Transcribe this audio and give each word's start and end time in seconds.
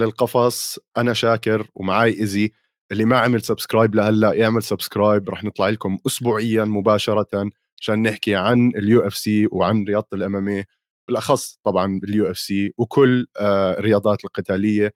للقفص 0.00 0.78
أنا 0.96 1.12
شاكر 1.12 1.68
ومعاي 1.74 2.20
ايزي 2.20 2.52
اللي 2.92 3.04
ما 3.04 3.18
عمل 3.18 3.42
subscribe 3.42 3.94
لهلأ 3.94 4.32
يعمل 4.32 4.62
سبسكرايب 4.62 5.30
رح 5.30 5.44
نطلع 5.44 5.68
لكم 5.68 5.98
اسبوعيا 6.06 6.64
مباشرة 6.64 7.50
عشان 7.80 8.02
نحكي 8.02 8.36
عن 8.36 8.72
ال 8.76 9.06
UFC 9.06 9.48
وعن 9.52 9.84
رياضة 9.84 10.06
ال 10.12 10.36
MMA 10.36 10.64
بالأخص 11.08 11.58
طبعا 11.64 12.00
ال 12.04 12.30
UFC 12.30 12.74
وكل 12.78 13.26
آه، 13.40 13.78
الرياضات 13.78 14.24
القتالية 14.24 14.94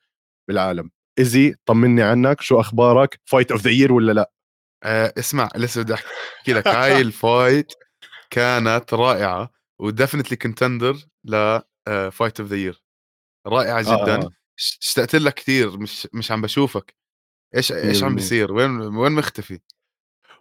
بالعالم. 0.48 0.90
ايزي 1.18 1.54
طمني 1.66 2.02
عنك. 2.02 2.40
شو 2.40 2.60
أخبارك؟ 2.60 3.20
fight 3.24 3.52
of 3.52 3.60
the 3.62 3.70
year 3.70 3.92
ولا 3.92 4.12
لا؟ 4.12 4.32
آه 4.84 5.12
اسمع 5.18 5.48
لسه 5.56 5.82
بدي 5.82 5.94
أحكي 5.94 6.52
لك 6.52 6.68
هاي 6.68 7.00
ال 7.06 7.17
fight 7.17 7.72
كانت 8.30 8.94
رائعة 8.94 9.50
و 9.80 9.85
definitely 9.85 10.36
contender 10.36 10.96
ل 11.24 11.60
fight 12.10 12.40
of 12.40 12.48
the 12.48 12.56
year 12.56 12.84
رائعه 13.46 13.82
جدا. 13.82 14.22
آه. 14.22 14.30
اشتقت 14.58 15.14
لك 15.14 15.34
كثير 15.34 15.78
مش 15.78 16.08
مش 16.12 16.32
عم 16.32 16.42
بشوفك. 16.42 16.94
إيش 17.56 17.72
إيش 17.72 18.02
عم 18.02 18.14
بيصير؟ 18.14 18.52
وين 18.52 18.80
وين 18.80 19.12
مختفي؟ 19.12 19.60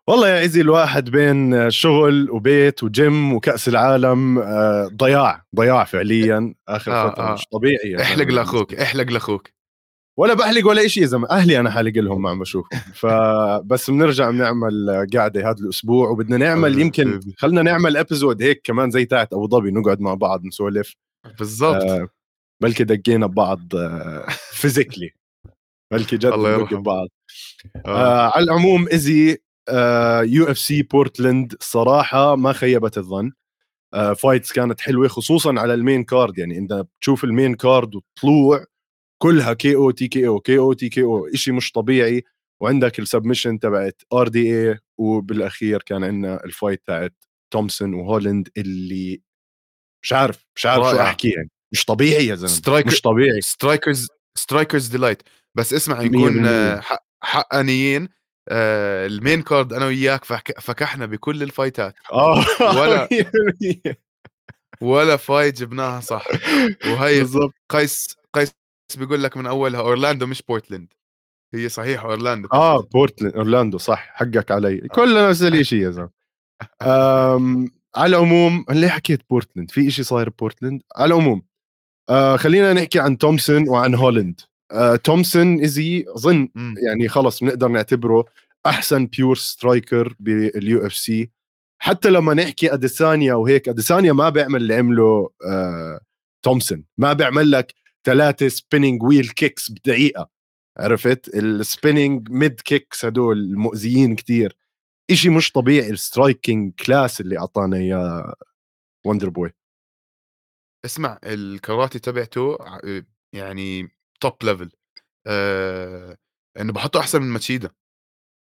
والله 0.07 0.27
يا 0.29 0.39
عزي 0.41 0.61
الواحد 0.61 1.09
بين 1.09 1.69
شغل 1.69 2.31
وبيت 2.31 2.83
وجيم 2.83 3.33
وكأس 3.33 3.67
العالم 3.67 4.39
آه، 4.39 4.89
ضياع 4.97 5.45
ضياع 5.55 5.83
فعليا 5.83 6.53
آخر 6.67 6.91
آه 6.91 7.09
فترة 7.09 7.29
آه. 7.29 7.33
مش 7.33 7.45
طبيعي 7.51 8.01
احلق 8.01 8.25
لأخوك 8.27 8.73
احلق 8.73 9.11
لأخوك. 9.11 9.49
ولا 10.17 10.33
بحلق 10.33 10.67
ولا 10.67 10.87
شيء 10.87 11.03
يا 11.03 11.07
زلمة 11.07 11.29
أهلي 11.29 11.59
أنا 11.59 11.71
حالق 11.71 11.91
لهم 11.97 12.21
ما 12.21 12.29
عم 12.29 12.39
بشوفهم. 12.39 12.81
فبس 12.93 13.89
بنرجع 13.91 14.29
بنعمل 14.31 15.07
قاعدة 15.13 15.49
هذا 15.49 15.59
الأسبوع 15.59 16.09
وبدنا 16.09 16.37
نعمل 16.37 16.79
يمكن 16.79 17.19
خلينا 17.37 17.61
نعمل 17.61 17.97
episode 17.97 18.41
هيك 18.41 18.61
كمان 18.63 18.91
زي 18.91 19.05
تاعت 19.05 19.33
أبو 19.33 19.47
ظبي 19.47 19.71
نقعد 19.71 19.99
مع 19.99 20.13
بعض 20.13 20.45
نسولف. 20.45 20.95
بالضبط. 21.39 21.83
آه. 21.83 22.09
بلكي 22.61 22.83
دقينا 22.83 23.25
ببعض 23.25 23.61
physically 24.51 25.11
بلكي 25.93 26.17
جد 26.17 26.25
الله 26.25 26.53
يرحم 26.53 26.83
بعض. 26.83 27.07
آه. 27.75 27.89
آه 27.89 28.31
على 28.35 28.43
العموم 28.43 28.87
إزي 28.89 29.37
UFC 30.23 30.83
بورتلاند 30.83 31.55
صراحة 31.59 32.35
ما 32.35 32.53
خيبت 32.53 32.97
الظن. 32.97 33.31
آه 33.93 34.13
fights 34.13 34.51
كانت 34.51 34.81
حلوة 34.81 35.07
خصوصا 35.07 35.59
على 35.59 35.73
ال 35.73 35.79
main 35.79 36.03
card 36.03 36.37
يعني 36.37 36.57
إنت 36.57 36.73
بتشوف 36.73 37.23
ال 37.23 37.30
main 37.30 37.55
card 37.55 37.95
وطلوع 37.95 38.65
كلها 39.21 39.53
كي 39.53 39.75
أو 39.75 39.91
تي 39.91 40.07
كي 40.07 40.27
أو 40.27 40.39
كي 40.39 40.57
أو 40.57 40.73
تي 40.73 40.89
كي 40.89 41.03
أو 41.03 41.29
شيء 41.33 41.53
مش 41.53 41.71
طبيعي. 41.71 42.23
وعندك 42.61 42.99
ال 42.99 43.05
submission 43.05 43.59
تبعت 43.59 44.01
RDA 44.13 44.79
وبالأخير 44.97 45.81
كان 45.81 46.03
عندنا 46.03 46.43
ال 46.45 46.51
fight 46.51 46.81
تاعت 46.87 47.13
تومسون 47.53 47.93
وهولند 47.93 48.49
اللي 48.57 49.21
مش 50.03 50.13
عارف 50.13 50.45
مش 50.55 50.65
عارف 50.65 50.83
شو 50.89 50.99
أحكي 51.01 51.29
يعني. 51.29 51.49
مش 51.73 51.85
طبيعي 51.85 52.27
يا 52.27 52.35
زلمة 52.35 52.83
مش 52.85 53.01
طبيعي. 53.01 53.41
strikers 53.41 54.07
strikers 54.37 54.87
delight. 54.87 55.21
بس 55.55 55.73
اسمع 55.73 56.01
نكون 56.01 56.47
حقانيين 57.23 58.09
آه 58.49 59.07
ال 59.07 59.14
main 59.14 59.41
card 59.41 59.73
أنا 59.73 59.85
وياك 59.85 60.25
فكحنا 60.59 61.05
بكل 61.05 61.43
ال 61.43 61.50
fightات. 61.50 61.95
آه 62.13 62.45
ولا 62.61 63.09
ولا 64.81 65.17
fight 65.17 65.57
جبناها 65.59 65.99
صح. 65.99 66.27
وهي 66.85 67.25
قيس 67.69 68.07
قيس 68.33 68.51
بيقول 68.97 69.23
لك 69.23 69.37
من 69.37 69.45
أولها 69.45 69.79
أورلاندو 69.79 70.25
مش 70.25 70.41
بورتلاند. 70.41 70.93
هي 71.53 71.69
صحيح 71.69 72.03
أورلاندو. 72.03 72.49
آه 72.53 72.81
بورتلاند 72.81 73.35
أورلاندو 73.35 73.77
صح 73.77 74.11
حقك 74.13 74.51
علي. 74.51 74.81
آه. 74.83 74.87
كلنا 74.87 75.29
نفس 75.29 75.41
الشيء 75.41 75.79
يا 75.83 75.91
زلمة. 75.91 76.09
على 77.95 78.17
العموم 78.17 78.65
ليه 78.69 78.87
حكيت 78.87 79.21
بورتلاند؟ 79.29 79.71
في 79.71 79.91
شيء 79.91 80.05
صاير 80.05 80.29
بورتلاند؟ 80.29 80.81
على 80.95 81.13
العموم 81.13 81.41
آه 82.09 82.37
خلينا 82.37 82.73
نحكي 82.73 82.99
عن 82.99 83.17
تومسون 83.17 83.69
وعن 83.69 83.95
هولند 83.95 84.41
آه 84.71 84.95
تومسون 84.95 85.61
ازي 85.63 86.05
اظن 86.07 86.49
يعني 86.87 87.07
خلص 87.07 87.43
بنقدر 87.43 87.67
نعتبره 87.67 88.25
أحسن 88.65 89.05
pure 89.05 89.35
striker 89.35 90.15
بال 90.19 90.85
UFC 90.85 91.29
حتى 91.81 92.09
لما 92.09 92.33
نحكي 92.33 92.73
أديسانيا 92.73 93.33
وهيك 93.33 93.69
أديسانيا 93.69 94.13
ما 94.13 94.29
بيعمل 94.29 94.61
اللي 94.61 94.75
عمله 94.75 95.29
آه 95.47 95.99
تومسون. 96.43 96.85
ما 96.97 97.13
بيعمل 97.13 97.51
لك 97.51 97.73
ثلاثة 98.05 98.47
spinning 98.47 99.03
wheel 99.03 99.29
kicks 99.29 99.71
بدقيقة. 99.71 100.29
عرفت؟ 100.77 101.35
ال 101.35 101.46
spinning 101.46 102.29
mid 102.31 102.61
kicks 102.61 103.05
هدول 103.05 103.37
المؤذيين 103.37 104.15
كتير. 104.15 104.57
إشي 105.11 105.29
مش 105.29 105.51
طبيعي 105.51 105.89
ال 105.89 105.98
striking 105.98 106.73
class 106.85 107.21
اللي 107.21 107.39
أعطانا 107.39 107.77
إياه 107.77 108.35
Wonderboy 109.05 109.53
اسمع 110.85 111.19
الكراتي 111.23 111.99
تبعته 111.99 112.57
يعني 113.33 113.89
top 114.21 114.43
level 114.43 114.71
آه 115.27 116.17
إنه 116.59 116.73
بحطه 116.73 116.99
أحسن 116.99 117.21
من 117.21 117.27
ماتشيدا 117.27 117.71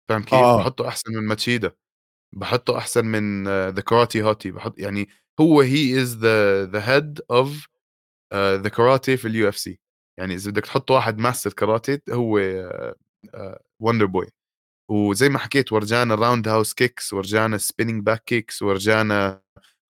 فاهم 0.09 0.23
كيف؟ 0.23 0.35
آه. 0.35 0.59
بحطه 0.59 0.89
أحسن 0.89 1.13
من 1.15 1.23
ماتشيدا 1.29 1.73
بحطه 2.37 2.79
أحسن 2.79 3.07
من 3.07 3.45
the 3.49 3.81
karate 3.81 4.23
hottie 4.23 4.51
بحط 4.51 4.79
يعني 4.79 5.09
هو 5.41 5.61
he 5.61 6.03
is 6.03 6.17
the 6.17 6.67
the 6.67 6.95
head 6.95 7.21
of 7.31 7.69
the 8.35 8.69
karate 8.69 9.17
في 9.17 9.29
ال 9.29 9.49
UFC 9.49 9.81
يعني 10.19 10.35
إذا 10.35 10.51
بدك 10.51 10.67
تحط 10.67 10.91
واحد 10.91 11.19
master 11.19 11.53
karate 11.53 12.01
هو 12.11 12.39
Wonderboy 13.83 14.27
وزي 14.91 15.29
ما 15.29 15.39
حكيت 15.39 15.73
ورجانا 15.73 16.15
roundhouse 16.15 16.75
kicks 16.75 17.13
ورجانا 17.13 17.59
spinning 17.59 18.03
back 18.03 18.25
kicks 18.25 18.63
ورجانا 18.63 19.43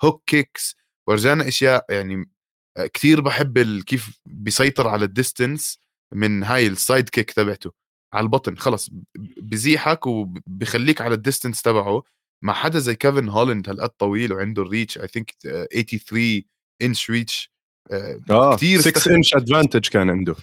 hook 0.05 0.23
kicks 0.27 0.77
ورجانا 1.09 1.49
أشياء 1.49 1.87
يعني 1.91 2.31
آه، 2.77 2.87
كثير 2.87 3.21
بحب 3.21 3.83
كيف 3.83 4.21
بيسيطر 4.27 4.89
على 4.89 5.05
ال 5.05 5.13
distance 5.13 5.79
من 6.15 6.43
هاي 6.45 6.67
ال 6.67 6.75
side 6.75 7.09
kick 7.09 7.31
تبعته. 7.31 7.73
على 8.15 8.25
البطن 8.25 8.57
خلص 8.57 8.91
بزيحك 9.39 10.07
وبخليك 10.07 11.01
على 11.01 11.15
ال 11.15 11.20
distance 11.20 11.63
تبعه. 11.63 12.03
مع 12.45 12.53
حدا 12.53 12.79
زي 12.79 12.95
كيفن 12.95 13.29
هولند 13.29 13.69
هالقد 13.69 13.89
طويل 13.89 14.33
وعنده 14.33 14.63
ال 14.63 14.69
reach 14.69 14.99
I 14.99 15.09
think 15.09 15.35
83 15.43 16.43
inch 16.83 17.11
reach 17.11 17.53
آه 17.91 18.57
كثير 18.57 18.81
6 18.81 19.15
inch 19.15 19.35
advantage 19.35 19.89
كان 19.89 20.11
عنده. 20.11 20.35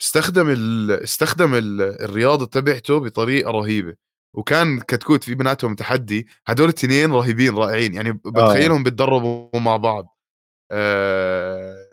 استخدم 0.00 0.48
ال... 0.50 0.90
استخدم 0.90 1.54
ال... 1.54 1.80
الرياضة 1.82 2.46
تبعته 2.46 2.98
بطريقة 3.00 3.50
رهيبة. 3.50 3.94
وكان 4.34 4.80
كتكوت 4.80 5.24
في 5.24 5.34
بيناتهم 5.34 5.74
تحدي. 5.74 6.26
هدول 6.46 6.68
الاثنين 6.68 7.12
رهيبين 7.12 7.54
رائعين. 7.54 7.94
يعني 7.94 8.08
آه. 8.10 8.30
بتخيلهم 8.30 8.78
آه. 8.78 8.84
بيتدربوا 8.84 9.60
مع 9.60 9.76
بعض. 9.76 10.18
آه... 10.70 11.88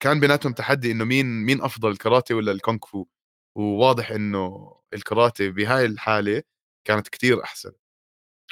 كان 0.00 0.20
بيناتهم 0.20 0.52
تحدي 0.52 0.90
إنه 0.92 1.04
مين 1.04 1.26
مين 1.26 1.62
أفضل 1.62 1.90
الكاراتي 1.90 2.34
ولا 2.34 2.52
الكونغ 2.52 2.78
فو؟ 2.86 3.06
وواضح 3.56 4.10
إنه 4.10 4.74
الكاراتي 4.94 5.50
بهاي 5.50 5.84
الحالة 5.86 6.42
كانت 6.84 7.08
كتير 7.08 7.44
أحسن. 7.44 7.72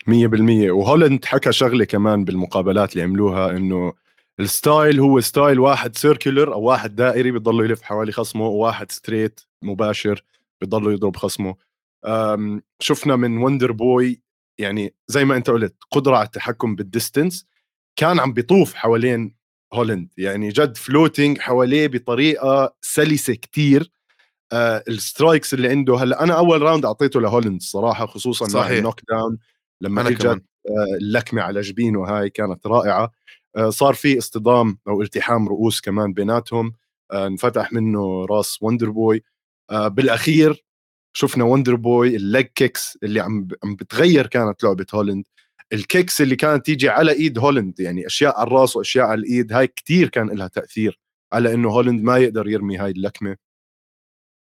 100% 0.07 0.71
وهولند 0.71 1.25
حكى 1.25 1.53
شغلة 1.53 1.85
كمان 1.85 2.25
بالمقابلات 2.25 2.93
اللي 2.93 3.03
عملوها 3.03 3.51
إنه 3.51 3.93
ال 4.41 4.51
style 4.51 5.01
هو 5.01 5.21
style 5.21 5.61
واحد 5.61 5.97
circular 5.97 6.53
أو 6.53 6.63
واحد 6.63 6.95
دائري 6.95 7.31
بيضل 7.31 7.65
يلف 7.65 7.83
حوالي 7.83 8.13
خصمه 8.13 8.47
وواحد 8.47 8.93
straight 8.93 9.41
مباشر 9.63 10.25
بيضل 10.61 10.93
يضرب 10.93 11.17
خصمه. 11.17 11.55
شفنا 12.81 13.17
من 13.17 13.39
Wonderboy 13.39 14.23
يعني 14.59 14.95
زي 15.09 15.25
ما 15.25 15.37
أنت 15.37 15.51
قلت 15.51 15.77
قدرة 15.91 16.17
على 16.17 16.27
التحكم 16.27 16.77
بال 16.77 16.91
distance 16.91 17.47
كان 17.97 18.21
عم 18.21 18.33
بيطوف 18.33 18.75
حوالين 18.75 19.35
هولند 19.75 20.09
يعني 20.19 20.49
جد 20.49 20.77
floating 20.77 21.39
حواليه 21.39 21.87
بطريقة 21.87 22.75
سلسة 22.83 23.35
كتير. 23.35 23.91
آه 24.53 24.85
ال 24.89 24.97
strikes 24.97 25.55
اللي 25.55 25.69
عنده 25.69 25.97
هلأ 25.97 26.23
أنا 26.23 26.39
أول 26.39 26.63
round 26.63 26.85
أعطيته 26.85 27.21
لهولند 27.21 27.63
صراحة 27.63 28.07
خصوصا 28.07 28.49
صحيح. 28.49 28.71
مع 28.71 28.79
ال 28.79 29.01
knockdown 29.09 29.39
لما 29.81 30.09
اجت 30.09 30.27
آه 30.27 30.41
اللكمة 31.01 31.43
على 31.43 31.61
جبينه 31.61 32.05
هاي 32.05 32.31
كانت 32.31 32.67
رائعة. 32.67 33.13
آه، 33.57 33.71
صار 33.71 33.95
في 33.95 34.19
اصطدام 34.19 34.79
أو 34.89 35.03
التحام 35.03 35.49
رؤوس 35.49 35.81
كمان 35.81 36.13
بيناتهم. 36.13 36.73
آه، 37.13 37.27
انفتح 37.27 37.73
منه 37.73 38.25
راس 38.25 38.63
Wonderboy 38.63 39.23
آه، 39.71 39.89
بالأخير 39.89 40.65
شفنا 41.13 41.45
Wonderboy 41.45 42.17
ال 42.17 42.24
leg 42.24 42.47
kicks 42.47 42.99
اللي 43.03 43.21
عم 43.21 43.49
عم 43.65 43.75
بتغير 43.77 44.27
كانت 44.27 44.65
لعبة 44.65 44.87
هولند 44.95 45.25
ال 45.73 45.81
kicks 45.81 46.21
اللي 46.21 46.37
كانت 46.37 46.67
تيجي 46.67 46.89
على 46.89 47.13
إيد 47.13 47.39
هولند 47.39 47.81
يعني 47.81 48.07
أشياء 48.07 48.39
على 48.39 48.47
الرأس 48.47 48.77
وأشياء 48.77 49.07
على 49.07 49.21
الإيد 49.21 49.53
هاي 49.53 49.67
كتير 49.67 50.09
كان 50.09 50.29
لها 50.29 50.49
تأثير 50.49 51.01
على 51.33 51.55
إنه 51.55 51.69
هولند 51.71 52.03
ما 52.03 52.19
يقدر 52.19 52.49
يرمي 52.49 52.79
هاي 52.79 52.91
اللكمة. 52.91 53.37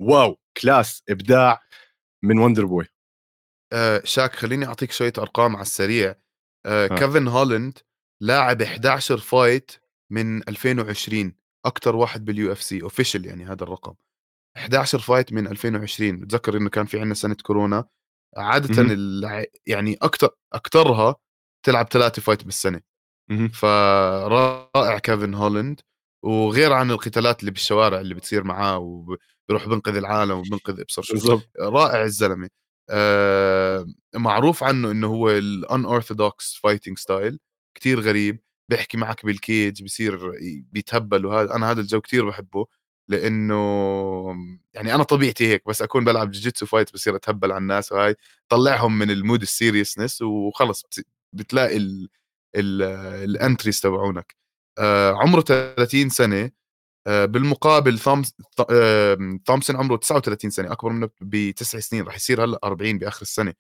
Wow! 0.01 0.39
Class 0.57 1.03
إبداع 1.09 1.61
من 2.23 2.39
Wonderboy 2.39 2.85
آه 3.73 4.01
شاك 4.05 4.35
خليني 4.35 4.65
أعطيك 4.65 4.91
شوية 4.91 5.13
أرقام 5.17 5.55
على 5.55 5.61
السريع. 5.61 6.15
آه 6.65 6.87
كيفن 6.87 7.27
هولند 7.27 7.77
لاعب 8.21 8.61
11 8.61 9.17
fight 9.17 9.71
من 10.11 10.49
2020 10.49 11.33
أكثر 11.65 11.95
واحد 11.95 12.25
بال 12.25 12.51
UFC 12.51 12.81
official 12.81 13.25
يعني 13.25 13.45
هذا 13.45 13.63
الرقم. 13.63 13.93
11 14.57 14.99
fight 14.99 15.33
من 15.33 15.47
2020 15.47 16.19
بتذكر 16.19 16.57
إنه 16.57 16.69
كان 16.69 16.85
في 16.85 16.99
عندنا 16.99 17.13
سنة 17.13 17.35
كورونا. 17.43 17.85
عاده 18.37 18.81
الع... 18.81 19.45
يعني 19.65 19.97
أكثر 20.01 20.29
اكثرها 20.53 21.15
تلعب 21.65 21.87
ثلاثة 21.91 22.21
fight 22.21 22.43
بالسنة. 22.43 22.81
فرائع 23.49 24.97
كيفن 24.99 25.33
هولند 25.33 25.81
وغير 26.25 26.73
عن 26.73 26.91
القتالات 26.91 27.39
اللي 27.39 27.51
بالشوارع 27.51 27.99
اللي 27.99 28.13
بتصير 28.13 28.43
معاه 28.43 28.77
وبيروح 28.77 29.67
بينقذ 29.67 29.95
العالم 29.95 30.37
وبينقذ 30.37 30.79
إبصر 30.79 31.01
شو 31.01 31.15
رائع 31.59 32.03
الزلمة. 32.03 32.49
آه 32.89 33.85
معروف 34.15 34.63
عنه 34.63 34.91
إنه 34.91 35.07
هو 35.07 35.29
الان 35.29 35.85
unorthodox 35.85 36.59
fighting 36.63 36.97
style 36.97 37.39
كتير 37.77 37.99
غريب. 37.99 38.39
بيحكي 38.71 38.97
معك 38.97 39.25
بال 39.25 39.45
cage 39.45 39.83
بصير 39.83 40.31
بيتهبل 40.71 41.25
وهذا 41.25 41.55
أنا 41.55 41.71
هذا 41.71 41.81
الجو 41.81 42.01
كتير 42.01 42.29
بحبه. 42.29 42.65
لأنه 43.09 43.55
يعني 44.73 44.95
أنا 44.95 45.03
طبيعتي 45.03 45.47
هيك 45.47 45.63
بس 45.67 45.81
أكون 45.81 46.03
بلعب 46.05 46.31
جوجيتسو 46.31 46.65
fight 46.65 46.93
بصير 46.93 47.15
أتهبل 47.15 47.51
على 47.51 47.61
الناس 47.61 47.91
وهاي 47.91 48.15
طلعهم 48.49 48.99
من 48.99 49.11
ال 49.11 49.17
mood 49.17 49.41
ال 49.41 49.48
seriousness 49.48 50.21
وخلص 50.21 50.85
بتلاقي 51.33 51.77
ال 52.55 52.71
entries 52.71 53.81
تبعونك. 53.81 54.35
آه 54.79 55.13
عمره 55.13 55.41
30 55.41 56.09
سنة 56.09 56.51
آه 57.07 57.25
بالمقابل 57.25 57.99
تومس 57.99 58.33
تومسون 59.47 59.75
عمره 59.77 59.97
39 59.97 60.49
سنة 60.51 60.71
أكبر 60.71 60.91
منه 60.93 61.09
بتسع 61.21 61.79
سنين 61.79 62.03
رح 62.05 62.15
يصير 62.15 62.43
هلأ 62.45 62.59
40 62.63 62.97
بآخر 62.99 63.21
السنة. 63.21 63.53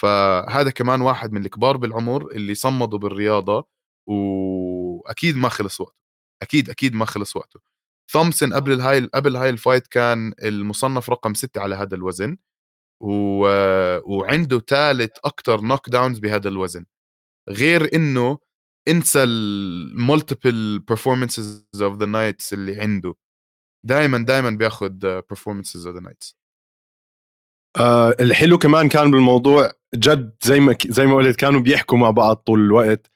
فهذا 0.00 0.70
كمان 0.70 1.00
واحد 1.02 1.32
من 1.32 1.46
الكبار 1.46 1.76
بالعمر 1.76 2.32
اللي 2.32 2.54
صمدوا 2.54 2.98
بالرياضة 2.98 3.68
وأكيد 4.08 5.36
ما 5.36 5.48
خلص 5.48 5.80
وقته 5.80 5.96
أكيد 6.42 6.70
أكيد 6.70 6.94
ما 6.94 7.04
خلص 7.06 7.36
وقته. 7.36 7.60
ثومسون 8.10 8.54
قبل 8.54 8.80
هاي 8.80 9.00
قبل 9.14 9.36
هاي 9.36 9.50
ال 9.50 9.56
fight 9.56 9.86
كان 9.86 10.32
المصنف 10.42 11.10
رقم 11.10 11.34
ستة 11.34 11.60
على 11.60 11.74
هذا 11.74 11.94
الوزن 11.94 12.36
و... 13.00 13.46
وعنده 14.14 14.58
ثالث 14.58 15.10
أكثر 15.24 15.60
knockdowns 15.60 16.18
بهذا 16.18 16.48
الوزن. 16.48 16.84
غير 17.48 17.94
إنه 17.94 18.38
انسى 18.88 19.22
ال 19.22 19.40
multiple 19.40 20.84
performances 20.92 21.82
of 21.82 21.98
the 21.98 22.06
nights 22.06 22.52
اللي 22.52 22.80
عنده. 22.80 23.14
دائما 23.84 24.18
دائما 24.18 24.50
بياخذ 24.50 25.20
performances 25.20 25.86
of 25.86 25.94
the 25.94 26.00
nights 26.00 26.38
الحلو 28.20 28.58
كمان 28.58 28.88
كان 28.88 29.10
بالموضوع 29.10 29.72
جد 29.94 30.36
زي 30.42 30.60
ما 30.60 30.76
زي 30.86 31.06
ما 31.06 31.14
قلت 31.14 31.36
كانوا 31.36 31.60
بيحكوا 31.60 31.98
مع 31.98 32.10
بعض 32.10 32.36
طول 32.36 32.60
الوقت. 32.60 33.10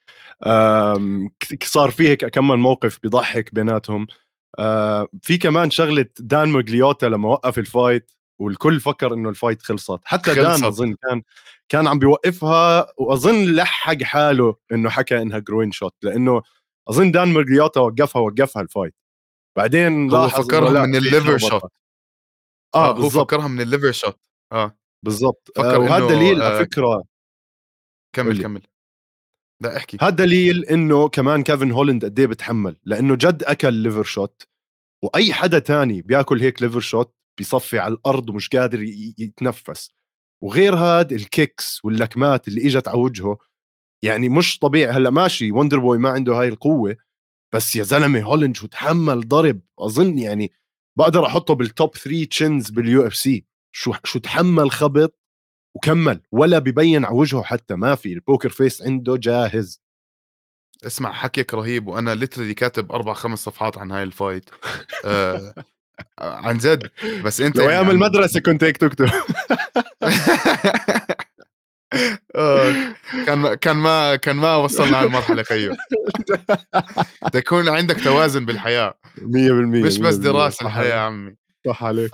صار 1.64 1.90
في 1.90 2.08
هيك 2.08 2.24
كم 2.24 2.60
موقف 2.60 2.98
بيضحك 3.02 3.54
بيناتهم. 3.54 4.06
آه 4.58 5.08
في 5.22 5.38
كمان 5.38 5.70
شغلة 5.70 6.06
دان 6.18 6.48
ماجليوتا 6.48 7.06
لما 7.06 7.28
وقف 7.28 7.58
ال 7.58 7.67
fight 7.67 8.12
والكل 8.40 8.80
فكر 8.80 9.14
إنه 9.14 9.28
ال 9.28 9.34
fight 9.34 9.62
خلصت. 9.62 10.00
حتى 10.04 10.30
خلصت. 10.34 10.40
دان 10.60 10.64
أظن 10.64 10.94
كان 11.02 11.22
كان 11.68 11.86
عم 11.86 11.98
بيوقفها 11.98 12.86
وأظن 12.98 13.54
لحق 13.54 14.02
حاله 14.02 14.56
إنه 14.72 14.90
حكى 14.90 15.22
إنها 15.22 15.38
groin 15.38 15.72
shot 15.72 15.94
لإنه 16.02 16.42
أظن 16.88 17.10
دان 17.10 17.28
ماجليوتا 17.28 17.80
وقفها 17.80 18.22
وقفها 18.22 18.62
ال 18.62 18.67
fight. 18.67 18.94
بعدين 19.56 20.14
هو 20.14 20.28
فكرها 20.28 20.86
من 20.86 20.96
ال 20.96 21.03
liver 21.03 21.38
shot. 21.38 21.62
آه, 22.74 22.90
آه، 22.90 22.92
هو 22.92 23.08
فكرها 23.08 23.48
من 23.48 23.60
ال 23.60 23.66
liver 23.66 23.92
shot. 23.92 24.20
آه. 24.52 24.76
بالضبط. 25.04 25.50
آه 25.58 25.78
وهذا 25.78 26.06
دليل 26.06 26.42
على 26.42 26.58
آه 26.60 26.62
فكرة 26.62 27.04
كمل. 28.16 28.42
كمل. 28.42 28.62
لا 29.62 29.76
أحكي. 29.76 29.98
هذا 30.00 30.10
دليل 30.10 30.64
إنه 30.64 31.08
كمان 31.08 31.42
كيفن 31.42 31.70
هولند 31.72 32.04
قد 32.04 32.20
إيه 32.20 32.26
بتحمل 32.26 32.76
لأنه 32.84 33.14
جد 33.14 33.42
أكل 33.42 33.74
liver 33.74 34.02
shot 34.02 34.42
وأي 35.04 35.32
حدا 35.32 35.58
تاني 35.58 36.02
بيأكل 36.02 36.40
هيك 36.40 36.62
liver 36.62 36.80
shot 36.80 37.14
بيصفي 37.38 37.78
على 37.78 37.94
الأرض 37.94 38.30
ومش 38.30 38.48
قادر 38.48 38.82
يتنفس. 39.18 39.90
وغير 40.42 40.74
هاد 40.74 41.12
ال 41.12 41.24
kicks 41.24 41.84
واللكمات 41.84 42.48
اللي 42.48 42.66
إجت 42.66 42.88
على 42.88 42.98
وجهه 42.98 43.38
يعني 44.04 44.28
مش 44.28 44.58
طبيعي. 44.58 44.92
هلأ 44.92 45.10
ماشي 45.10 45.52
وندر 45.52 45.78
بوي 45.78 45.98
ما 45.98 46.08
عنده 46.08 46.34
هاي 46.34 46.48
القوة 46.48 46.96
بس 47.54 47.76
يا 47.76 47.82
زلمة 47.82 48.20
هولند 48.22 48.56
شو 48.56 48.66
تحمل 48.66 49.28
ضرب. 49.28 49.60
أظن 49.78 50.18
يعني 50.18 50.52
بقدر 50.98 51.26
أحطه 51.26 51.54
بال 51.54 51.71
top 51.71 51.96
3 51.96 52.24
chins 52.24 52.70
بال 52.70 53.06
UFC. 53.06 53.46
شو 53.74 53.94
شو 54.04 54.18
تحمل 54.18 54.70
خبط 54.70 55.21
وكمل 55.74 56.20
ولا 56.32 56.58
ببين 56.58 57.04
على 57.04 57.14
وجهه 57.14 57.42
حتى 57.42 57.74
ما 57.74 57.94
في 57.94 58.12
ال 58.12 58.18
poker 58.18 58.48
face 58.48 58.82
عنده 58.82 59.16
جاهز. 59.16 59.82
اسمع 60.86 61.12
حكيك 61.12 61.54
رهيب 61.54 61.86
وأنا 61.86 62.14
literally 62.14 62.54
كاتب 62.54 62.92
أربع 62.92 63.12
خمس 63.12 63.38
صفحات 63.38 63.78
عن 63.78 63.90
هاي 63.90 64.02
ال 64.02 64.10
fight 64.10 64.50
آه 65.04 65.54
عن 66.18 66.58
جد. 66.58 66.90
بس 67.24 67.40
أنت 67.40 67.56
لو 67.56 67.70
أيام 67.70 67.90
المدرسة 67.90 68.40
كنت 68.40 68.64
هيك 68.64 68.76
تكتب. 68.76 69.10
آه، 72.36 72.72
كان 73.26 73.54
كان 73.54 73.76
ما 73.76 74.16
كان 74.16 74.36
ما 74.36 74.56
وصلنا 74.56 75.02
هالمرحله 75.02 75.42
خيو. 75.42 75.76
تكون 77.32 77.68
عندك 77.68 78.04
توازن 78.04 78.44
بالحياة. 78.44 78.94
100% 79.18 79.22
مش 79.22 79.98
بس 79.98 80.14
دراسة 80.14 80.66
الحياة 80.66 80.94
يا 80.94 81.00
عمي. 81.00 81.36
صح 81.66 81.84
عليك. 81.84 82.10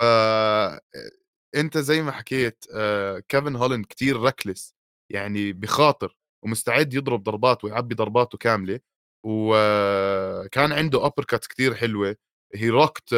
أنت 1.55 1.77
زي 1.77 2.01
ما 2.01 2.11
حكيت 2.11 2.65
آه، 2.75 3.19
كيفن 3.19 3.55
هولند 3.55 3.85
كتير 3.85 4.19
ركلس 4.21 4.75
يعني 5.11 5.53
بخاطر 5.53 6.15
ومستعد 6.43 6.93
يضرب 6.93 7.23
ضربات 7.23 7.63
ويعبي 7.63 7.95
ضرباته 7.95 8.37
كاملة 8.37 8.79
وكان 9.25 10.71
عنده 10.71 11.05
uppercut 11.05 11.47
كثير 11.47 11.75
حلوة 11.75 12.15
he 12.55 12.69
rocked 12.69 13.13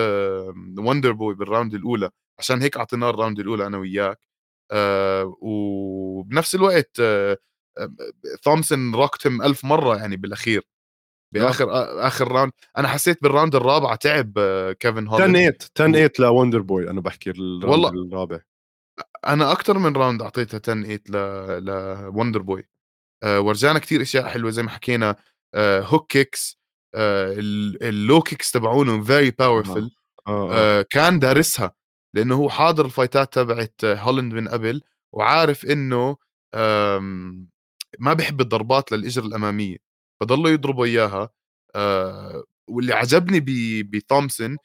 وندر 0.79 1.11
بوي 1.11 1.35
بال 1.35 1.46
round 1.46 1.73
الأولى 1.73 2.09
عشان 2.39 2.61
هيك 2.61 2.77
أعطيناه 2.77 3.09
ال 3.09 3.14
round 3.14 3.39
الأولى 3.39 3.67
أنا 3.67 3.77
وياك. 3.77 4.19
آه، 4.71 5.37
وبنفس 5.41 6.55
الوقت 6.55 7.01
ثومسون 8.45 8.95
rocked 8.95 9.26
him 9.26 9.41
ألف 9.41 9.65
مرة 9.65 9.97
يعني 9.97 10.17
بالأخير. 10.17 10.63
بآخر 11.31 11.67
آخر 12.07 12.31
round 12.31 12.51
أنا 12.77 12.87
حسيت 12.87 13.23
بال 13.23 13.32
round 13.32 13.55
الرابعه 13.55 13.95
تعب 13.95 14.33
كيفن 14.79 15.07
هولند 15.07 15.21
10 15.21 15.27
8 15.27 15.57
10 15.61 15.69
8 15.75 16.11
لوندر 16.19 16.61
بوي. 16.61 16.89
أنا 16.89 17.01
بحكي 17.01 17.29
ال 17.29 17.35
round 17.35 17.63
والله 17.63 17.89
الرابع. 17.89 18.39
أنا 19.27 19.51
أكثر 19.51 19.77
من 19.77 19.95
round 19.95 20.21
اعطيتها 20.21 20.59
10 20.63 20.73
8 20.73 20.99
ل 21.09 21.65
لوندر 22.05 22.41
بوي. 22.41 22.67
آه 23.23 23.39
ورجانا 23.39 23.79
كثير 23.79 24.01
أشياء 24.01 24.27
حلوة 24.27 24.51
زي 24.51 24.63
ما 24.63 24.69
حكينا 24.69 25.15
آه 25.55 25.81
hook 25.81 26.11
kicks 26.11 26.59
آه 26.95 27.33
ال 27.37 27.58
low 27.58 28.21
kicks 28.21 28.51
تبعونه 28.51 29.03
very 29.03 29.31
powerful 29.31 29.91
آه. 30.27 30.53
آه. 30.53 30.81
كان 30.81 31.19
دارسها 31.19 31.75
لأنه 32.13 32.35
هو 32.35 32.49
حاضر 32.49 32.85
ال 32.85 32.92
fight 32.92 33.26
ات 33.26 33.33
تبعت 33.33 33.85
هولند 33.85 34.33
من 34.33 34.47
قبل 34.47 34.81
وعارف 35.13 35.65
إنه 35.65 36.17
ما 37.99 38.13
بحب 38.13 38.41
الضربات 38.41 38.91
للإجر 38.91 39.23
الأمامية. 39.23 39.90
فضلوا 40.21 40.49
يضربوا 40.49 40.85
إياها. 40.85 41.29
آه 41.75 42.43
واللي 42.67 42.93
عجبني 42.93 43.39
بثومسون 43.83 44.57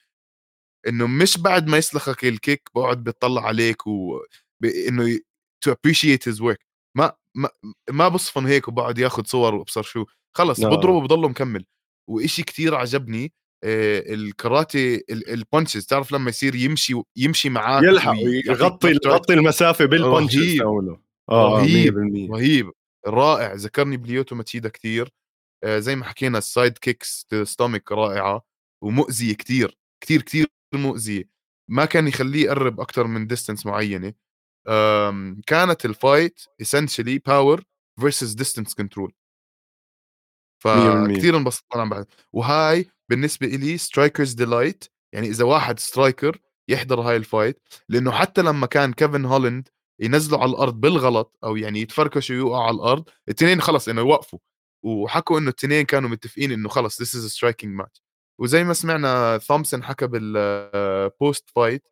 إنه 0.88 1.06
مش 1.06 1.38
بعد 1.38 1.66
ما 1.66 1.78
يسلخك 1.78 2.24
ال 2.24 2.33
kick 2.33 2.70
بقعد 2.74 3.04
بيطلع 3.04 3.42
عليك 3.46 3.86
وانه 3.86 5.18
to 5.60 5.72
appreciate 5.72 6.28
his 6.28 6.40
work 6.40 6.66
ما 6.94 7.12
ما 7.34 7.48
ما 7.90 8.08
بصفن 8.08 8.46
هيك 8.46 8.68
وبقعد 8.68 8.98
ياخذ 8.98 9.24
صور 9.24 9.54
وأبصر 9.54 9.82
شو. 9.82 10.04
خلص 10.34 10.60
no. 10.60 10.66
بضربه 10.66 10.96
وبضله 10.96 11.28
مكمل. 11.28 11.64
وإشي 12.08 12.42
كتير 12.42 12.74
عجبني 12.74 13.32
آه 13.64 14.14
الكاراتي 14.14 15.04
ال 15.10 15.20
punches 15.20 15.86
تعرف 15.86 16.12
لما 16.12 16.30
يصير 16.30 16.54
يمشي 16.54 16.94
يمشي 17.16 17.48
معاك 17.48 17.82
يلحق 17.84 18.14
يغطي 18.46 18.90
يغطي 19.04 19.34
المسافة 19.34 19.84
بال 19.84 20.01
punches 20.01 20.60
آه 21.30 21.58
رهيب 21.58 21.98
رهيب. 22.32 22.70
رائع. 23.06 23.52
ذكرني 23.54 23.96
بليوتو 23.96 24.34
ماتشيدا 24.34 24.68
كثير 24.68 25.02
آه 25.04 25.25
زي 25.66 25.96
ما 25.96 26.04
حكينا 26.04 26.38
ال 26.38 26.46
side 26.46 26.78
kicks 26.78 27.26
stomach 27.42 27.92
رائعة 27.92 28.44
ومؤذيه 28.82 29.34
كثير 29.36 29.78
كثير 30.00 30.22
كثير 30.22 30.46
مؤذيه 30.74 31.28
ما 31.68 31.84
كان 31.84 32.08
يخليه 32.08 32.44
يقرب 32.44 32.80
أكثر 32.80 33.06
من 33.06 33.26
distance 33.26 33.66
معينة. 33.66 34.14
كانت 35.46 35.84
ال 35.84 35.94
fight 35.94 36.40
essentially 36.62 37.20
power 37.26 37.64
versus 38.00 38.32
distance 38.32 38.74
control 38.74 39.12
فكثير 40.62 41.36
انبسطت 41.36 41.64
أنا 41.74 41.84
بعد 41.84 42.06
وهاي 42.32 42.90
بالنسبة 43.08 43.46
لي 43.46 43.78
striker's 43.78 44.32
delight 44.32 44.84
يعني 45.12 45.26
إذا 45.28 45.44
واحد 45.44 45.78
striker 45.78 46.38
يحضر 46.68 47.00
هاي 47.00 47.16
ال 47.16 47.24
fight 47.24 47.62
لأنه 47.88 48.12
حتى 48.12 48.42
لما 48.42 48.66
كان 48.66 48.92
كيفن 48.92 49.24
هولند 49.24 49.68
ينزلوا 50.00 50.40
على 50.40 50.50
الأرض 50.50 50.80
بالغلط 50.80 51.38
أو 51.44 51.56
يعني 51.56 51.80
يتفركشوا 51.80 52.36
ويوقعوا 52.36 52.64
على 52.64 52.74
الأرض 52.74 53.08
الاثنين 53.28 53.60
خلص 53.60 53.88
إنه 53.88 54.00
يوقفوا. 54.00 54.38
وحكوا 54.82 55.38
إنه 55.38 55.50
الاثنين 55.50 55.86
كانوا 55.86 56.10
متفقين 56.10 56.52
إنه 56.52 56.68
خلص 56.68 57.02
it's 57.02 57.30
a 57.30 57.34
striking 57.36 57.82
match. 57.82 58.00
وزي 58.38 58.64
ما 58.64 58.74
سمعنا 58.74 59.38
ثومسون 59.38 59.84
حكى 59.84 60.06
بال 60.06 61.50
post-fight 61.56 61.88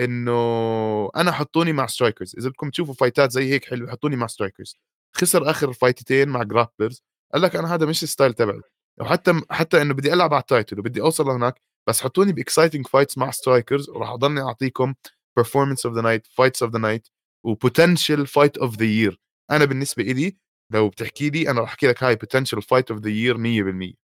إنه 0.00 1.10
أنا 1.16 1.32
حطوني 1.32 1.72
مع 1.72 1.86
strikers 1.86 2.34
إذا 2.38 2.48
بدكم 2.48 2.70
تشوفوا 2.70 2.94
fight 2.94 3.24
ات 3.24 3.30
زي 3.32 3.52
هيك 3.52 3.64
حلوة 3.64 3.90
حطوني 3.90 4.16
مع 4.16 4.26
strikers 4.26 4.76
خسر 5.16 5.50
آخر 5.50 5.72
fight 5.72 6.07
تين 6.07 6.28
مع 6.28 6.42
grapplers 6.42 7.02
قال 7.32 7.42
لك 7.42 7.56
أنا 7.56 7.74
هذا 7.74 7.86
مش 7.86 8.02
ال 8.02 8.07
style 8.07 8.34
تبعي. 8.34 8.60
وحتى 9.00 9.40
حتى 9.50 9.82
إنه 9.82 9.94
بدي 9.94 10.12
ألعب 10.12 10.34
على 10.34 10.40
ال 10.40 10.46
title 10.46 10.78
وبدي 10.78 11.00
أوصل 11.00 11.26
لهناك 11.26 11.62
بس 11.88 12.02
حطوني 12.02 12.32
ب 12.32 12.38
exciting 12.38 12.86
fights 12.86 13.18
مع 13.18 13.30
strikers 13.30 13.90
وراح 13.90 14.10
أضلني 14.10 14.40
أعطيكم 14.40 14.94
performance 15.40 15.86
of 15.86 15.94
the 15.94 16.00
night 16.00 16.26
fights 16.26 16.62
of 16.62 16.72
the 16.72 16.78
night 16.78 17.08
و 17.44 17.52
potential 17.52 18.26
fight 18.26 18.58
of 18.58 18.76
the 18.76 18.84
year 18.84 19.20
أنا 19.50 19.64
بالنسبة 19.64 20.02
لي 20.02 20.36
لو 20.70 20.88
بتحكي 20.88 21.30
لي 21.30 21.50
أنا 21.50 21.60
راح 21.60 21.68
أحكي 21.68 21.86
لك 21.86 22.04
هاي 22.04 22.16
potential 22.16 22.62
fight 22.62 22.90
of 22.90 23.00
the 23.00 23.10
year 23.10 23.36
100% 23.36 24.06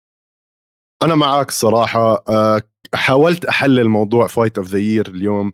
أنا 1.03 1.15
معك 1.15 1.51
صراحة 1.51 2.23
آه، 2.29 2.61
حاولت 2.93 3.45
أحلل 3.45 3.89
موضوع 3.89 4.27
fight 4.27 4.57
of 4.57 4.67
the 4.67 4.79
year 4.79 5.07
اليوم. 5.07 5.51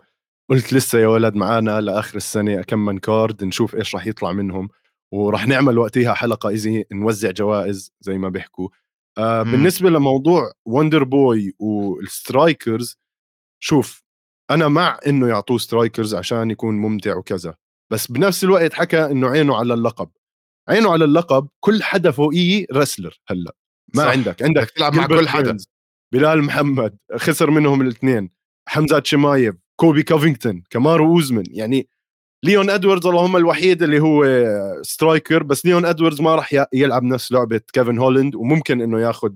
قلت 0.50 0.74
لسه 0.74 1.00
يا 1.00 1.08
ولد 1.08 1.36
معانا 1.36 1.81
لآخر 1.81 2.17
السنة 2.17 2.62
كم 2.62 2.86
من 2.86 2.98
card 2.98 3.43
نشوف 3.43 3.75
إيش 3.75 3.96
راح 3.96 4.08
يطلع 4.08 4.31
منهم. 4.31 4.70
وراح 5.12 5.48
نعمل 5.48 5.77
وقتها 5.77 6.13
حلقة 6.13 6.50
easy 6.50 6.86
نوزع 6.91 7.31
جوائز 7.31 7.91
زي 8.01 8.17
ما 8.17 8.29
بيحكوا. 8.29 8.70
آه. 9.17 9.43
بالنسبة 9.43 9.89
لموضوع 9.89 10.51
وندر 10.65 11.03
بوي 11.03 11.53
وال 11.60 11.87
strikers 11.87 12.98
شوف 13.60 14.03
أنا 14.51 14.67
مع 14.67 15.00
إنه 15.08 15.27
يعطوه 15.27 15.58
strikers 15.58 16.15
عشان 16.15 16.51
يكون 16.51 16.75
ممتع 16.75 17.15
وكذا. 17.17 17.55
بس 17.91 18.12
بنفس 18.12 18.43
الوقت 18.43 18.74
حكى 18.74 19.05
إنه 19.05 19.27
عينه 19.27 19.55
على 19.58 19.74
اللقب. 19.74 20.10
عينه 20.72 20.92
على 20.92 21.06
اللقب 21.06 21.48
كل 21.60 21.84
حدا 21.84 22.12
فوقيه 22.12 22.66
wrestler 22.74 23.20
هلأ 23.28 23.56
ما 23.96 24.04
صح. 24.04 24.10
عندك 24.10 24.44
عندك 24.44 24.70
تلعب 24.70 24.94
مع 24.94 25.08
كل 25.08 25.28
حدا 25.28 25.58
بلال 26.13 26.44
محمد 26.44 26.98
خسر 27.16 27.51
منهم 27.51 27.82
الاثنين 27.82 28.30
حمزه 28.68 29.01
شمايف 29.06 29.56
كولبي 29.75 30.03
كوفينغتون 30.04 30.63
كامارو 30.70 31.06
اوزمن 31.06 31.44
يعني 31.50 31.88
ليون 32.44 32.70
ادواردز 32.70 33.08
اللهم 33.08 33.38
الوحيد 33.38 33.84
اللي 33.84 34.00
هو 34.00 34.25
striker 34.81 35.43
بس 35.44 35.66
ليون 35.66 35.86
ادواردز 35.86 36.22
ما 36.22 36.36
راح 36.36 36.54
يلعب 36.74 37.04
نفس 37.04 37.32
لعبة 37.32 37.62
كيفن 37.74 37.98
هولند 37.98 38.36
وممكن 38.36 38.82
إنه 38.82 39.00
ياخذ 39.01 39.34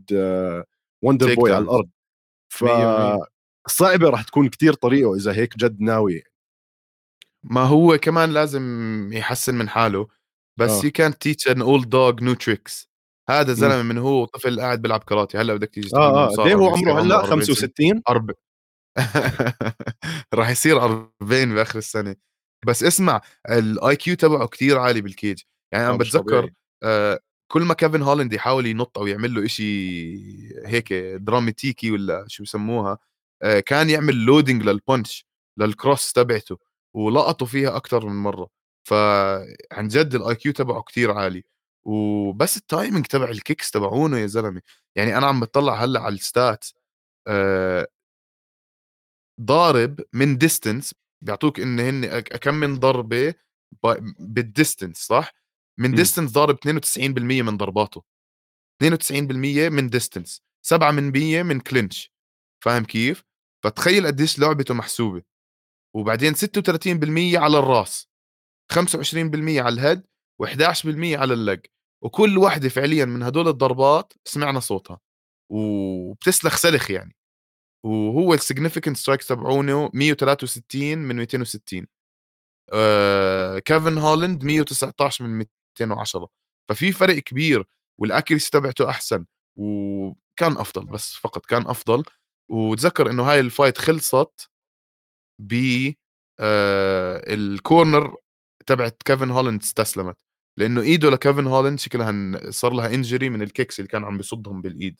وندر 1.01 1.36
بوي 1.36 1.54
على. 1.54 1.63
الأرض 1.63 1.89
مية. 2.62 3.20
فصعبه 3.68 4.10
راح 4.10 4.24
تكون 4.24 4.50
كتير 4.50 4.74
طريقة 4.74 5.15
إذا 5.15 5.34
هيك 5.34 5.58
جد 5.58 5.82
ناوي 5.82 6.24
ما 7.44 7.62
هو 7.62 7.98
كمان 7.98 8.30
لازم 8.30 8.63
يحسن 9.13 9.56
من 9.56 9.70
حاله 9.70 10.08
بس 10.59 10.85
you 10.85 10.89
can't 10.89 11.15
teach 11.27 11.51
an 11.51 11.62
old 11.62 11.89
dog 11.89 12.21
new 12.21 12.35
tricks. 12.35 12.88
هذا 13.29 13.53
زلمة 13.53 13.81
من 13.81 13.97
هو 13.97 14.25
طفل 14.25 14.59
قاعد 14.59 14.81
بيلعب 14.81 15.03
كاراتي 15.03 15.38
هلأ 15.38 15.53
بدك 15.53 15.69
تيجي 15.69 15.95
آه 15.95 16.27
آه. 16.27 16.35
قد 16.35 16.51
هو 16.51 16.69
عمره 16.69 17.01
هلأ 17.01 17.15
40 17.15 17.41
سنة. 17.41 17.55
65 17.55 18.01
أرب... 18.09 18.31
راح 20.33 20.50
يصير 20.50 20.83
40 20.83 21.55
باخر 21.55 21.79
السنة. 21.79 22.15
بس 22.65 22.83
اسمع 22.83 23.21
ال 23.50 23.95
IQ 23.95 24.15
تبعه 24.15 24.47
كتير 24.47 24.77
عالي 24.77 25.01
بال 25.01 25.13
cage. 25.13 25.41
يعني 25.74 25.85
أنا 25.85 25.93
آه، 25.93 25.97
بتذكر. 25.97 26.50
آه 26.83 27.19
كل 27.51 27.62
ما 27.62 27.74
كيفن 27.74 28.01
هولاند 28.01 28.33
يحاول 28.33 28.65
ينط 28.65 28.97
أو 28.97 29.07
يعمل 29.07 29.33
له 29.33 29.45
إشي 29.45 30.67
هيك 30.67 30.93
دراماتيكي 30.93 31.91
ولا 31.91 32.25
شو 32.27 32.43
بسموها 32.43 32.97
آه 33.43 33.59
كان 33.59 33.89
يعمل 33.89 34.15
loading 34.15 34.63
لل 34.63 34.81
punch 34.81 35.25
لل 35.60 35.75
cross 35.75 36.13
تبعته 36.13 36.57
ولقطوا 36.95 37.47
فيها 37.47 37.75
أكثر 37.77 38.05
من 38.05 38.15
مرة. 38.15 38.50
فعن 38.88 39.88
جد 39.88 40.15
ال 40.15 40.36
IQ 40.36 40.51
تبعه 40.54 40.82
كتير 40.82 41.12
عالي. 41.12 41.44
وبس 41.86 42.58
ال 42.57 42.64
timing 42.64 43.05
تبع 43.06 43.30
ال 43.29 43.37
kicks 43.37 43.72
تبعونه 43.72 44.18
يا 44.18 44.27
زلمة. 44.27 44.62
يعني 44.96 45.18
أنا 45.18 45.27
عم 45.27 45.39
بطلع 45.39 45.74
هلأ 45.84 46.00
على 46.00 46.15
ال 46.15 46.24
stats 46.24 46.65
آه 47.27 47.88
ضارب 49.42 50.01
من 50.13 50.38
distance 50.38 50.95
بيعطوك 51.22 51.60
إن 51.60 51.80
هن 51.80 52.20
كم 52.20 52.56
من 52.56 52.80
ضربة 52.80 53.34
بال 54.19 54.35
distance 54.35 54.98
صح؟ 54.98 55.34
من. 55.80 55.96
distance 55.95 56.31
ضارب 56.32 56.58
92% 56.58 57.20
من 57.20 57.58
ضرباته. 57.58 58.04
92% 58.84 59.70
من 59.70 59.89
distance 59.89 60.41
7 60.65 60.92
من 60.92 61.12
100 61.12 61.44
من 61.44 61.60
clinch 61.60 62.12
فاهم 62.63 62.86
كيف؟ 62.86 63.24
فتخيل 63.63 64.08
قديش 64.08 64.39
لعبته 64.39 64.74
محسوبة. 64.74 65.24
وبعدين 65.96 66.34
36% 66.36 67.38
على 67.38 67.60
الراس. 67.60 68.10
25% 68.74 69.60
على 69.60 69.69
ال 69.69 69.76
head 69.76 70.03
و11% 70.43 71.19
على 71.19 71.34
ال 71.34 71.39
leg. 71.39 71.60
وكل 72.03 72.38
واحدة 72.38 72.69
فعليا 72.69 73.05
من 73.05 73.24
هدول 73.24 73.48
الضربات 73.48 74.13
سمعنا 74.25 74.60
صوتها. 74.60 75.00
وبتسلخ 75.51 76.57
سلخ 76.57 76.91
يعني. 76.91 77.15
وهو 77.86 78.34
ال 78.34 78.39
significant 78.39 78.98
strikes 78.98 79.27
تبعونه 79.27 79.91
163 79.93 80.98
من 80.98 81.15
260 81.15 81.88
آه 82.74 83.60
كيفن 83.60 83.98
هولاند 83.98 84.43
119 84.43 85.25
من 85.25 85.38
210 85.79 86.29
ففي 86.69 86.91
فرق 86.91 87.15
كبير 87.19 87.65
وال 88.01 88.12
accuracy 88.12 88.51
تبعته 88.51 88.89
أحسن. 88.89 89.25
وكان 89.60 90.57
أفضل 90.57 90.86
بس 90.86 91.13
فقط 91.15 91.45
كان 91.45 91.67
أفضل. 91.67 92.03
وتذكر 92.51 93.12
إنه 93.12 93.24
هاي 93.24 93.39
ال 93.39 93.46
fight 93.46 93.77
خلصت 93.77 94.50
ب 95.39 95.53
آه 96.39 97.24
ال 97.34 97.45
corner 97.45 98.15
تبعت 98.65 99.03
كيفن 99.05 99.31
هولاند 99.31 99.62
استسلمت. 99.62 100.15
لأنه 100.60 100.81
إيده 100.81 101.10
لكيفن 101.10 101.48
هولاند 101.48 101.79
شكلها 101.79 102.39
صار 102.51 102.74
لها 102.74 102.93
injury 102.93 103.29
من 103.29 103.41
ال 103.41 103.48
kicks 103.48 103.79
اللي 103.79 103.88
كان 103.89 104.03
عم 104.03 104.17
بيصدهم 104.17 104.62
بالإيد. 104.62 105.00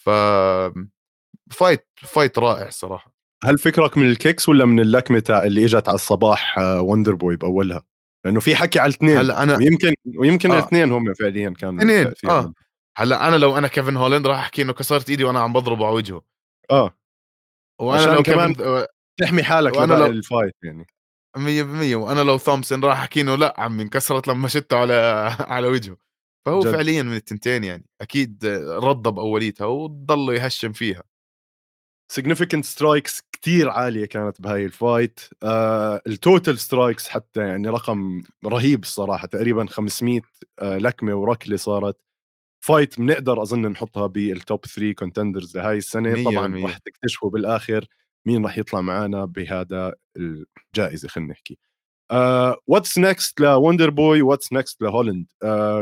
ف 0.00 0.10
fight 1.52 1.88
fight 1.96 2.38
رائع 2.38 2.70
صراحة. 2.70 3.14
هل 3.44 3.58
فكرك 3.58 3.98
من 3.98 4.06
ال 4.10 4.16
kicks 4.16 4.48
ولا 4.48 4.64
من 4.64 4.80
اللكمة 4.80 5.22
اللي 5.44 5.64
إجت 5.64 5.88
على 5.88 5.94
الصباح 5.94 6.58
آه، 6.58 6.80
وندر 6.80 7.14
بوي 7.14 7.36
بأولها؟ 7.36 7.82
لأنه 8.24 8.40
في 8.40 8.56
حكي 8.56 8.78
على 8.78 8.90
الاثنين. 8.90 9.16
هلأ 9.18 9.42
أنا 9.42 9.56
ويمكن 9.56 9.94
ويمكن 10.18 10.50
آه. 10.50 10.58
الاثنين 10.58 10.92
هم 10.92 11.14
فعليا 11.14 11.50
كانوا 11.50 11.78
اثنين 11.82 12.12
آه. 12.30 12.52
هلأ 12.96 13.28
أنا 13.28 13.36
لو 13.36 13.58
أنا 13.58 13.68
كيفن 13.68 13.96
هولاند 13.96 14.26
راح 14.26 14.38
أحكي 14.38 14.62
إنه 14.62 14.72
كسرت 14.72 15.10
إيدي 15.10 15.24
وأنا 15.24 15.40
عم 15.40 15.52
بضربه 15.52 15.86
على 15.86 15.94
وجهه. 15.94 16.22
آه. 16.70 16.96
وأنا 17.80 18.02
عشان 18.02 18.14
لو 18.14 18.22
كمان 18.22 18.54
تحمي 19.20 19.42
حالك 19.42 19.72
لباقي 19.76 20.00
لو- 20.00 20.06
ال 20.06 20.14
fight 20.14 20.54
يعني. 20.62 20.86
100% 21.36 21.94
وأنا 21.96 22.20
لو 22.20 22.38
ثومسون 22.38 22.84
راح 22.84 22.98
احكي 23.00 23.20
انه 23.20 23.34
لا 23.34 23.54
عمي 23.58 23.82
انكسرت 23.82 24.28
لما 24.28 24.48
شاته 24.48 24.76
على 24.76 24.92
على 25.40 25.66
وجهه. 25.68 25.96
فهو 26.46 26.60
جد. 26.60 26.70
فعليا 26.72 27.02
من 27.02 27.12
التنتين 27.16 27.64
يعني. 27.64 27.86
أكيد 28.00 28.46
رضى 28.68 29.10
باوليتها 29.10 29.64
وضل 29.66 30.34
يهشم 30.34 30.72
فيها. 30.72 31.02
Significant 32.12 32.60
strikes 32.60 33.20
كتير 33.32 33.68
عالية 33.70 34.04
كانت 34.06 34.40
بهاي 34.42 34.64
ال 34.64 34.73
fight 34.73 35.20
آه 35.42 36.00
ال 36.06 36.15
total 36.15 36.58
strikes 36.58 37.08
حتى 37.08 37.40
يعني 37.40 37.68
رقم 37.68 38.22
رهيب 38.46 38.82
الصراحة. 38.82 39.26
تقريبا 39.26 39.66
500 39.66 40.20
آه 40.58 40.78
لكمة 40.78 41.14
وركلة 41.14 41.56
صارت. 41.56 41.96
fight 42.60 43.00
بنقدر 43.00 43.42
أظن 43.42 43.66
نحطها 43.66 44.06
بال 44.06 44.30
top 44.30 44.66
3 44.66 44.92
contenders 44.94 45.56
لهاي 45.56 45.78
السنة. 45.78 46.10
مية 46.12 46.24
طبعا. 46.24 46.62
راح 46.64 46.78
تكتشفوا 46.78 47.30
بالآخر. 47.30 47.86
مين 48.26 48.44
راح 48.44 48.58
يطلع 48.58 48.80
معنا 48.80 49.24
بهذا 49.24 49.94
الجائزة 50.16 51.08
خلينا 51.08 51.30
نحكي. 51.30 51.58
what's 52.66 52.98
next 52.98 53.40
لوندر 53.40 53.90
بوي 53.90 54.22
what's 54.22 54.52
next 54.52 54.82
لهولند 54.82 55.26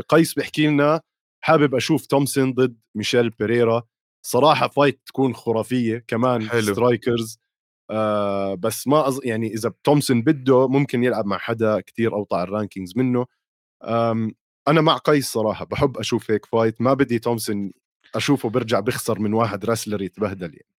قيس 0.09 0.35
بيحكي 0.35 0.67
لنا 0.67 1.01
حابب 1.45 1.75
أشوف 1.75 2.07
تومسون 2.07 2.53
ضد 2.53 2.77
ميشيل 2.95 3.31
بيريرا 3.31 3.83
صراحة 4.27 4.69
fight 4.69 5.01
تكون 5.07 5.35
خرافية 5.35 6.05
كمان 6.09 6.49
حلو. 6.49 6.73
strikers 6.73 7.39
آه 7.91 8.55
بس 8.55 8.89
ما 8.89 9.09
أظ... 9.09 9.21
يعني 9.25 9.55
إذا 9.55 9.73
تومسون 9.85 10.23
بده 10.23 10.69
ممكن 10.69 11.05
يلعب 11.05 11.27
مع 11.27 11.39
حدا 11.39 11.81
كتير 11.81 12.13
أوطى 12.13 12.37
على 12.37 12.45
ال 12.49 12.54
rankings 12.54 12.93
منه. 12.97 13.27
آم 13.85 14.35
أنا 14.69 14.81
مع 14.81 14.97
قيس 14.97 15.33
صراحة 15.33 15.65
بحب 15.65 15.99
أشوف 15.99 16.31
هيك 16.31 16.47
fight 16.47 16.81
ما 16.81 16.95
بدي 16.95 17.19
تومسون 17.19 17.73
أشوفه 18.15 18.49
برجع 18.49 18.81
بخسر 18.81 19.19
من 19.19 19.33
واحد 19.35 19.65
wrestler 19.65 20.03
يتبهدل 20.03 20.55
يعني. 20.55 20.78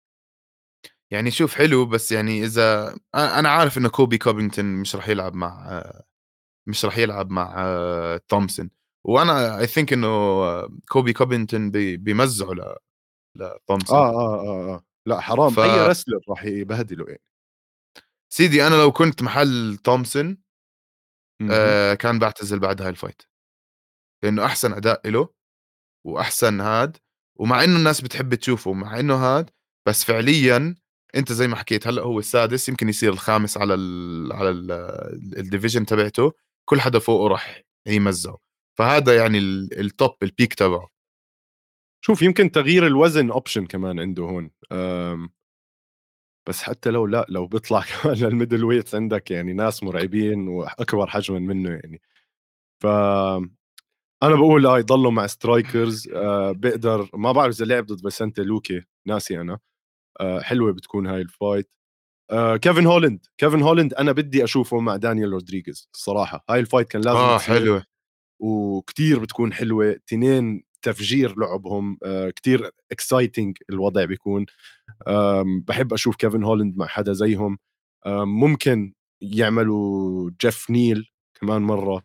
يعني 1.13 1.31
شوف 1.31 1.55
حلو 1.55 1.85
بس 1.85 2.11
يعني 2.11 2.43
إذا 2.43 2.95
أنا 3.15 3.49
عارف 3.49 3.77
انه 3.77 3.89
كولبي 3.89 4.17
كوفينغتون 4.17 4.65
مش 4.65 4.95
راح 4.95 5.09
يلعب 5.09 5.33
مع 5.35 5.83
مش 6.67 6.85
راح 6.85 6.97
يلعب 6.97 7.31
مع 7.31 7.55
تومسون. 8.27 8.69
وأنا 9.05 9.59
I 9.59 9.67
think 9.67 9.93
إنه 9.93 10.07
كولبي 10.89 11.13
كوفينغتون 11.13 11.71
بي- 11.71 11.97
بيمزعه 11.97 12.51
ل 12.53 12.75
لتومسون. 13.35 13.97
آه 13.97 14.09
آه 14.09 14.39
آه, 14.41 14.73
آه. 14.75 14.83
لأ 15.05 15.19
حرام. 15.19 15.49
ف- 15.49 15.59
أي 15.59 15.87
wrestler 15.87 16.19
راح 16.29 16.43
يبهدله 16.43 17.05
يعني. 17.07 17.21
سيدي 18.33 18.67
أنا 18.67 18.75
لو 18.75 18.91
كنت 18.91 19.23
محل 19.23 19.77
تومسون. 19.83 20.37
آه 21.51 21.93
كان 21.93 22.19
بعتزل 22.19 22.59
بعد 22.59 22.81
هاي 22.81 22.89
ال 22.89 22.94
fight 22.94 23.21
لأنه 24.23 24.45
أحسن 24.45 24.73
أداء 24.73 25.09
له 25.09 25.29
وأحسن 26.07 26.61
هاد 26.61 26.97
ومع 27.39 27.63
إنه 27.63 27.75
الناس 27.77 28.01
بتحب 28.01 28.35
تشوفه 28.35 28.73
مع 28.73 28.99
إنه 28.99 29.15
هاد 29.15 29.49
بس 29.87 30.03
فعليا 30.03 30.75
انت 31.15 31.31
زي 31.33 31.47
ما 31.47 31.55
حكيت 31.55 31.87
هلأ 31.87 32.01
هو 32.01 32.19
السادس 32.19 32.69
يمكن 32.69 32.89
يصير 32.89 33.13
الخامس 33.13 33.57
على 33.57 33.73
ال 33.73 34.33
على 34.33 34.49
ال 35.37 35.42
division 35.42 35.85
تبعته 35.85 36.31
كل 36.65 36.81
حدا 36.81 36.99
فوقه 36.99 37.27
راح 37.27 37.63
يمزعه. 37.87 38.37
فهذا 38.77 39.15
يعني 39.17 39.37
ال- 39.37 39.79
ال 39.79 39.88
top 39.88 40.15
ال 40.23 40.29
pick 40.29 40.53
تبعه. 40.53 40.89
شوف 42.05 42.21
يمكن 42.21 42.51
تغيير 42.51 42.87
الوزن 42.87 43.31
option 43.31 43.65
كمان 43.65 43.99
عنده 43.99 44.23
هون. 44.23 44.51
بس 46.49 46.63
حتى 46.63 46.89
لو 46.91 47.05
لا 47.07 47.25
لو 47.29 47.47
بيطلع 47.47 47.81
كمان 48.03 48.15
لل 48.17 48.63
middleweights 48.63 48.95
عندك 48.95 49.31
يعني 49.31 49.53
ناس 49.53 49.83
مرعبين 49.83 50.47
وأكبر 50.47 51.07
حجما 51.07 51.39
منه 51.39 51.69
يعني. 51.69 52.01
ف 52.83 52.87
أنا 54.23 54.35
بقول 54.35 54.65
آه 54.67 54.79
يضلوا 54.79 55.11
مع 55.11 55.27
strikers 55.27 56.09
آه 56.09 56.51
بقدر 56.51 57.09
ما 57.13 57.31
بعرف 57.31 57.55
إذا 57.55 57.65
لعب 57.65 57.85
ضد 57.85 58.01
فيسنتي 58.03 58.41
لوكي 58.43 58.81
ناسي 59.07 59.41
أنا. 59.41 59.59
حلوة 60.41 60.71
بتكون 60.73 61.07
هاي 61.07 61.21
ال 61.21 61.29
fight 61.29 61.69
آه 62.31 62.57
كيفن 62.57 62.85
هولند 62.85 63.25
كيفن 63.37 63.61
هولند 63.61 63.93
أنا 63.93 64.11
بدي 64.11 64.43
أشوفه 64.43 64.79
مع 64.79 64.95
دانيال 64.95 65.29
رودريغيز 65.31 65.89
الصراحه 65.93 66.45
هاي 66.49 66.59
ال 66.59 66.64
fight 66.64 66.87
كان 66.87 67.01
لازم 67.01 67.17
آه 67.17 67.37
تصير 67.37 67.55
حلو 67.55 67.81
وكتير 68.39 69.19
بتكون 69.19 69.53
حلوة. 69.53 69.99
تنين 70.07 70.63
تفجير 70.81 71.39
لعبهم 71.39 71.97
آه 72.03 72.29
كتير 72.29 72.71
exciting 72.91 73.57
الوضع 73.69 74.05
بيكون. 74.05 74.45
بحب 75.67 75.93
أشوف 75.93 76.15
كيفن 76.15 76.43
هولند 76.43 76.77
مع 76.77 76.85
حدا 76.87 77.13
زيهم. 77.13 77.57
ممكن 78.07 78.93
يعملوا 79.21 80.31
جيف 80.41 80.69
نيل 80.69 81.11
كمان 81.39 81.61
مرة. 81.61 82.03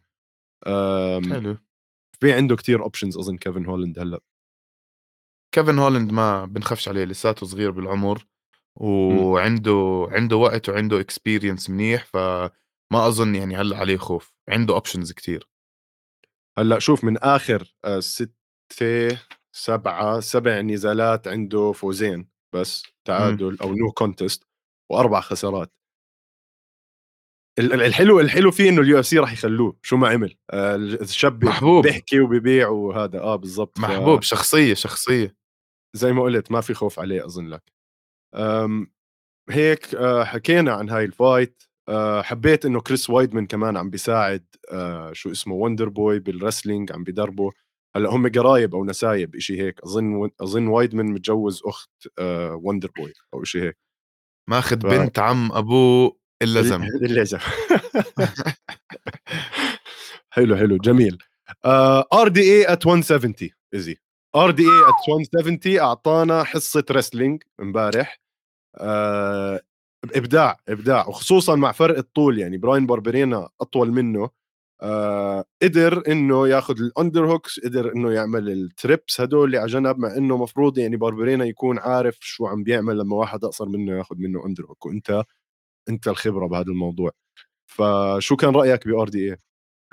حلو. 0.64 1.56
في 2.20 2.32
عنده 2.32 2.56
كتير 2.56 2.82
options 2.82 3.18
أظن 3.18 3.36
كيفن 3.36 3.66
هولند 3.66 3.98
هلأ. 3.98 4.20
كيفن 5.54 5.78
هولند 5.78 6.12
ما 6.12 6.44
بنخافش 6.44 6.88
عليه 6.88 7.04
لساته 7.04 7.46
صغير 7.46 7.70
بالعمر 7.70 8.26
وعنده 8.80 10.08
عنده 10.10 10.36
وقت 10.36 10.68
وعنده 10.68 11.00
experience 11.00 11.70
منيح 11.70 12.04
فما 12.04 12.50
أظن 12.92 13.34
يعني 13.34 13.56
هلأ 13.56 13.76
عليه 13.76 13.96
خوف 13.96 14.34
عنده 14.48 14.74
options 14.74 15.12
كتير. 15.12 15.48
هلأ 16.58 16.78
شوف 16.78 17.04
من 17.04 17.18
آخر 17.18 17.74
آه، 17.84 18.00
ستة 18.00 19.18
سبعة 19.52 20.20
سبع 20.20 20.60
نزالات 20.60 21.28
عنده 21.28 21.72
فوزين 21.72 22.28
بس 22.54 22.82
تعادل 23.04 23.58
أو 23.62 23.74
no 23.74 23.92
contest 23.92 24.44
وأربع 24.92 25.20
خسارات. 25.20 25.72
الحلو 27.58 28.20
الحلو 28.20 28.50
فيه 28.50 28.68
إنه 28.68 28.80
ال 28.80 28.98
UFC 28.98 29.18
راح 29.18 29.32
يخلوه 29.32 29.76
شو 29.82 29.96
ما 29.96 30.08
عمل 30.08 30.36
آه، 30.50 30.76
الشاب 30.76 31.44
محبوب. 31.44 31.84
بيحكي 31.84 32.20
وبيبيع 32.20 32.68
وهذا 32.68 33.20
آه 33.20 33.36
بالضبط 33.36 33.80
محبوب 33.80 34.22
ف... 34.22 34.26
شخصية 34.26 34.74
شخصية. 34.74 35.43
زي 35.96 36.12
ما 36.12 36.22
قلت 36.22 36.52
ما 36.52 36.60
في 36.60 36.74
خوف 36.74 37.00
عليه 37.00 37.24
أظن 37.26 37.48
لك. 37.48 37.72
هيك 39.50 39.94
آه، 39.94 40.24
حكينا 40.24 40.72
عن 40.72 40.90
هاي 40.90 41.04
ال 41.04 41.12
fight. 41.12 41.62
آه، 41.88 42.22
حبيت 42.22 42.66
إنه 42.66 42.80
كريس 42.80 43.10
وايدمان 43.10 43.46
كمان 43.46 43.76
عم 43.76 43.90
بيساعد 43.90 44.44
شو 45.12 45.30
اسمه 45.30 45.54
وندر 45.54 45.88
بوي 45.88 46.18
بال 46.18 46.32
wrestling 46.32 46.92
عم 46.92 47.04
بدربه 47.04 47.52
هلأ 47.96 48.10
هم 48.10 48.28
قرايب 48.28 48.74
أو 48.74 48.84
نسايب 48.84 49.38
شيء 49.38 49.60
هيك. 49.60 49.80
أظن 49.84 50.30
أظن 50.40 50.66
وايدمان 50.66 51.06
متجوز 51.06 51.62
أخت 51.64 51.90
وندر 52.52 52.90
بوي 52.96 53.12
أو 53.34 53.44
شيء 53.44 53.62
هيك. 53.62 53.78
ماخذ 54.50 54.80
ف... 54.80 54.86
بنت 54.86 55.18
عم 55.18 55.52
أبوه 55.52 56.16
اللزم. 56.42 56.82
اللزم. 57.06 57.38
حلو 60.34 60.56
حلو 60.56 60.76
جميل. 60.76 61.18
ار 62.12 62.28
دي 62.28 62.40
اي 62.40 62.72
ات 62.72 62.86
170 62.86 63.34
easy 63.74 63.96
آر 64.36 64.50
دي 64.50 64.62
اي 64.62 64.68
ات 64.88 65.08
170 65.08 65.78
أعطانا 65.80 66.44
حصة 66.44 66.84
wrestling 66.90 67.42
امبارح. 67.60 68.20
uh, 68.78 69.60
إبداع 70.16 70.56
إبداع 70.68 71.08
وخصوصا 71.08 71.56
مع 71.56 71.72
فرق 71.72 71.98
الطول 71.98 72.38
يعني 72.38 72.58
براين 72.58 72.86
باربرينا 72.86 73.48
أطول 73.60 73.92
منه. 73.92 74.30
آه 74.82 75.44
قدر 75.62 76.02
إنه 76.08 76.48
ياخذ 76.48 76.74
ال 76.80 77.26
underhooks 77.32 77.60
قدر 77.60 77.92
إنه 77.96 78.12
يعمل 78.12 78.50
ال 78.50 78.62
trips 78.62 79.20
هدول 79.20 79.46
اللي 79.46 79.58
على 79.58 79.66
جنب 79.68 79.98
مع 79.98 80.16
إنه 80.16 80.36
مفروض 80.38 80.78
يعني 80.78 80.96
باربرينا 80.96 81.44
يكون 81.44 81.78
عارف 81.78 82.18
شو 82.20 82.46
عم 82.46 82.62
بيعمل 82.64 82.98
لما 82.98 83.16
واحد 83.16 83.44
أقصر 83.44 83.66
منه 83.68 83.98
ياخذ 83.98 84.16
منه 84.18 84.46
underhook. 84.46 84.86
وأنت 84.86 85.24
أنت 85.90 86.08
الخبرة 86.08 86.46
بهذا 86.48 86.66
الموضوع. 86.68 87.12
فشو 87.66 88.36
كان 88.36 88.50
رأيك 88.56 88.88
ب 88.88 89.08
RDA 89.10 89.38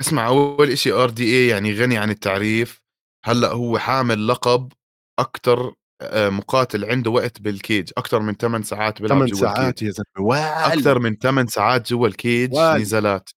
اسمع 0.01 0.27
أول 0.27 0.77
شيء 0.77 0.95
RDA 0.95 1.47
يعني 1.47 1.73
غني 1.73 1.97
عن 1.97 2.09
التعريف. 2.11 2.80
هلأ 3.25 3.51
هو 3.51 3.77
حامل 3.77 4.27
لقب 4.27 4.73
أكثر 5.19 5.73
مقاتل 6.13 6.85
عنده 6.85 7.11
وقت 7.11 7.41
بال 7.41 7.58
cage 7.58 7.91
أكثر 7.97 8.19
من 8.19 8.33
8 8.33 8.65
ساعات 8.65 9.01
بيلعب 9.01 9.17
8 9.17 9.33
ساعات 9.33 9.81
يا 9.81 9.91
زلمة 9.91 10.35
أكثر 10.73 10.99
من 10.99 11.15
8 11.15 11.47
ساعات 11.47 11.89
جوا 11.89 12.07
ال 12.07 12.16
cage 12.16 12.53
وال. 12.53 12.81
نزالات 12.81 13.29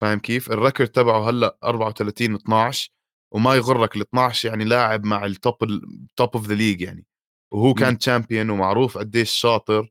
فاهم 0.00 0.18
كيف؟ 0.18 0.50
ال 0.52 0.57
record 0.57 0.88
تبعه 0.88 1.30
هلأ 1.30 1.58
34 1.64 2.34
12 2.34 2.90
وما 3.34 3.54
يغرك 3.54 3.96
ال 3.96 4.00
12 4.00 4.48
يعني 4.48 4.64
لاعب 4.64 5.04
مع 5.04 5.26
ال 5.26 5.35
top 5.35 5.62
ال 5.62 5.81
top 5.81 6.36
of 6.36 6.46
the 6.46 6.54
league 6.54 6.80
يعني. 6.80 7.06
وهو 7.52 7.74
كان 7.74 7.98
champion 7.98 8.50
ومعروف 8.50 8.98
قديش 8.98 9.30
شاطر 9.30 9.88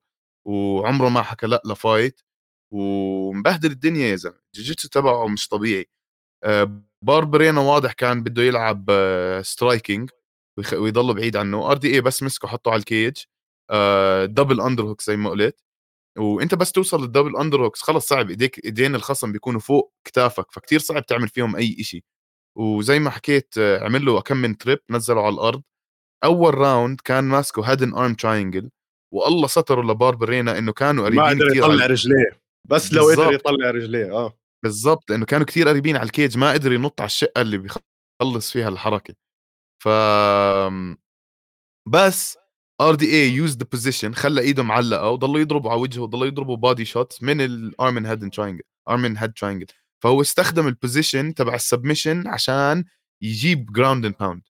وعمره 0.48 1.10
ما 1.10 1.22
حكى 1.22 1.48
لأ 1.48 1.62
ل 1.66 1.75
fight 1.75 2.22
ومبهدل 2.74 3.72
الدنيا 3.72 4.08
يا 4.08 4.16
زلمة. 4.16 4.40
ال 4.56 4.59
jiu-jitsu 4.59 4.88
تبعه 4.88 5.28
مش 5.28 5.48
طبيعي. 5.48 5.90
باربرينا 7.06 7.62
واضح 7.62 7.94
كان 7.94 8.24
بده 8.24 8.44
يلعب 8.44 8.86
striking 9.44 10.10
آه، 10.74 10.78
ويضل 10.78 11.14
بعيد 11.14 11.38
عنه. 11.38 11.72
RDA 11.72 12.02
بس 12.02 12.24
مسكه 12.24 12.48
حطه 12.48 12.72
على 12.72 12.80
ال 12.80 13.18
cage 14.26 14.62
double 14.62 14.84
underhook 14.84 15.02
زي 15.02 15.18
ما 15.18 15.30
قلت. 15.30 15.64
وأنت 16.18 16.56
بس 16.56 16.72
توصل 16.72 17.02
لل 17.02 17.38
double 17.38 17.66
underhooks 17.66 17.82
خلص 17.82 18.08
صعب. 18.08 18.30
إيديك 18.30 18.66
إيدين 18.66 18.96
الخصم 18.96 19.32
بيكونوا 19.32 19.60
فوق 19.60 19.94
كتافك 20.08 20.52
فكتير 20.52 20.80
صعب 20.80 21.06
تعمل 21.06 21.28
فيهم 21.30 21.56
أي 21.56 21.84
شيء 21.84 22.04
وزي 22.58 23.00
ما 23.00 23.10
حكيت 23.10 23.54
آه، 23.58 23.84
عمل 23.84 24.06
له 24.06 24.22
كم 24.22 24.38
من 24.38 24.58
trip 24.58 24.80
نزله 24.90 25.26
على 25.26 25.34
الأرض. 25.34 25.62
أول 26.24 26.56
round 26.56 27.02
كان 27.02 27.24
ماسكه 27.24 27.64
head 27.64 27.81
and 27.81 27.94
arm 27.94 28.14
triangle 28.14 28.70
والله 29.14 29.48
ستروا 29.48 29.94
لباربرينا 29.94 30.58
إنه 30.58 30.74
كانوا 30.74 31.06
قريبين 31.06 31.24
ما 31.24 31.30
قدر 31.30 31.56
يطلع 31.56 31.86
رجليه. 31.86 32.42
بس 32.66 32.94
لو 32.94 33.10
قدر 33.10 33.34
يطلع 33.34 33.72
رجليه 33.72 34.12
آه. 34.14 34.39
بالضبط 34.64 35.10
لأنه 35.12 35.26
كانوا 35.26 35.46
كثير 35.46 35.68
قريبين 35.70 35.96
على 35.98 36.06
ال 36.06 36.12
cage 36.12 36.38
ما 36.38 36.52
قدر 36.54 36.72
ينط 36.74 37.02
على 37.02 37.06
الشقة 37.08 37.42
اللي 37.42 37.58
بيخلص 37.58 38.52
فيها 38.52 38.70
الحركة. 38.70 39.16
ف 39.84 39.88
بس 41.88 42.38
RDA 42.82 43.06
use 43.14 43.58
the 43.58 43.66
position 43.72 44.14
خلى 44.14 44.42
إيده 44.42 44.64
معلقة 44.64 45.10
وضلوا 45.10 45.40
يضربوا 45.40 45.72
على 45.72 45.82
وجهه 45.82 46.02
وضلوا 46.02 46.28
يضربوا 46.28 46.58
body 46.58 46.86
shots 46.86 47.24
من 47.24 47.42
ال 47.42 47.51
arm 47.51 47.78
and 47.78 48.06
head 48.06 48.30
triangle 48.32 48.64
arm 48.90 49.04
and 49.04 49.18
head 49.18 49.34
triangle 49.34 49.66
فهو 50.04 50.22
استخدم 50.22 50.68
ال 50.68 50.75
position 50.75 51.34
تبع 51.34 51.56
ال 51.56 51.62
submission 51.62 52.28
عشان 52.28 52.86
يجيب 53.24 53.74
ground 53.74 54.06
and 54.06 54.16
pound 54.20 54.42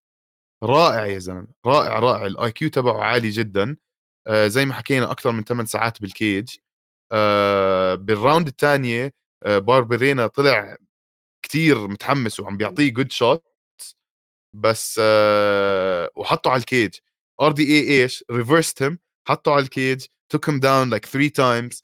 رائع 0.63 1.05
يا 1.05 1.19
زلمة 1.19 1.47
رائع 1.65 1.99
رائع. 1.99 2.25
ال 2.25 2.51
IQ 2.51 2.69
تبعه 2.69 3.03
عالي 3.03 3.29
جدا. 3.29 3.77
آه 4.27 4.47
زي 4.47 4.65
ما 4.65 4.73
حكينا 4.73 5.11
أكثر 5.11 5.31
من 5.31 5.43
8 5.43 5.65
ساعات 5.67 6.01
بال 6.01 6.15
cage. 6.15 6.49
آه 7.11 7.95
بال 7.95 8.10
round 8.10 8.47
الثانية 8.47 9.13
باربرينا 9.45 10.27
طلع 10.27 10.77
كتير 11.45 11.87
متحمس 11.87 12.39
وعم 12.39 12.57
بيعطيه 12.57 12.93
good 12.93 13.11
shot 13.11 13.43
بس 14.55 14.99
آه 15.03 16.09
وحطه 16.15 16.51
على 16.51 16.59
ال 16.59 16.66
cage 16.66 16.95
RDA 17.41 18.01
إيش؟ 18.01 18.23
reversed 18.31 18.83
him 18.83 18.99
حطه 19.27 19.51
على 19.51 19.61
ال 19.63 19.72
cage 19.72 20.05
took 20.29 20.49
him 20.49 20.59
down 20.59 20.89
like 20.89 21.05
3 21.05 21.27
times 21.29 21.83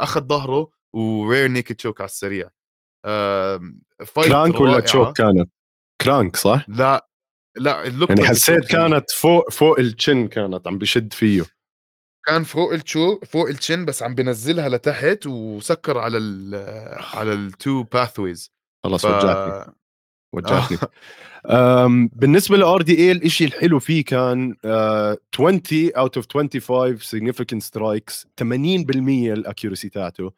أخذ 0.00 0.26
ظهره 0.26 0.70
و 0.92 1.03
rear 1.03 1.48
naked 1.48 1.74
choke 1.74 2.00
على 2.00 2.08
السريع. 2.08 2.50
آه 3.04 3.60
crank 4.14 4.60
ولا 4.60 4.80
choke 4.80 5.16
كانت؟ 5.16 5.50
crank 6.02 6.36
صح؟ 6.36 6.64
لا 6.68 7.08
لا 7.56 7.84
يعني 8.08 8.24
حسيت 8.24 8.64
كانت 8.64 9.10
فوق 9.10 9.50
فوق 9.50 9.78
ال 9.78 9.88
chin 9.88 10.28
كانت 10.28 10.66
عم 10.66 10.78
بشد 10.78 11.12
فيه. 11.12 11.44
كان 12.28 12.44
فوق 12.44 12.72
التشو 12.72 13.18
فوق 13.20 13.48
ال 13.48 13.55
chin 13.55 13.84
بس 13.84 14.02
عم 14.02 14.14
بنزلها 14.14 14.68
لتحت 14.68 15.26
وسكر 15.26 15.98
على 15.98 16.18
ال 16.18 16.54
على 17.14 17.32
ال 17.32 17.44
two 17.44 17.82
pathways 17.82 18.52
خلص 18.84 19.06
ف... 19.06 19.10
وجعتني. 19.10 19.74
وجعتني. 20.34 20.78
بالنسبة 22.20 22.56
ل 22.56 22.82
RDA 22.82 23.12
الشيء 23.12 23.46
الحلو 23.46 23.78
فيه 23.78 24.04
كان 24.04 24.56
20 24.64 25.60
out 25.96 26.16
of 26.16 26.26
25 26.34 26.98
significant 26.98 27.58
strikes 27.58 28.26
80% 28.40 28.46
ال 28.46 28.62
accuracy 28.62 29.88
تاعته. 29.88 30.32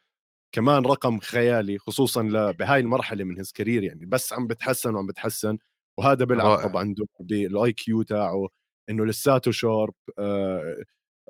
كمان 0.55 0.83
رقم 0.87 1.19
خيالي 1.19 1.79
خصوصا 1.79 2.23
بهاي 2.59 2.81
المرحلة 2.81 3.25
من 3.25 3.37
his 3.37 3.53
career 3.53 3.83
يعني. 3.83 4.07
بس 4.07 4.33
عم 4.33 4.47
بتحسن 4.47 4.95
وعم 4.95 5.07
بتحسن 5.07 5.59
وهذا 5.99 6.25
بيلعب 6.25 6.59
طبعا 6.69 6.95
بال 7.21 7.73
IQ 7.73 8.03
تاعه 8.03 8.49
إنه 8.91 9.07
لساته 9.07 9.51
sharp 9.51 9.95
آه 10.19 10.77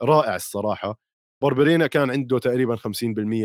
رائع 0.03 0.37
الصراحة. 0.37 0.99
باربرينا 1.43 1.87
كان 1.87 2.11
عنده 2.11 2.39
تقريبا 2.39 2.77
50% 2.77 2.83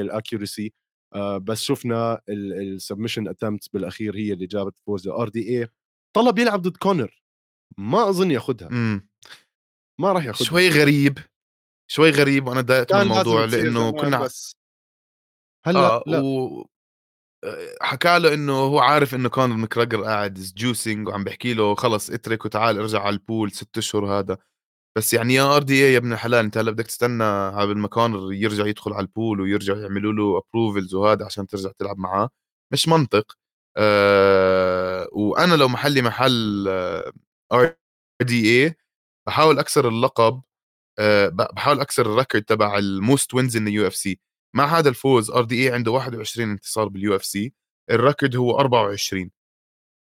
ال 0.01 0.09
accuracy 0.09 0.73
آه 1.13 1.37
بس 1.37 1.61
شفنا 1.61 2.21
ال 2.29 2.38
submission 2.38 3.27
اتمت 3.27 3.73
بالأخير 3.73 4.15
هي 4.15 4.33
اللي 4.33 4.45
جابت 4.45 4.75
فوز 4.87 5.07
RDA 5.07 5.67
طلب 6.15 6.39
يلعب 6.39 6.61
ضد 6.61 6.77
كونر 6.77 7.23
ما 7.77 8.09
أظن 8.09 8.31
ياخذها 8.31 8.69
ما 9.99 10.11
راح 10.11 10.25
ياخذها 10.25 10.47
شوي 10.47 10.69
غريب. 10.69 11.17
شوي 11.91 12.09
غريب 12.09 12.47
وأنا 12.47 12.61
ضايقت 12.61 12.93
من 12.93 13.01
الموضوع 13.01 13.45
لأنه 13.45 13.91
كنا 13.91 14.19
بس. 14.19 14.55
هلأ 15.65 15.79
آه 15.79 16.03
لا. 16.07 16.21
و... 16.21 16.67
آه، 17.43 17.75
حكى 17.81 18.19
له 18.19 18.33
إنه 18.33 18.53
هو 18.53 18.79
عارف 18.79 19.15
إنه 19.15 19.29
كونر 19.29 19.55
ماكجريجر 19.55 20.03
قاعد 20.03 20.33
juicing 20.33 21.07
وعم 21.07 21.23
بحكي 21.23 21.53
له 21.53 21.75
خلص 21.75 22.09
اترك 22.09 22.45
وتعال 22.45 22.79
ارجع 22.79 23.01
على 23.01 23.13
ال 23.13 23.21
pool 23.21 23.51
ست 23.51 23.77
أشهر 23.77 24.05
هذا. 24.19 24.37
بس 24.97 25.13
يعني 25.13 25.33
يا 25.33 25.55
RDA 25.55 25.93
يا 25.93 25.97
ابن 25.97 26.13
الحلال 26.13 26.45
أنت 26.45 26.57
هلأ 26.57 26.71
بدك 26.71 26.85
تستنى 26.87 27.23
ما 27.75 27.87
كونر 27.87 28.33
يرجع 28.33 28.65
يدخل 28.67 28.93
على 28.93 29.01
ال 29.01 29.09
pool 29.09 29.41
ويرجع 29.41 29.77
يعملوا 29.77 30.13
له 30.13 30.37
approvals 30.49 30.93
وهذا 30.95 31.25
عشان 31.25 31.47
ترجع 31.47 31.71
تلعب 31.79 31.97
معاه. 31.97 32.29
مش 32.71 32.87
منطق. 32.87 33.37
أه 33.77 35.07
وأنا 35.11 35.55
لو 35.55 35.67
محلي 35.67 36.01
محل 36.01 36.67
RDA 37.53 38.75
بحاول 39.27 39.59
أكسر 39.59 39.87
اللقب 39.87 40.41
أه 40.99 41.27
بحاول 41.29 41.79
أكسر 41.81 42.05
ال 42.13 42.18
record 42.18 42.43
تبع 42.43 42.77
ال 42.77 42.88
most 42.88 43.33
wins 43.33 43.57
in 43.57 43.67
UFC 43.67 44.19
مع 44.55 44.65
هذا 44.79 44.89
الفوز 44.89 45.31
RDA 45.31 45.73
عنده 45.73 45.91
21 45.91 46.51
انتصار 46.51 46.87
بال 46.87 47.15
UFC 47.15 47.25
ال 47.25 47.53
record 47.91 48.35
هو 48.35 48.59
24 48.59 49.31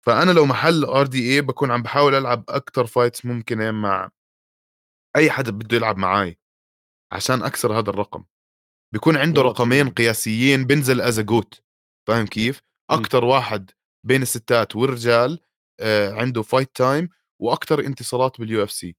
فأنا 0.06 0.32
لو 0.32 0.46
محل 0.46 0.86
RDA 0.86 1.42
باكون 1.46 1.72
عم 1.72 1.84
باحاول 1.84 2.16
ألعب 2.16 2.44
أكتر 2.50 2.88
fights 2.88 3.26
ممكنة 3.26 3.72
مع 3.72 4.10
أي 5.16 5.32
حدا 5.32 5.52
بده 5.52 5.78
يلعب 5.78 5.98
معاي، 5.98 6.40
عشان 7.14 7.44
أكسر 7.44 7.80
هذا 7.80 7.90
الرقم. 7.90 8.24
بيكون 8.94 9.18
عنده 9.18 9.42
رقمين 9.42 9.90
قياسيين 9.90 10.68
as 10.84 11.16
a 11.16 11.24
GOAT 11.24 11.62
فاهم 12.08 12.26
كيف؟ 12.26 12.62
إمم. 12.92 13.00
أكتر 13.00 13.26
واحد 13.26 13.72
بين 14.06 14.22
الستات 14.22 14.76
والرجال 14.76 15.40
آآ 15.80 16.14
عنده 16.14 16.44
fight 16.44 16.82
time 16.82 17.08
وأكتر 17.42 17.80
انتصارات 17.80 18.42
بالUFC 18.42 18.94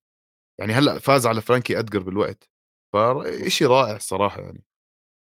يعني 0.60 0.72
هلأ 0.72 0.98
فاز 0.98 1.26
على 1.26 1.40
فرانكي 1.40 1.78
أدجر 1.78 2.02
بالوقت، 2.02 2.50
فشيء 2.94 3.68
رائع 3.68 3.96
الصراحة 3.96 4.40
يعني. 4.40 4.64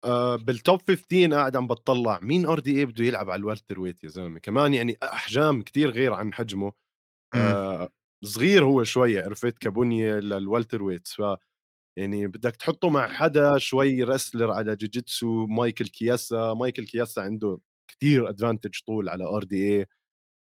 آآ 0.04 0.36
بالtop 0.36 0.80
15 0.88 1.34
قاعد 1.34 1.56
عم 1.56 1.66
باتطلّع 1.66 2.18
مين 2.22 2.46
RDA 2.56 2.84
بده 2.84 3.04
يلعب 3.04 3.30
على 3.30 3.42
الwelter 3.42 3.76
weight 3.76 4.04
يا 4.04 4.08
زلمة، 4.08 4.38
كمان 4.38 4.74
يعني 4.74 4.98
أحجام 5.02 5.62
كتير 5.62 5.90
غير 5.90 6.12
عن 6.12 6.34
حجمه، 6.34 6.72
إمم. 7.34 7.88
صغير 8.26 8.64
هو 8.64 8.84
شوي 8.84 9.20
عرفت 9.20 9.58
كبُنية 9.58 10.20
للwelter 10.20 10.78
weights 10.80 11.16
ف 11.16 11.36
يعني 11.98 12.26
بدك 12.26 12.56
تحطّه 12.56 12.90
مع 12.90 13.08
حدا 13.08 13.58
شوي 13.58 14.06
wrestler 14.06 14.42
على 14.42 14.76
جوجيتسو، 14.76 15.46
مايكل 15.46 15.88
كياسا، 15.88 16.54
مايكل 16.54 16.86
كياسا 16.86 17.20
عنده 17.20 17.60
كتير 17.90 18.32
advantage 18.32 18.84
طول 18.86 19.08
على 19.08 19.24
RDA 19.42 19.86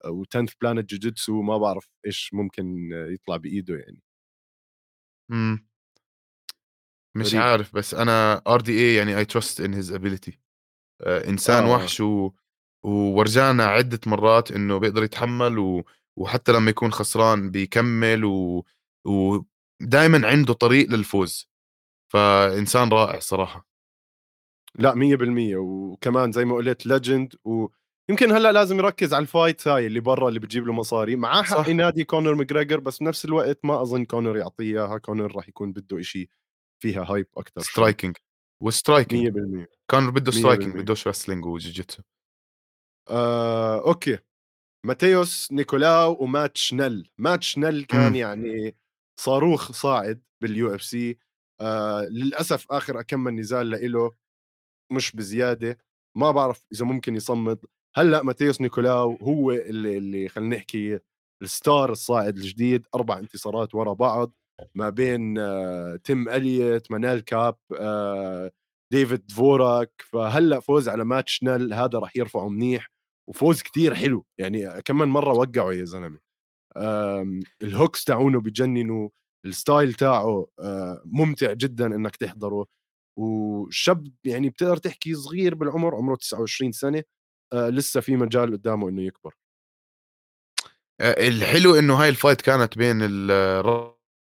و10th 0.07 0.51
planet 0.65 0.81
جوجيتسو 0.87 1.43
ما 1.43 1.59
بعرف 1.59 1.89
إيش 2.07 2.31
ممكن 2.35 2.91
يطلع 2.93 3.37
بإيده 3.39 3.77
يعني. 3.77 4.01
إمم. 5.31 5.67
مش 7.17 7.35
غريب. 7.35 7.43
عارف 7.43 7.77
بس 7.77 7.95
أنا 7.95 8.43
RDA 8.49 8.69
يعني 8.71 9.25
I 9.25 9.29
trust 9.29 9.65
in 9.65 9.73
his 9.75 9.93
ability 9.95 10.33
آآ 11.03 11.29
إنسان 11.31 11.65
آه، 11.65 11.67
آه. 11.67 11.73
وحش 11.77 12.01
و 12.01 12.33
وورجانا 12.85 13.65
عدة 13.67 14.01
مرات 14.07 14.53
إنه 14.53 14.79
بيقدر 14.79 15.05
يتحمّل 15.05 15.59
و 15.59 15.85
وحتى 16.17 16.53
لمّا 16.53 16.71
يكون 16.71 16.93
خسران 16.93 17.51
بيكمّل 17.51 18.25
و 18.25 18.65
ودايمًا 19.07 20.29
عنده 20.29 20.53
طريق 20.55 20.91
للفوز، 20.91 21.49
فإنسان 22.13 22.89
رائع 22.89 23.19
صراحة. 23.19 23.67
لأ 24.79 24.95
100% 24.95 25.57
وكمان 25.57 26.33
زي 26.33 26.45
ما 26.45 26.55
قُلت 26.55 26.89
legend. 26.89 27.29
ويمكن 27.45 28.33
هلأ 28.33 28.53
لازم 28.53 28.79
يركّز 28.79 29.15
على 29.15 29.27
ال 29.27 29.33
fights 29.33 29.69
هاي 29.69 29.87
اللي 29.87 30.01
برّا 30.01 30.29
اللي 30.29 30.41
بتجيب 30.41 30.67
له 30.67 30.73
مصاري، 30.73 31.17
معاه 31.17 31.43
حق. 31.43 31.69
ينادي 31.69 32.05
كونر 32.05 32.35
ماجريجر 32.35 32.81
بس 32.81 32.99
بنفس 32.99 33.25
الوقت 33.25 33.59
ما 33.65 33.83
أظن 33.83 34.05
كونر 34.05 34.37
يعطيه 34.37 34.65
إياها، 34.65 34.99
كونر 34.99 35.37
راح 35.37 35.49
يكون 35.49 35.73
بده 35.73 36.01
إشي 36.01 36.29
فيها 36.83 37.25
أكتر 37.37 37.61
شوي. 37.61 37.93
striking. 37.93 38.13
و 38.65 38.70
striking. 38.70 39.13
100% 39.13 39.67
كان 39.91 40.11
بده 40.11 40.33
100% 40.33 40.83
بدوش 40.83 41.09
wrestling 41.09 41.45
وجوجيتسو. 41.47 42.03
آآ 43.11 43.81
أوكي، 43.81 44.19
ماتيوس 44.85 45.53
نيكولاو 45.53 46.23
ومات 46.23 46.57
شنيل، 46.57 47.11
مات 47.19 47.43
شنيل 47.43 47.85
كان 47.85 48.01
إمم. 48.01 48.15
يعني 48.15 48.77
صاروخ 49.21 49.73
صاعد 49.73 50.23
بال 50.45 50.62
UFC. 50.62 50.97
آآ 51.61 52.09
للأسف 52.11 52.73
آخر 52.73 53.03
كم 53.03 53.21
من 53.21 53.41
نزال 53.41 53.71
لإله 53.71 54.11
مش 54.93 55.13
بزيادة، 55.13 55.79
ما 56.19 56.31
بعرف 56.31 56.67
إذا 56.73 56.85
ممكن 56.85 57.17
يصمد، 57.17 57.59
هلأ 57.97 58.23
ماتيوس 58.23 58.61
نيكولاو 58.61 59.17
هو 59.23 59.53
اللي 59.53 59.97
اللي 59.99 60.29
خلّينا 60.29 60.57
نحكي 60.57 60.99
ال 61.43 61.53
star 61.53 61.93
الصاعد 61.93 62.37
الجديد، 62.37 62.87
4 62.95 63.19
انتصارات 63.19 63.75
ورا 63.75 63.93
بعض 63.93 64.33
ما 64.75 64.91
بين 64.91 65.35
تيم 66.03 66.29
إليوت، 66.29 66.91
مانيل 66.91 67.21
كاب، 67.21 67.57
آآ 67.79 68.51
ديفيد 68.93 69.33
فوراك، 69.33 69.93
فهلأ 70.13 70.61
فوز 70.61 70.89
على 70.89 71.05
مات 71.05 71.29
شنيل. 71.29 71.73
هذا 71.75 71.99
راح 71.99 72.17
يرفعه 72.17 72.49
منيح، 72.49 72.91
وفوز 73.29 73.63
كتير 73.63 73.95
حلو، 73.95 74.27
يعني 74.41 74.83
كم 74.83 74.99
من 74.99 75.09
مرة 75.09 75.33
وقعه 75.33 75.73
يا 75.73 75.85
آمم 76.77 77.41
ال 77.65 77.72
hooks 77.72 78.05
تاعونه 78.07 78.41
بجننوا، 78.41 79.09
ال 79.47 79.55
style 79.55 79.97
تاعه 79.99 80.47
آآ 80.61 81.03
ممتع 81.05 81.53
جدًا 81.53 81.87
إنك 81.87 82.17
تحضره. 82.17 82.67
وشاب 83.19 84.13
يعني 84.25 84.51
بتقدر 84.51 84.77
تحكي 84.77 85.15
صغير 85.15 85.55
بالعمر 85.55 85.95
عمره 85.95 86.17
29 86.17 86.73
سنة 86.73 87.03
آه 87.53 87.69
لسه 87.69 88.01
في 88.01 88.17
مجال 88.17 88.53
قدامه 88.53 88.89
إنه 88.89 89.03
يكبر. 89.03 89.35
آآ 91.01 91.29
الحلو 91.29 91.75
إنه 91.75 91.95
هاي 92.03 92.15
الfight 92.15 92.43
كانت 92.45 92.79
بين 92.79 93.03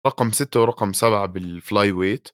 رقم 0.07 0.31
6 0.33 0.61
ورقم 0.61 0.93
7 0.93 1.33
بالfly 1.33 1.93
weight 1.95 2.33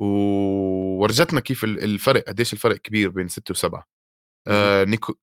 وورجتنا 0.00 1.40
كيف 1.40 1.64
ال 1.64 1.84
الفرق 1.84 2.24
قديش 2.28 2.52
الفرق 2.52 2.76
كبير 2.76 3.08
بين 3.10 3.28
6 3.28 3.54
و7 3.54 3.74
آآ 3.74 3.82
نيكو 3.82 3.97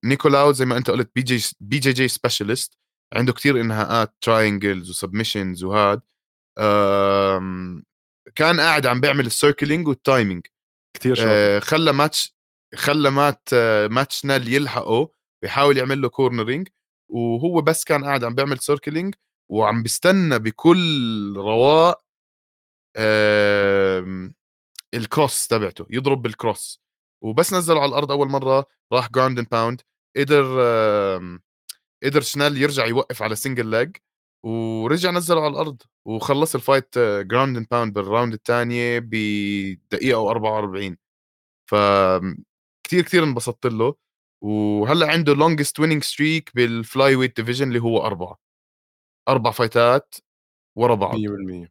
نيكولاو 0.04 0.52
زي 0.52 0.66
ما 0.66 0.78
أنت 0.78 0.90
قُلت 0.90 1.12
BJ 1.20 1.54
BJJ 1.74 2.10
specialist. 2.12 2.76
عنده 3.14 3.34
كتير 3.34 3.62
إنهاءات 3.62 4.16
triangles 4.26 4.88
وsubmissions 4.90 5.64
وهاد. 5.64 6.02
كان 8.36 8.60
قاعد 8.60 8.86
عم 8.86 9.02
بيعمل 9.02 9.32
الcircling 9.32 9.86
والtiming. 9.88 10.42
كثير 10.94 11.16
شاطر. 11.16 11.60
خلّى 11.60 11.92
ماتش 11.92 12.36
خلّى 12.76 13.10
مات 13.10 13.50
مات 13.92 14.12
شنيل 14.12 14.54
يلحقه 14.54 15.12
بيحاول 15.42 15.78
يعمل 15.78 16.02
له 16.02 16.10
cornering. 16.10 16.64
وهو 17.10 17.62
بس 17.62 17.84
كان 17.84 18.06
قاعد 18.06 18.24
عم 18.24 18.36
بيعمل 18.36 18.60
circling 18.60 19.12
وعم 19.52 19.84
بيستنى 19.84 20.40
بكل 20.40 21.34
رواق 21.38 22.06
الcross 24.96 25.48
تبعته 25.50 25.86
يضرب 25.90 26.28
بالcross. 26.28 26.85
وبس 27.26 27.54
نزّله 27.54 27.82
على 27.82 27.90
الأرض 27.90 28.12
أول 28.12 28.30
مرّة 28.30 28.66
راح 28.94 29.08
ground 29.08 29.38
and 29.40 29.46
pound 29.46 29.78
قدر 30.18 30.46
قدر 32.04 32.22
شنيل 32.22 32.58
يرجع 32.58 32.86
يوقف 32.86 33.22
على 33.22 33.36
single 33.36 33.72
leg 33.76 34.00
ورجع 34.46 35.12
نزّله 35.12 35.42
على 35.42 35.52
الأرض 35.52 35.82
وخلّص 36.08 36.56
الfight 36.58 37.00
ground 37.34 37.58
and 37.60 37.64
pound 37.64 37.92
بالراوند 37.94 38.34
التانية 38.34 39.00
بدقيقة 39.00 40.34
و44 40.34 40.96
ف 41.70 41.76
كتير، 42.84 43.02
كتير 43.04 43.24
انبسطت 43.24 43.66
له 43.66 43.96
وهلّأ 44.44 45.12
عنده 45.12 45.36
longest 45.36 45.82
winning 45.82 46.04
streak 46.04 46.44
بال 46.60 46.82
fly 46.82 47.16
weight 47.20 47.44
division 47.44 47.62
اللي 47.62 47.80
هو 47.80 48.06
4 48.06 48.38
4 49.30 49.52
فايتات 49.54 50.16
ورا 50.78 50.96
بعض. 50.96 51.16
100% 51.16 51.70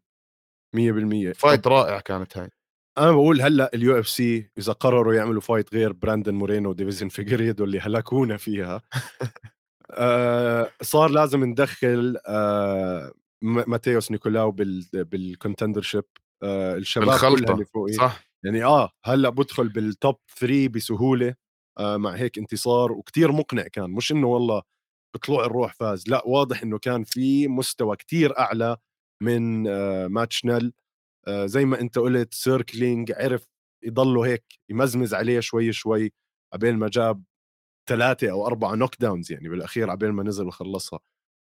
100% 0.77 1.33
fight 1.33 1.67
رائع 1.67 2.01
كانت 2.01 2.39
هاي. 2.39 2.51
أنا 2.99 3.13
بقول 3.13 3.41
هلأ 3.43 3.71
ال 3.75 3.99
UFC 3.99 4.51
إذا 4.59 4.73
قرروا 4.73 5.15
يعملوا 5.15 5.41
fight 5.41 5.75
غير 5.75 5.93
براندن 5.93 6.35
مورينو 6.35 6.71
وديفيسون 6.71 7.09
فيجريدو 7.09 7.65
اللي 7.65 7.81
هلكونا 7.81 8.37
فيها 8.37 8.83
آه 9.91 10.71
صار 10.83 11.11
لازم 11.11 11.45
ندخل 11.45 12.17
آه 12.27 13.13
ماتيوس 13.43 14.11
نيكولاو 14.11 14.51
بال 14.51 14.89
بال 14.93 15.83
contendership 15.83 16.05
آه 16.43 16.75
الشباب 16.77 17.19
كلها 17.19 17.55
اللي 17.55 17.65
فوقي 17.65 17.93
صح. 17.93 18.25
يعني 18.45 18.65
آه 18.65 18.91
هلأ 19.05 19.29
بدخل 19.29 19.69
بال 19.69 19.88
top 19.88 20.17
3 20.41 20.69
بسهولة 20.69 21.35
آه 21.79 21.97
مع 21.97 22.11
هيك 22.11 22.39
انتصار 22.39 22.93
وكتير 22.93 23.33
مقنع 23.33 23.63
كان. 23.63 23.91
مش 23.91 24.13
إنه 24.13 24.27
والله 24.27 24.63
بطلوع 25.15 25.45
الروح 25.47 25.75
فاز 25.75 26.09
لأ 26.09 26.23
واضح 26.27 26.63
إنه 26.63 26.79
كان 26.79 27.05
في 27.05 27.49
مستوى 27.49 27.97
كتير 27.97 28.39
أعلى 28.39 28.77
من 29.23 29.67
آه 29.69 30.07
مات 30.09 30.45
شنيل 30.45 30.73
زي 31.29 31.65
ما 31.65 31.81
انت 31.81 31.99
قلت 31.99 32.35
circling 32.35 33.13
عرف 33.13 33.47
يضله 33.83 34.27
هيك 34.27 34.45
يمزمز 34.69 35.15
عليه 35.15 35.41
شوي 35.41 35.73
شوي 35.73 36.13
قبل 36.53 36.77
ما 36.77 36.89
جاب 36.89 37.23
ثلاثة 37.89 38.31
أو 38.31 38.47
أربعة 38.47 38.75
knockdowns 38.75 39.33
يعني 39.33 39.49
بالأخير 39.49 39.91
عبين 39.91 40.11
ما 40.11 40.23
نزل 40.23 40.47
وخلصها 40.47 41.01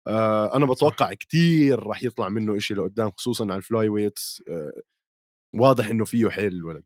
آه 0.08 0.56
أنا 0.56 0.66
بتوقع. 0.66 1.14
كتير 1.14 1.84
راح 1.84 2.04
يطلع 2.04 2.30
منه 2.30 2.58
إشي 2.58 2.74
لقدام 2.74 3.12
خصوصا 3.12 3.44
على 3.44 3.56
ال 3.56 3.90
flyweights 3.90 4.44
آه 4.50 4.82
واضح 5.56 5.88
إنه 5.88 6.06
فيه 6.06 6.30
حيل 6.30 6.54
الولد 6.54 6.84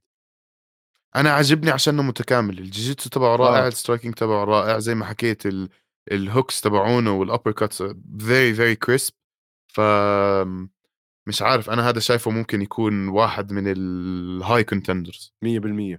أنا 1.15 1.31
عاجبني 1.31 1.71
عشانه 1.71 2.03
متكامل 2.03 2.59
الجيجيتسو 2.59 3.09
تبعه 3.09 3.35
رائع 3.35 3.65
آه. 3.65 3.67
ال 3.67 3.72
striking 3.72 4.13
تبعه 4.15 4.43
رائع 4.43 4.79
زي 4.79 4.95
ما 4.95 5.05
حكيت 5.05 5.45
ال 5.45 5.69
ال 6.11 6.20
hooks 6.20 6.61
تبعونه 6.61 7.13
وال 7.17 7.51
uppercuts 7.51 7.83
very 8.19 8.53
very 8.53 8.75
crisp 8.75 9.13
ف 9.73 9.81
مش 11.27 11.41
عارف 11.41 11.69
أنا 11.69 11.89
هذا 11.89 11.99
شايفه 11.99 12.31
ممكن 12.31 12.61
يكون 12.61 13.07
واحد 13.07 13.51
من 13.51 13.63
ال 13.67 14.63
high 14.63 14.83
contenders 14.83 15.33
100% 15.45 15.97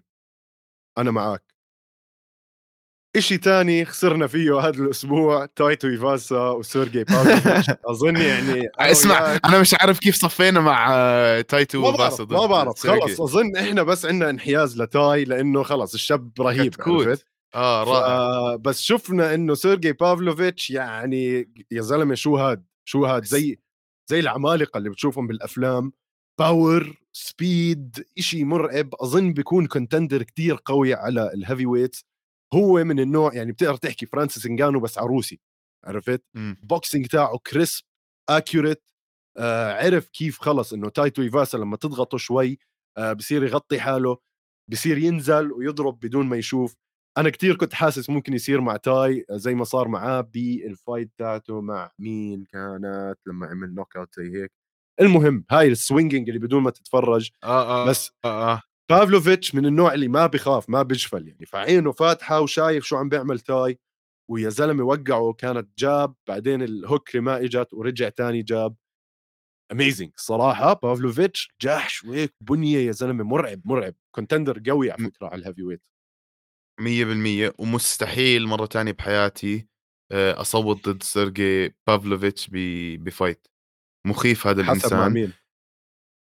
أنا 0.99 1.11
معك 1.11 1.57
إشي 3.17 3.39
تاني 3.39 3.85
خسرنا 3.85 4.27
فيه 4.27 4.59
هذا 4.59 4.83
الأسبوع 4.83 5.47
تايتو 5.47 5.89
إيفاسا 5.89 6.49
وسيرجي 6.51 7.05
بافلوفيتش 7.05 7.71
أظن 7.91 8.17
يعني 8.17 8.69
اسمع 8.79 9.39
أنا 9.45 9.61
مش 9.61 9.75
عارف 9.81 9.99
كيف 9.99 10.15
صفينا 10.15 10.61
مع 10.61 10.91
تايتو 11.49 11.89
وفاسا 11.89 12.25
ما 12.25 12.47
بعرف. 12.47 12.79
خلص 12.79 13.21
أظن 13.21 13.57
إحنا 13.57 13.83
بس 13.83 14.07
عندنا 14.07 14.31
انحياز 14.31 14.83
لتاي 14.83 15.25
لأنه 15.25 15.63
خلص 15.63 15.95
الشاب 15.95 16.33
رهيب 16.41 16.61
عرفت؟ 16.61 16.75
كتكوت. 16.75 17.25
آه 17.55 17.85
رائع. 17.85 18.57
بس 18.57 18.81
شفنا 18.81 19.35
إنه 19.35 19.55
سيرجي 19.55 19.93
بافلوفيتش 19.93 20.71
يعني 20.71 21.51
يا 21.71 21.81
زلمة 21.81 22.15
شو 22.15 22.37
هاد؟ 22.37 22.65
شو 22.85 23.05
هاد؟ 23.05 23.25
زي 23.25 23.59
زي 24.11 24.21
العمالقة 24.21 24.79
اللي 24.79 24.91
بتشوفهم 24.91 25.27
بالأفلام. 25.27 25.93
power 26.41 26.97
speed 27.13 28.05
إشي 28.19 28.45
مرعب. 28.45 28.91
أظن 28.95 29.33
بيكون 29.33 29.67
contender 29.67 30.23
كتير 30.23 30.59
قوي 30.65 30.95
على 30.95 31.33
ال 31.35 31.67
heavyweight 31.67 31.97
هو 32.55 32.85
من 32.85 33.01
النوع 33.01 33.35
يعني 33.35 33.53
بتقدر 33.53 33.77
تحكي 33.77 34.07
فرانسيس 34.07 34.47
إنجانو 34.47 34.81
بس 34.81 34.99
عروسي 34.99 35.41
عرفت. 35.85 36.23
boxing 36.63 37.07
تاعه 37.07 37.39
crisp 37.39 37.85
accurate 38.29 38.83
آه 39.39 39.73
عرف 39.73 40.09
كيف 40.09 40.39
خلص 40.41 40.73
إنه 40.73 40.89
تايتو 40.89 41.23
ايفاسا 41.23 41.57
لما 41.59 41.77
تضغطه 41.77 42.19
شوي 42.19 42.59
آه 42.99 43.13
بصير 43.13 43.45
يغطي 43.45 43.81
حاله 43.81 44.19
بصير 44.71 44.99
ينزل 44.99 45.53
ويضرب 45.53 46.01
بدون 46.01 46.27
ما 46.27 46.37
يشوف. 46.37 46.77
أنا 47.19 47.31
كتير 47.31 47.57
كنت 47.57 47.75
حاسس 47.75 48.11
ممكن 48.11 48.33
يصير 48.33 48.61
مع 48.61 48.77
تاي 48.77 49.25
زي 49.31 49.55
ما 49.55 49.65
صار 49.65 49.89
معاه 49.89 50.21
بال 50.21 50.46
fight 50.46 51.11
تاعته 51.19 51.61
مع 51.61 51.91
مين 51.99 52.45
كانت 52.45 53.17
لما 53.27 53.47
عمل 53.47 53.75
knockout 53.75 54.15
زي 54.21 54.43
هيك. 54.43 54.53
المهم 55.01 55.45
هاي 55.51 55.69
ال 55.69 55.75
swinging 55.75 56.29
اللي 56.29 56.41
بدون 56.41 56.63
ما 56.63 56.71
تتفرج 56.71 57.31
آه، 57.45 57.85
آه، 57.85 57.87
بس 57.89 58.11
آه، 58.25 58.53
آه. 58.55 58.63
بافلوفيتش 58.91 59.55
من 59.55 59.67
النوع 59.67 59.95
اللي 59.95 60.09
ما 60.09 60.27
بخاف 60.27 60.71
ما 60.71 60.83
بجفل 60.83 61.29
يعني 61.29 61.47
فعينه 61.47 61.93
فاتحة 61.93 62.41
وشايف 62.41 62.85
شو 62.85 62.97
عم 62.97 63.09
بيعمل 63.09 63.41
تاي 63.41 63.79
ويا 64.31 64.49
زلمة 64.49 64.85
وقعه 64.85 65.33
كانت 65.33 65.69
jab 65.79 66.15
بعدين 66.29 66.63
ال 66.63 66.73
hook 66.73 67.17
ما 67.17 67.37
إجت 67.45 67.69
ورجع 67.75 68.09
تاني 68.09 68.43
jab. 68.43 68.77
amazing 69.73 70.11
صراحة 70.17 70.73
بافلوفيتش 70.75 71.51
جحش 71.63 72.05
وهيك 72.05 72.35
بنية 72.41 72.79
يا 72.87 72.93
زلمة 72.93 73.25
مرعب 73.25 73.61
مرعب. 73.65 73.95
contender 74.15 74.63
قوي 74.71 74.91
على 74.91 75.05
فكرة 75.11 75.27
على 75.27 75.41
ال 75.43 75.63
heavyweight 75.63 75.83
100% 76.81 77.55
ومستحيل 77.59 78.47
مرة 78.47 78.67
تانية 78.67 78.93
بحياتي 78.93 79.67
آآ 80.13 80.41
أصوّت 80.41 80.89
ضد 80.89 81.03
سيرجي 81.03 81.75
بافلوفيتش 81.87 82.49
ب 82.53 82.57
ب 83.05 83.11
fight، 83.11 83.47
مخيف 84.07 84.47
هذا 84.47 84.65
حسب 84.65 84.95
مع 84.95 85.07
الإنسان. 85.07 85.13
مين. 85.13 85.33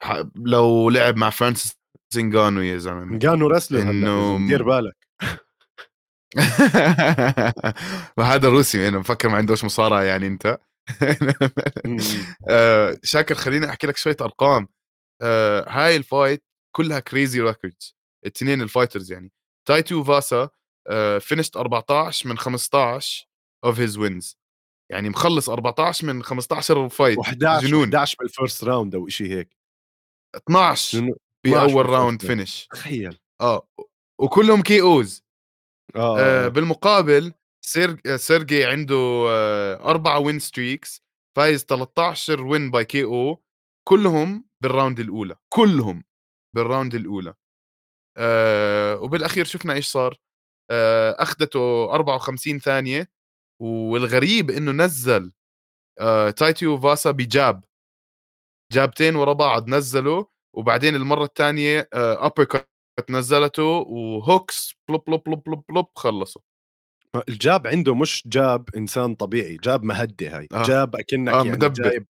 ح 0.02 0.22
لو 0.36 0.90
لعب 0.90 1.16
مع 1.16 1.30
فرانسيس 1.30 1.78
نغانو 2.16 2.60
يا 2.60 2.78
زلمة. 2.78 3.18
wrestler 3.48 3.80
هلا 3.80 3.90
إنه 3.90 4.48
دير 4.48 4.62
بالك. 4.62 4.96
وهذا 8.16 8.48
روسي 8.48 8.88
أنا 8.88 8.98
مفكر 8.98 9.28
ما 9.28 9.36
عندوش 9.36 9.64
مصارعة 9.64 10.02
يعني 10.02 10.26
أنت. 10.26 10.58
آآ 12.50 12.98
شاكر 13.02 13.34
خلّيني 13.34 13.70
أحكي 13.70 13.86
لك 13.86 13.96
شوية 13.96 14.16
أرقام. 14.20 14.68
آآ 15.22 15.64
هاي 15.68 15.96
ال 15.96 16.04
fight 16.04 16.44
كلها 16.76 17.02
crazy 17.10 17.52
records. 17.52 17.92
التنين 18.26 18.62
ال 18.62 18.68
fighters 18.68 19.12
يعني. 19.12 19.32
تايتو 19.68 20.04
فاسا 20.04 20.48
finished 21.18 21.56
14 21.56 22.28
من 22.28 22.38
15 22.38 23.28
of 23.66 23.74
his 23.76 23.96
wins. 23.98 24.36
يعني 24.92 25.08
مخلّص 25.08 25.48
14 25.48 26.06
من 26.06 26.22
15 26.22 26.88
fight 26.88 27.18
و11 27.18 27.62
جنون. 27.62 27.94
11 27.94 28.16
بال 28.20 28.33
first 28.33 28.64
round 28.64 28.94
أو 28.94 29.08
شيء 29.08 29.26
هيك. 29.30 29.56
12 30.36 30.98
جنون. 30.98 31.14
12 31.46 31.66
بأول 31.66 31.84
بال 31.84 31.86
first 31.86 31.90
round 31.90 32.22
finish. 32.22 32.66
تخيل. 32.70 33.18
آه 33.40 33.68
وكلهم 34.20 34.62
KOs 34.62 35.24
آه, 35.96 36.18
آه 36.18 36.46
آه. 36.46 36.48
بالمقابل 36.48 37.32
سير 37.64 38.16
سيرجي 38.16 38.64
عنده 38.64 39.26
آه 39.28 39.90
أربعة 39.90 40.18
win 40.18 40.38
streaks 40.38 41.02
fights 41.36 41.64
13 41.64 42.42
win 42.42 42.70
by 42.70 42.84
KO 42.84 43.42
كلهم 43.88 44.44
بال 44.62 44.73
round 44.73 45.00
الأولى. 45.00 45.36
كلهم 45.48 46.04
بال 46.56 46.67
round 46.67 46.94
الأولى. 46.94 47.34
آه 48.18 49.00
وبالأخير 49.00 49.44
شفنا 49.44 49.72
إيش 49.74 49.86
صار؟ 49.86 50.16
آه 50.70 51.16
أخذته 51.22 51.92
54 51.94 52.58
ثانية 52.58 53.10
والغريب 53.62 54.50
إنه 54.50 54.72
نزل 54.72 55.32
آه 56.00 56.30
تايتيو 56.30 56.78
فاسا 56.80 57.10
ب 57.10 57.21
jab. 57.21 57.64
جابتين 58.72 59.16
ورا 59.16 59.32
بعض 59.32 59.68
نزله 59.68 60.26
وبعدين 60.56 60.94
المرة 60.94 61.24
الثانية 61.24 61.88
آه 61.94 62.26
uppercut 62.26 62.68
نزلته 63.10 63.62
و 63.64 63.83
hooks 63.83 64.74
بلوب 64.88 65.04
بلوب 65.06 65.22
بلوب 65.24 65.42
بلوب 65.46 65.64
بلوب 65.68 65.86
خلصوا. 65.96 66.42
ال 67.28 67.38
jab 67.38 67.66
عنده 67.66 67.94
مش 67.94 68.22
jab 68.26 68.68
إنسان 68.76 69.14
طبيعي 69.14 69.56
jab 69.56 69.82
مهدي 69.84 70.28
هاي. 70.28 70.48
آه. 70.52 70.62
jab 70.62 70.96
أكنك 70.96 71.32
آه، 71.32 71.36
يعني 71.36 71.50
مدبر. 71.50 71.72
jab 71.72 72.06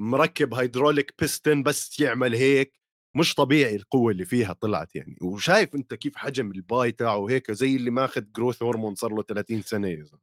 مركب 0.00 0.54
هيدروليك 0.54 1.14
بيستن 1.18 1.62
بس 1.62 2.00
يعمل 2.00 2.34
هيك. 2.34 2.81
مش 3.16 3.34
طبيعي 3.34 3.76
القوة 3.76 4.12
اللي 4.12 4.24
فيها 4.24 4.52
طلعت 4.52 4.96
يعني. 4.96 5.16
وشايف 5.22 5.74
أنت 5.74 5.94
كيف 5.94 6.16
حجم 6.16 6.50
البادي 6.52 6.92
تاعه 6.92 7.26
هيك 7.30 7.50
زي 7.50 7.76
اللي 7.76 7.90
ماخذ 7.90 8.22
growth 8.36 8.62
hormone 8.62 8.94
صار 8.94 9.12
له 9.14 9.22
30 9.22 9.62
سنة 9.62 9.88
يا 9.88 10.02
زلمة. 10.04 10.20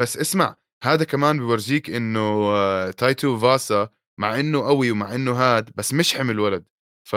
بس 0.00 0.16
اسمع 0.16 0.56
هذا 0.84 1.04
كمان 1.04 1.38
بورجيك 1.38 1.90
إنه 1.90 2.20
آه، 2.56 2.90
تايتو 2.90 3.38
فاسا 3.38 3.88
مع 4.20 4.40
إنه 4.40 4.66
قوي 4.66 4.90
ومع 4.90 5.14
إنه 5.14 5.32
هاد 5.32 5.70
بس 5.76 5.94
مش 5.94 6.14
حمل 6.14 6.40
ولد. 6.40 6.64
ف 7.08 7.14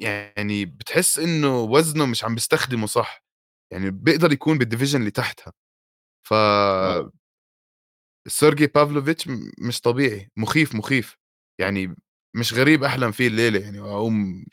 يعني 0.00 0.64
بتحس 0.64 1.18
إنه 1.18 1.60
وزنه 1.60 2.06
مش 2.06 2.24
عم 2.24 2.34
بيستخدمه 2.34 2.86
صح. 2.86 3.24
يعني 3.72 3.90
بيقدر 3.90 4.32
يكون 4.32 4.58
بال 4.58 4.66
division 4.66 5.00
اللي 5.00 5.10
تحتها. 5.10 5.52
ف 6.28 6.32
آه. 6.34 7.12
سيرجي 8.28 8.66
بافلوفيتش 8.66 9.28
مش 9.58 9.80
طبيعي. 9.80 10.30
مخيف 10.36 10.74
مخيف. 10.74 11.16
يعني 11.60 11.96
مش 12.36 12.54
غريب 12.54 12.84
أحلم 12.84 13.10
فيه 13.12 13.28
الليلة 13.28 13.60
يعني 13.60 13.80
اقوم 13.80 14.44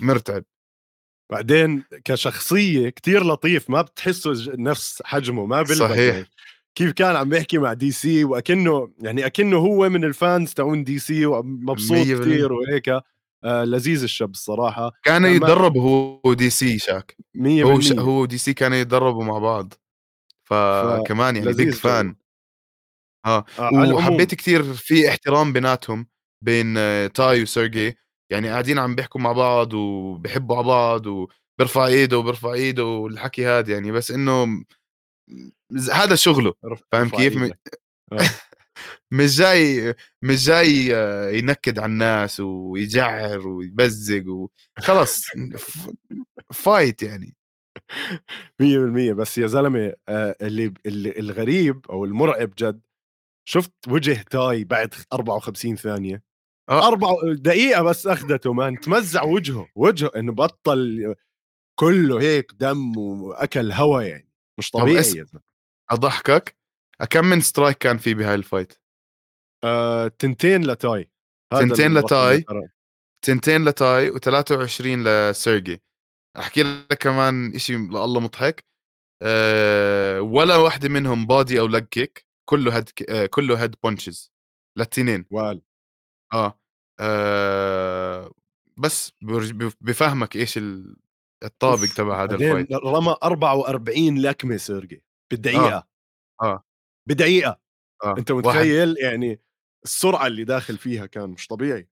مرتعب. 0.00 0.44
بعدين 1.32 1.84
كشخصية 2.04 2.88
كتير 2.88 3.24
لطيف 3.24 3.70
ما 3.70 3.82
بتحسه 3.82 4.52
نفس 4.58 5.02
حجمه 5.04 5.46
ما 5.46 5.62
بلبق 5.62 5.74
صحيح. 5.74 6.26
كيف 6.74 6.92
كان 6.92 7.16
عم 7.16 7.28
بيحكي 7.28 7.58
مع 7.58 7.72
DC 7.72 8.24
وأكنه 8.24 8.92
يعني 9.00 9.26
أكنه 9.26 9.56
هو 9.56 9.88
من 9.88 10.04
ال 10.04 10.14
fans 10.14 10.52
تاعون 10.52 10.84
DC 10.84 11.26
ومبسوط. 11.26 11.98
كثير 11.98 12.52
وهيك. 12.52 12.88
آه 13.44 13.64
لذيذ 13.64 14.02
الشاب 14.02 14.30
الصراحة. 14.30 14.92
كان 15.02 15.24
يتدرب 15.24 15.76
هو 15.76 16.34
DC 16.34 16.78
شاك. 16.78 17.16
100% 17.36 17.40
هو 17.46 17.80
ش... 17.80 17.92
هو 17.92 18.24
DC 18.24 18.54
كانوا 18.54 18.76
يتدربوا 18.76 19.24
مع 19.24 19.38
بعض. 19.38 19.74
فكمان 20.42 21.36
يعني 21.36 21.52
بيج. 21.52 21.70
فان 21.74 22.16
آه 23.26 23.44
آه 23.58 23.94
وحبيت 23.94 24.34
كثير 24.34 24.74
في 24.74 25.08
احترام 25.08 25.52
بيناتهم. 25.52 26.06
بين 26.44 26.74
تاي 27.12 27.42
وسيرجي 27.42 27.96
يعني 28.32 28.48
قاعدين 28.48 28.78
عم 28.78 28.94
بيحكوا 28.94 29.20
مع 29.20 29.32
بعض 29.32 29.74
وبيحبوا 29.74 30.56
على 30.56 30.66
بعض 30.66 31.06
وبرفع 31.06 31.86
إيده 31.86 32.18
وبرفع 32.18 32.52
إيده 32.52 32.84
والحكي 32.84 33.46
هذا 33.46 33.72
يعني 33.72 33.92
بس 33.92 34.10
إنه 34.10 34.64
هذا 35.92 36.14
شغله 36.14 36.54
فاهم 36.92 37.08
كيف؟ 37.08 37.36
م-. 37.36 37.50
آه. 38.12 38.18
مش 39.12 39.36
جاي 39.36 39.94
مش 40.22 40.46
جاي 40.46 40.96
آه، 40.96 41.30
ينكد 41.30 41.78
على 41.78 41.92
الناس 41.92 42.40
ويجعر 42.40 43.48
ويبزق 43.48 44.24
وخلص 44.78 45.26
fight 46.52 47.02
يعني 47.02 47.36
100% 48.62 49.12
بس 49.12 49.38
يا 49.38 49.46
زلمة 49.46 49.94
آه 50.08 50.36
اللي 50.42 50.74
الغريب 50.86 51.86
أو 51.90 52.04
المرعب 52.04 52.54
جد 52.58 52.80
شفت 53.48 53.72
وجه 53.88 54.22
تاي 54.30 54.64
بعد 54.64 54.94
54 55.12 55.76
ثانية 55.76 56.22
آه. 56.68 56.88
أربع 56.88 57.08
دقيقة 57.32 57.82
بس 57.82 58.06
أخذته 58.06 58.52
مان 58.52 58.80
تمزع 58.80 59.22
وجهه 59.22 59.68
وجهه 59.74 60.10
إنه 60.16 60.32
بطل 60.32 61.14
كله 61.78 62.20
هيك 62.20 62.52
دم 62.52 62.96
وأكل 62.98 63.72
هوا 63.72 64.02
يعني 64.02 64.28
مش 64.58 64.70
طب 64.70 64.80
طبيعي 64.80 65.00
اس- 65.00 65.14
يا 65.14 65.24
زلمة 65.24 65.42
أضحكك 65.90 66.56
كم 67.10 67.24
من 67.24 67.40
strike 67.40 67.78
كان 67.78 67.98
في 67.98 68.14
بهاي 68.14 68.34
ال 68.34 68.39
fight؟ 68.39 68.72
آه، 69.64 70.08
تنتين 70.08 70.64
لتاي 70.66 71.10
تنتين 71.52 71.94
لتاي. 71.94 72.44
تنتين 73.24 73.64
لتاي 73.64 74.10
و23 74.12 74.80
لسيرجي 74.80 75.82
أحكي 76.38 76.62
لك 76.62 76.98
كمان 77.02 77.58
شيء 77.58 77.76
لله 77.76 78.20
مضحك 78.20 78.64
أه 79.22 80.20
ولا 80.20 80.56
واحدة 80.56 80.88
منهم 80.88 81.26
بادي 81.26 81.60
أو 81.60 81.66
لج 81.66 81.84
كيك 81.84 82.26
كله 82.48 82.76
هيد 82.76 82.88
أه 83.08 83.26
كله 83.26 83.62
هيد 83.62 83.74
بونشز 83.82 84.32
للتنين 84.78 85.26
آه, 86.34 86.58
آه 87.00 88.30
بس 88.78 89.12
بفهمك 89.80 90.36
إيش 90.36 90.58
ال- 90.58 90.96
الطابق 91.44 91.80
أوف. 91.80 91.96
تبع 91.96 92.22
هذا 92.22 92.30
بعدين 92.30 92.50
الفايت 92.50 92.72
رمى 92.72 93.16
44 93.22 94.18
لكمة 94.18 94.56
سيرجي 94.56 95.04
بالدقيقة 95.32 95.86
آه. 96.42 96.64
بدقيقة 97.08 97.60
آه. 98.04 98.14
أنت 98.18 98.30
واحد 98.30 98.46
متخيل 98.46 98.96
يعني 98.98 99.40
السرعة 99.84 100.26
اللي 100.26 100.44
داخل 100.44 100.78
فيها 100.78 101.06
كان 101.06 101.30
مش 101.30 101.46
طبيعي 101.46 101.88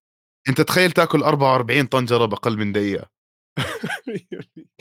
أنت 0.48 0.60
تخيل 0.60 0.92
تأكل 0.92 1.22
44 1.22 1.86
طنجره 1.86 2.24
باقل 2.26 2.58
من 2.58 2.72
دقيقة 2.72 3.10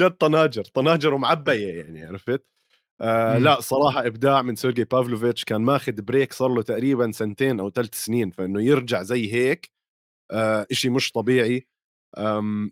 جد 0.00 0.10
طناجر 0.10 0.64
طناجر 0.64 1.14
ومعبية 1.14 1.82
يعني 1.82 2.04
عرفت 2.04 2.46
آه. 3.00 3.38
لا 3.38 3.60
صراحة 3.60 4.06
إبداع 4.06 4.42
من 4.42 4.56
سيرجي 4.56 4.84
بافلوفيتش 4.84 5.44
كان 5.44 5.60
ماخذ 5.62 5.92
break 5.92 6.32
صار 6.32 6.48
له 6.54 6.62
تقريبا 6.62 7.12
سنتين 7.12 7.60
أو 7.60 7.70
ثلاث 7.70 7.94
سنين 7.94 8.30
فإنه 8.30 8.62
يرجع 8.62 9.02
زي 9.02 9.32
هيك 9.32 9.70
آه 10.30 10.66
إشي 10.72 10.88
مش 10.90 11.12
طبيعي. 11.12 11.66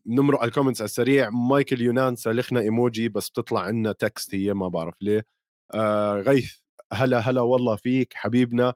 نمرق 0.06 0.40
على 0.40 0.48
ال 0.48 0.52
comments 0.52 0.80
على 0.80 0.84
السريع. 0.86 1.30
مايكل 1.30 1.80
يونان 1.80 2.16
سالخنا 2.16 2.60
إيموجي 2.60 3.08
بس 3.08 3.28
بتطلع 3.30 3.60
عنا 3.60 3.92
text 3.92 4.34
هي 4.34 4.54
ما 4.54 4.68
بعرف 4.68 4.94
ليه. 5.00 5.26
آه 5.74 6.14
غيث 6.20 6.52
هلا 6.92 7.18
هلا 7.18 7.40
والله 7.40 7.76
فيك 7.76 8.14
حبيبنا. 8.14 8.74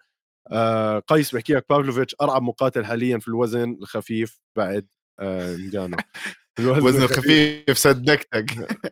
آه 0.52 0.98
قيس 0.98 1.34
بحكي 1.34 1.54
لك 1.54 1.66
بافلوفيتش 1.70 2.16
أرعب 2.20 2.42
مقاتل 2.42 2.84
حاليا 2.84 3.18
في 3.18 3.28
الوزن 3.28 3.72
الخفيف 3.82 4.40
بعد 4.56 4.86
آه 5.20 5.56
نجانو. 5.56 5.96
الوزن 6.58 6.82
وزنه 6.86 7.06
خفيف 7.06 7.76
صدقتك 7.78 8.44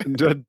جد. 0.08 0.44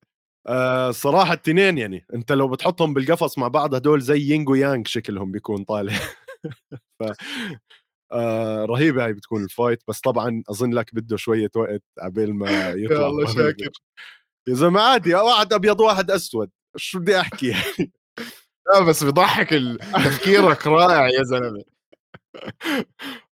آه 0.47 0.91
صراحة 0.91 1.34
التنين 1.34 1.77
يعني. 1.77 2.05
انت 2.13 2.31
لو 2.31 2.47
بتحطهم 2.47 2.93
بالقفص 2.93 3.38
مع 3.38 3.47
بعض 3.47 3.75
هدول 3.75 4.01
زي 4.01 4.19
يينغ 4.19 4.51
ويانغ 4.51 4.84
شكلهم 4.86 5.31
بيكون 5.31 5.63
طالع. 5.63 5.93
ف 6.99 7.03
آه 8.12 8.65
رهيبة 8.65 9.05
هاي 9.05 9.13
بتكون 9.13 9.43
ال 9.43 9.49
fight. 9.49 9.84
بس 9.88 9.99
طبعا 9.99 10.43
أظن 10.49 10.73
لك 10.73 10.95
بده 10.95 11.17
شوية 11.17 11.49
وقت 11.55 11.84
عبال 11.99 12.36
ما 12.36 12.47
يطلع 12.71 12.97
يا 13.01 13.08
الله 13.08 13.25
شاكر. 13.36 13.69
يا 14.47 14.53
زلمة 14.53 14.81
عادي 14.81 15.15
واحد 15.15 15.53
أبيض 15.53 15.79
واحد 15.81 16.12
أسود. 16.12 16.49
شو 16.77 16.99
بدي 16.99 17.19
أحكي 17.19 17.53
لا 18.73 18.79
بس 18.88 19.03
بضحك 19.03 19.49
تفكيرك 19.93 20.67
رائع 20.67 21.08
يا 21.10 21.23
زلمة. 21.23 21.63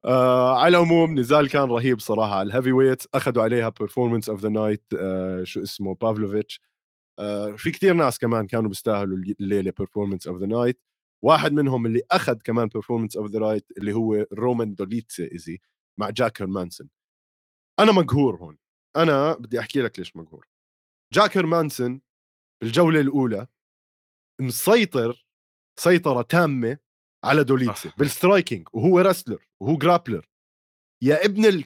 آه 0.05 0.59
على 0.59 0.77
العموم 0.79 1.19
نزال 1.19 1.49
كان 1.49 1.63
رهيب 1.71 2.01
صراحة. 2.01 2.35
على 2.35 2.49
ال 2.51 2.73
heavyweight 2.73 3.03
أخذوا 3.15 3.43
عليها 3.43 3.69
performance 3.69 4.29
of 4.29 4.41
the 4.41 4.49
night 4.49 4.83
شو 5.43 5.63
اسمه 5.63 5.95
بافلوفيتش 5.95 6.61
في 7.57 7.71
كثير 7.71 7.95
ناس 7.95 8.19
كمان 8.19 8.47
كانوا 8.47 8.69
بيستاهلوا 8.69 9.17
الليلة 9.41 9.73
performance 9.79 10.27
of 10.27 10.39
the 10.39 10.47
night 10.47 10.81
واحد 11.25 11.53
منهم 11.53 11.87
اللي 11.87 12.03
أخذ 12.11 12.35
كمان 12.35 12.69
performance 12.69 13.17
of 13.17 13.31
the 13.31 13.39
night 13.39 13.73
اللي 13.79 13.93
هو 13.93 14.27
رومان 14.33 14.75
دوليتسي 14.75 15.33
إجى 15.33 15.61
مع 15.99 16.11
جاك 16.11 16.43
هيرمانسون 16.43 16.89
أنا 17.81 17.93
مقهور 17.93 18.37
هون. 18.37 18.59
أنا 18.97 19.35
بدي 19.35 19.61
أحكي 19.61 19.83
لك 19.83 19.99
ليش 19.99 20.17
مقهور. 20.17 20.49
جاك 21.13 21.37
هيرمانسون 21.37 22.01
بالجولة 22.63 23.01
الأولى 23.01 23.47
مسيطر 24.41 25.27
سيطرة 25.81 26.23
تامة 26.23 26.79
على 27.25 27.45
دوليتسي 27.45 27.93
بال 27.99 28.13
striking 28.13 28.69
وهو 28.73 28.99
wrestler 29.01 29.49
وهو 29.61 29.77
grappler 29.77 30.29
يا 31.03 31.25
ابن 31.25 31.45
ال... 31.45 31.65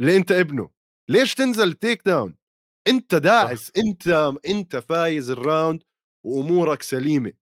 اللي 0.00 0.16
أنت 0.16 0.32
ابنه 0.32 0.70
ليش 1.08 1.34
تنزل 1.34 1.72
takedown 1.72 2.36
أنت 2.88 3.14
داعس 3.14 3.72
أنت 3.76 4.32
أنت 4.48 4.76
فايز 4.76 5.30
ال 5.30 5.39
round 5.39 5.82
وأمورك 6.26 6.82
سليمة. 6.82 7.32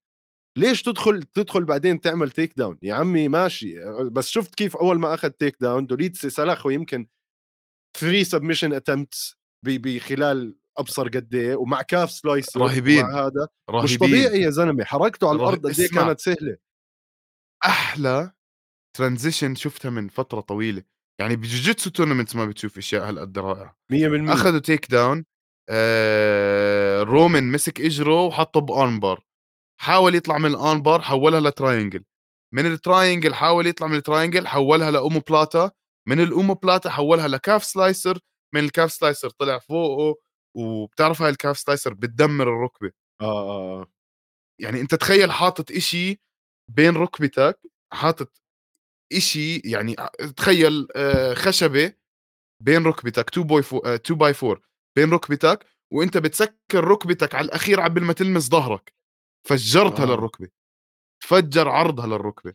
ليش 0.59 0.83
تدخل 0.83 1.23
تدخل 1.23 1.65
بعدين 1.65 2.01
تعمل 2.01 2.31
takedown 2.31 2.79
يا 2.83 2.95
عمي 2.95 3.29
ماشي 3.29 3.75
بس 4.11 4.29
شفت 4.29 4.55
كيف 4.55 4.77
أول 4.77 4.99
ما 4.99 5.15
أخذ 5.15 5.31
takedown 5.31 5.87
دوليتسي 5.87 6.31
سلخه 6.31 6.73
يمكن 6.73 7.07
3 7.99 8.23
submission 8.23 8.73
attempts 8.73 9.37
بخلال 9.67 10.57
أبصر 10.79 11.09
قد 11.09 11.35
إيه 11.35 11.57
ومع 11.57 11.83
calf 11.83 12.11
slicer 12.11 12.61
رهيبين 12.61 13.05
هذا. 13.05 13.49
رهيبين. 13.71 13.85
مش 13.85 13.99
طبيعي 13.99 14.41
يا 14.41 14.51
زلمة 14.51 14.85
حركته 14.85 15.29
على 15.29 15.37
الأرض 15.37 15.67
قد 15.67 15.81
إيه 15.81 15.89
كانت 15.89 16.21
سهلة. 16.21 16.57
أحلى 17.65 18.33
transition 18.97 19.55
شفتها 19.55 19.91
من 19.91 20.09
فترة 20.09 20.41
طويلة. 20.41 20.83
يعني 21.21 21.37
ب 21.37 21.42
jiu-jitsu 21.42 21.91
tournament 21.91 22.37
ما 22.37 22.47
بتشوف 22.47 22.79
أشياء 22.79 23.09
هالقد 23.09 23.39
رائعة. 23.39 23.77
100% 23.93 24.33
أخذوا 24.33 24.59
takedown 24.59 25.25
آه 25.71 27.03
رومان 27.03 27.53
مسك 27.53 27.81
اجره 27.81 28.23
وحطه 28.27 28.61
ب 28.61 28.70
armbar 28.70 29.25
حاول 29.81 30.15
يطلع 30.15 30.39
من 30.39 30.47
ال 30.51 30.58
armbar 30.58 31.03
حولها 31.03 31.41
ل 31.41 31.48
triangle 31.48 32.05
من 32.55 32.67
ال 32.67 32.74
triangle 32.74 33.35
حاول 33.35 33.67
يطلع 33.67 33.87
من 33.89 33.97
ال 33.97 34.02
triangle 34.02 34.47
حولها 34.49 34.91
ل 34.91 35.21
omoplata. 35.21 35.71
من 36.09 36.21
ال 36.21 36.55
omoplata 36.55 36.91
حولها 36.91 37.29
ل 37.29 37.36
calf 37.36 37.65
slicer. 37.65 38.19
من 38.55 38.65
ال 38.65 38.70
calf 38.70 38.93
slicer 38.93 39.31
طلع 39.31 39.59
فوقه 39.59 40.17
وبتعرف 40.57 41.23
هاي 41.23 41.31
ال 41.31 41.36
calf 41.36 41.59
slicer 41.59 41.95
بتدمر 41.95 42.49
الركبة. 42.49 42.93
آه 43.21 43.25
آه, 43.25 43.83
آه. 43.83 43.87
يعني 44.61 44.81
أنت 44.81 44.95
تخيل 44.95 45.33
حاطط 45.33 45.71
إشي 45.73 46.21
بين 46.71 46.97
ركبتك 46.97 47.61
حاطط 47.93 48.33
إشي 49.13 49.57
يعني 49.59 49.97
تخيل 50.37 50.89
آه، 50.97 51.35
خشبة 51.35 51.95
بين 52.63 52.85
ركبتك 52.87 53.29
2 53.29 53.47
by 53.47 53.63
4 53.75 53.95
2 53.97 54.19
by 54.19 54.35
4 54.45 54.61
بين 54.97 55.11
ركبتك 55.13 55.67
وأنت 55.93 56.17
بتسكر 56.19 56.85
ركبتك 56.85 57.35
على 57.35 57.45
الأخير 57.45 57.81
قبل 57.81 58.03
ما 58.03 58.13
تلمس 58.13 58.49
ظهرك. 58.49 58.95
فجرتها 59.49 60.03
آه. 60.03 60.07
للركبة. 60.07 60.49
فجر 61.25 61.69
عرضها 61.69 62.07
للركبة. 62.07 62.55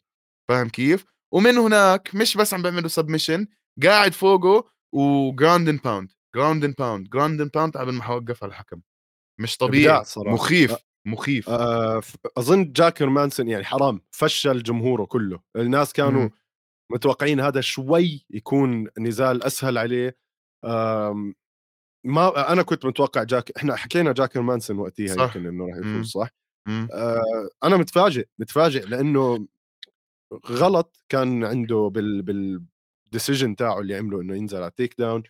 فاهم 0.49 0.69
كيف؟ 0.69 1.05
ومن 1.33 1.57
هناك 1.57 2.15
مش 2.15 2.37
بس 2.37 2.53
عم 2.53 2.61
بيعملوا 2.61 2.89
submission 2.89 3.47
قاعد 3.83 4.13
فوقه 4.13 4.69
و 4.93 5.04
ground 5.04 5.69
and 5.69 5.81
pound 5.81 6.11
ground 6.35 6.63
and 6.63 6.75
pound 6.75 7.09
ground 7.09 7.41
and 7.41 7.51
pound 7.51 7.77
قبل 7.77 7.93
ما 7.93 8.09
وقفها 8.09 8.47
الحكم. 8.49 8.81
مش 9.39 9.57
طبيعي. 9.57 10.03
مخيف 10.17 10.71
أه. 10.71 10.79
مخيف. 11.05 11.49
آه 11.49 12.01
أظن 12.37 12.71
جاك 12.71 13.09
هيرمانسون 13.09 13.47
يعني 13.47 13.63
حرام 13.65 14.01
فشل 14.11 14.63
جمهوره 14.63 15.05
كله. 15.05 15.39
الناس 15.55 15.93
كانوا 15.93 16.25
م. 16.25 16.29
متوقعين 16.91 17.39
هذا 17.39 17.61
شوي 17.61 18.25
يكون 18.29 18.87
نزال 18.99 19.43
أسهل 19.43 19.77
عليه. 19.77 20.17
ما 22.07 22.51
أنا 22.51 22.63
كنت 22.63 22.85
متوقع 22.85 23.23
جاك 23.23 23.51
إحنا 23.57 23.75
حكينا 23.75 24.11
جاك 24.13 24.41
هيرمانسون 24.41 24.79
وقتها 24.79 25.23
يمكن 25.23 25.45
إنه 25.45 25.67
راح 25.67 25.77
يفوز 25.77 26.11
صح؟ 26.11 26.29
آه 26.91 27.49
أنا 27.63 27.77
متفاجئ 27.77 28.27
متفاجئ 28.39 28.85
لأنه 28.85 29.47
غلط 30.47 31.03
كان 31.09 31.43
عنده 31.43 31.89
بال 31.93 32.21
بال 32.21 32.48
decision 32.48 33.55
تاعه 33.55 33.79
اللي 33.79 33.95
عمله 33.95 34.21
إنه 34.21 34.35
ينزل 34.35 34.57
على 34.57 34.71
takedown 34.77 35.23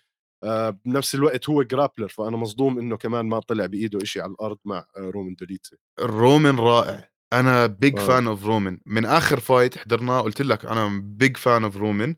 آه 0.43 0.69
بنفس 0.69 1.15
الوقت 1.15 1.49
هو 1.49 1.63
grappler 1.63 2.07
فأنا 2.07 2.37
مصدوم 2.37 2.79
إنه 2.79 2.97
كمان 2.97 3.25
ما 3.25 3.39
طلع 3.39 3.65
بإيده 3.65 3.99
شيء 4.03 4.21
على 4.21 4.31
الأرض 4.31 4.57
مع 4.65 4.85
رومان 4.97 5.35
دوليتسي 5.35 5.75
رومان 5.99 6.55
رائع. 6.59 7.09
أنا 7.33 7.65
big 7.65 7.99
fan 7.99 8.27
of 8.27 8.45
رومان 8.45 8.79
من 8.85 9.05
آخر 9.05 9.39
fight 9.39 9.77
حضرناه 9.77 10.21
قلت 10.21 10.41
لك 10.41 10.65
أنا 10.65 11.01
big 11.03 11.37
fan 11.37 11.63
of 11.63 11.77
رومان 11.77 12.15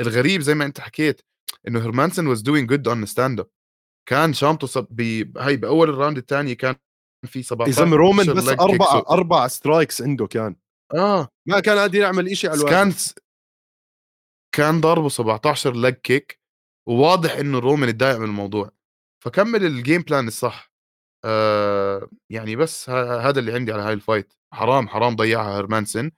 الغريب 0.00 0.40
زي 0.40 0.54
ما 0.54 0.64
أنت 0.64 0.80
حكيت 0.80 1.20
إنه 1.68 1.82
هيرمانسون 1.82 2.26
was 2.26 2.40
doing 2.40 2.68
good 2.68 2.88
on 2.88 3.06
stand 3.06 3.40
up 3.40 3.48
كان 4.08 4.32
شامته 4.32 4.66
صب... 4.66 4.86
ب... 4.90 5.00
هي 5.38 5.56
بأول 5.56 5.90
ال 5.90 5.94
round 5.94 6.16
الثاني 6.18 6.54
كان 6.54 6.76
في 7.26 7.42
17 7.42 7.82
إذا 7.82 7.96
رومان 7.96 8.26
بس 8.26 8.48
أربع 8.48 9.02
أربع 9.10 9.48
strikes 9.48 10.02
عنده 10.02 10.26
كان. 10.26 10.56
آه. 10.94 11.28
ما 11.48 11.60
كان 11.60 11.78
قادر 11.78 11.98
يعمل 11.98 12.36
شيء 12.36 12.50
على 12.50 12.58
الواحد. 12.58 12.74
كان 12.74 12.94
كان 14.54 14.80
ضاربه 14.80 15.08
17 15.08 15.76
leg 15.76 15.94
kick 15.94 16.40
وواضح 16.88 17.32
إنه 17.32 17.58
رومان 17.58 17.88
اتضايق 17.88 18.18
من 18.18 18.24
الموضوع. 18.24 18.70
فكمل 19.24 19.64
ال 19.64 19.72
game 19.72 20.02
plan 20.02 20.26
الصح. 20.26 20.72
آه 21.24 22.08
يعني 22.30 22.56
بس 22.56 22.90
هذا 22.90 23.40
اللي 23.40 23.52
عندي 23.52 23.72
على 23.72 23.82
هاي 23.82 23.92
ال 23.92 23.99
fight 23.99 24.34
حرام 24.54 24.88
حرام 24.88 25.16
ضيعها 25.16 25.56
هيرمانسن 25.56 26.10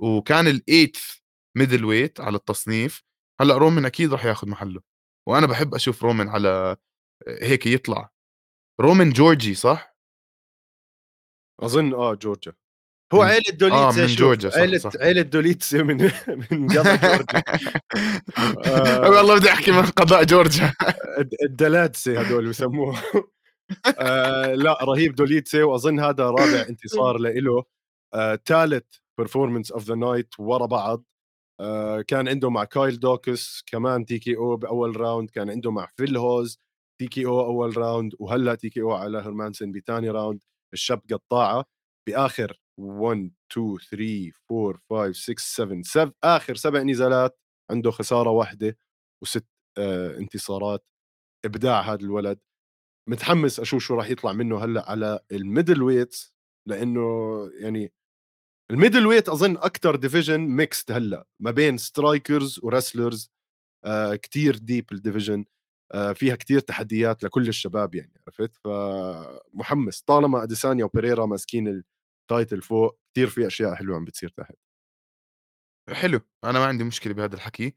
وكان 0.00 0.46
ال 0.46 1.16
eighth 1.56 1.84
middleweight 1.84 2.20
على 2.20 2.36
التصنيف. 2.36 3.02
هلأ 3.40 3.56
رومان 3.56 3.84
أكيد 3.84 4.12
راح 4.12 4.24
ياخذ 4.24 4.48
محله. 4.48 4.80
وأنا 5.28 5.46
بحب 5.46 5.74
أشوف 5.74 6.02
رومان 6.02 6.28
على 6.28 6.76
هيك 7.28 7.66
يطلع. 7.66 8.10
رومان 8.80 9.10
جورجي 9.10 9.54
صح؟ 9.54 9.96
أظن 11.60 11.94
آه 11.94 12.14
جورجيا. 12.14 12.52
هو 13.14 13.22
عيلة 13.22 13.50
دوليتس 13.52 13.98
آه 13.98 14.00
من 14.02 14.06
جورجيا 14.06 14.50
صح 14.50 14.56
عيلة 14.58 14.78
صح. 14.78 14.90
عيلة 15.00 15.22
دوليتس 15.22 15.74
من 15.74 15.96
من 16.50 16.66
جورجيا. 16.66 17.24
آه 18.66 19.10
والله 19.10 19.38
بدي 19.38 19.48
أحكي 19.52 19.70
من 19.72 19.82
قضاء 19.82 20.24
جورجيا. 20.24 20.72
الدلاتسي 21.42 22.20
هدول 22.20 22.48
بسموه. 22.48 22.98
آه 23.98 24.54
لا 24.54 24.78
رهيب 24.84 25.14
دوليتسي 25.14 25.62
وأظن 25.62 26.00
هذا 26.00 26.24
رابع 26.30 26.66
انتصار 26.68 27.16
له 27.18 27.64
ثالث 28.46 28.84
performance 29.18 29.72
of 29.72 29.82
the 29.84 29.94
night 29.94 30.34
ورا 30.38 30.66
بعض. 30.66 31.04
آه 31.60 32.00
كان 32.00 32.28
عنده 32.28 32.50
مع 32.50 32.64
كايل 32.64 33.00
دوكس 33.00 33.62
كمان 33.66 34.04
TKO 34.06 34.56
بأول 34.56 34.96
round 35.00 35.30
كان 35.30 35.50
عنده 35.50 35.70
مع 35.70 35.88
فيل 35.96 36.16
هوز. 36.16 36.58
TKO 37.02 37.40
أول 37.40 37.76
round 37.76 38.12
وهلأ 38.18 38.54
TKO 38.54 38.92
على 38.92 39.18
هيرمانسن 39.18 39.72
بثاني 39.72 40.10
round 40.10 40.40
الشاب 40.72 41.02
قطاعه 41.12 41.64
بآخر 42.08 42.60
1 42.78 43.30
2 43.52 43.78
3 43.90 44.32
4 44.90 45.06
5 45.06 45.12
6 45.12 45.34
7 45.38 45.82
7 45.82 46.14
آخر 46.24 46.54
سبع 46.54 46.82
نزالات 46.82 47.38
عنده 47.70 47.90
خسارة 47.90 48.30
واحدة 48.30 48.78
وست 49.22 49.46
آه 49.78 50.18
انتصارات. 50.18 50.84
إبداع 51.44 51.80
هذا 51.80 52.00
الولد. 52.00 52.38
متحمس 53.08 53.60
أشوف 53.60 53.82
شو 53.82 53.94
راح 53.94 54.10
يطلع 54.10 54.32
منه 54.32 54.64
هلأ 54.64 54.90
على 54.90 55.20
ال 55.32 55.82
middleweights 55.82 56.34
لأنه 56.68 57.02
يعني 57.54 57.92
ال 58.70 59.06
middleweight 59.06 59.28
أظن 59.28 59.56
أكثر 59.56 59.96
division 59.96 60.40
mixed 60.40 60.92
هلأ 60.92 61.26
ما 61.40 61.50
بين 61.50 61.78
strikers 61.78 62.60
و 62.62 62.69
wrestlers 62.69 63.30
آه 63.84 64.14
كثير 64.14 64.56
deep 64.56 64.92
ال 64.92 64.98
division 64.98 65.44
فيها 66.14 66.34
كثير 66.36 66.60
تحديات 66.60 67.24
لكل 67.24 67.48
الشباب 67.48 67.94
يعني 67.94 68.12
عرفت؟ 68.26 68.56
فمحمس. 68.56 70.00
طالما 70.02 70.42
أديسانيا 70.42 70.84
وبيريرا 70.84 71.26
ماسكين 71.26 71.82
ال 72.22 72.29
title 72.29 72.62
فوق 72.62 72.98
كثير 73.14 73.28
في 73.28 73.46
أشياء 73.46 73.74
حلوة 73.74 73.96
عم 73.96 74.04
بتصير 74.04 74.28
تحت. 74.28 74.54
حلو. 75.90 76.20
أنا 76.44 76.58
ما 76.58 76.66
عندي 76.66 76.84
مشكلة 76.84 77.14
بهذا 77.14 77.34
الحكي. 77.34 77.74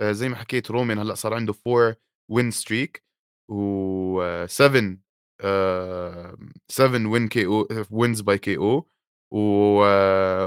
آه 0.00 0.12
زي 0.12 0.28
ما 0.28 0.36
حكيت 0.36 0.70
رومان 0.70 0.98
هلأ 0.98 1.14
صار 1.14 1.34
عنده 1.34 1.54
4 1.66 1.96
win 2.30 2.50
streak 2.50 3.04
و 3.50 4.46
7 4.46 4.96
7 6.68 7.06
win 7.10 7.28
KO 7.28 7.46
wins 7.46 8.20
by 8.20 8.38
KO 8.38 8.90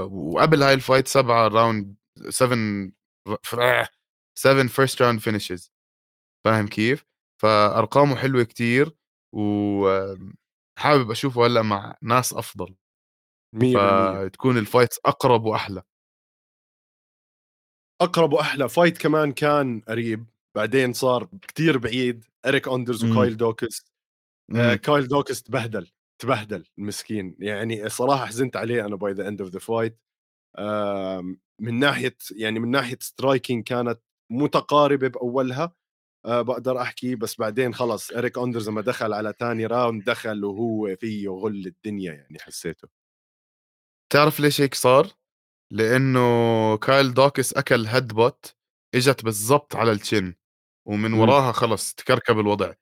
وقبل 0.06 0.62
هاي 0.62 0.74
ال 0.74 0.80
fight 0.80 1.08
سبعة 1.08 1.48
round 1.48 1.96
7 2.28 2.92
7 4.34 4.66
first 4.68 5.02
round 5.02 5.20
finishes 5.20 5.72
فاهم 6.44 6.68
كيف؟ 6.68 7.11
فأرقامه 7.42 8.16
حلوة 8.16 8.42
كتير 8.42 8.96
و 9.34 10.14
حابب 10.78 11.10
أشوفه 11.10 11.46
هلأ 11.46 11.62
مع 11.62 11.96
ناس 12.02 12.32
أفضل، 12.32 12.74
100% 13.54 14.28
فتكون 14.28 14.64
ال 14.64 14.69
fights 14.69 14.98
أقرب 15.06 15.44
وأحلى. 15.44 15.82
أقرب 18.00 18.32
وأحلى. 18.32 18.68
fight 18.68 18.98
كمان 18.98 19.32
كان 19.32 19.80
قريب، 19.88 20.26
بعدين 20.56 20.92
صار 20.92 21.28
كتير 21.42 21.78
بعيد. 21.78 22.24
إريك 22.46 22.68
أندرز 22.68 23.04
إمم. 23.04 23.16
وكايل 23.16 23.36
دوكس. 23.36 23.84
إمم. 24.50 24.74
كايل 24.74 25.08
دوكس 25.08 25.42
تبهدل، 25.42 25.90
تبهدل 26.22 26.64
المسكين، 26.78 27.36
يعني 27.38 27.86
الصراحة 27.86 28.26
حزنت 28.26 28.56
عليه 28.56 28.86
أنا 28.86 28.96
by 28.96 29.14
the 29.16 29.22
end 29.22 29.46
of 29.46 29.52
the 29.52 29.60
fight. 29.64 29.92
آمم 30.58 31.40
من 31.60 31.78
ناحية 31.78 32.16
يعني 32.36 32.60
من 32.60 32.70
ناحية 32.70 32.98
striking 33.02 33.62
كانت 33.66 34.00
متقاربة 34.32 35.08
بأولها. 35.08 35.72
آآ 36.26 36.42
باقدر 36.42 36.80
أحكي، 36.82 37.14
بس 37.14 37.38
بعدين 37.38 37.74
خلص 37.74 38.10
إريك 38.12 38.38
أندرز 38.38 38.68
لمّا 38.68 38.80
دخل 38.80 39.12
على 39.12 39.32
تاني 39.32 39.66
round 39.66 40.04
دخل 40.04 40.44
وهو 40.44 40.96
فيه 40.96 41.28
غُل 41.28 41.66
الدنيا 41.66 42.12
يعني 42.12 42.38
حسيته. 42.38 42.88
تعرف 44.12 44.40
ليش 44.40 44.60
هيك 44.60 44.74
صار؟ 44.74 45.10
لإنه 45.72 46.76
كايل 46.76 47.14
دوكس 47.14 47.52
أكل 47.52 47.88
headbutt 47.88 48.52
إجت 48.94 49.24
بالضبط 49.24 49.76
على 49.76 49.98
الchin 49.98 50.34
ومن. 50.88 51.12
وراها 51.12 51.52
خلص 51.52 51.94
تكركب 51.94 52.38
الوضع. 52.38 52.72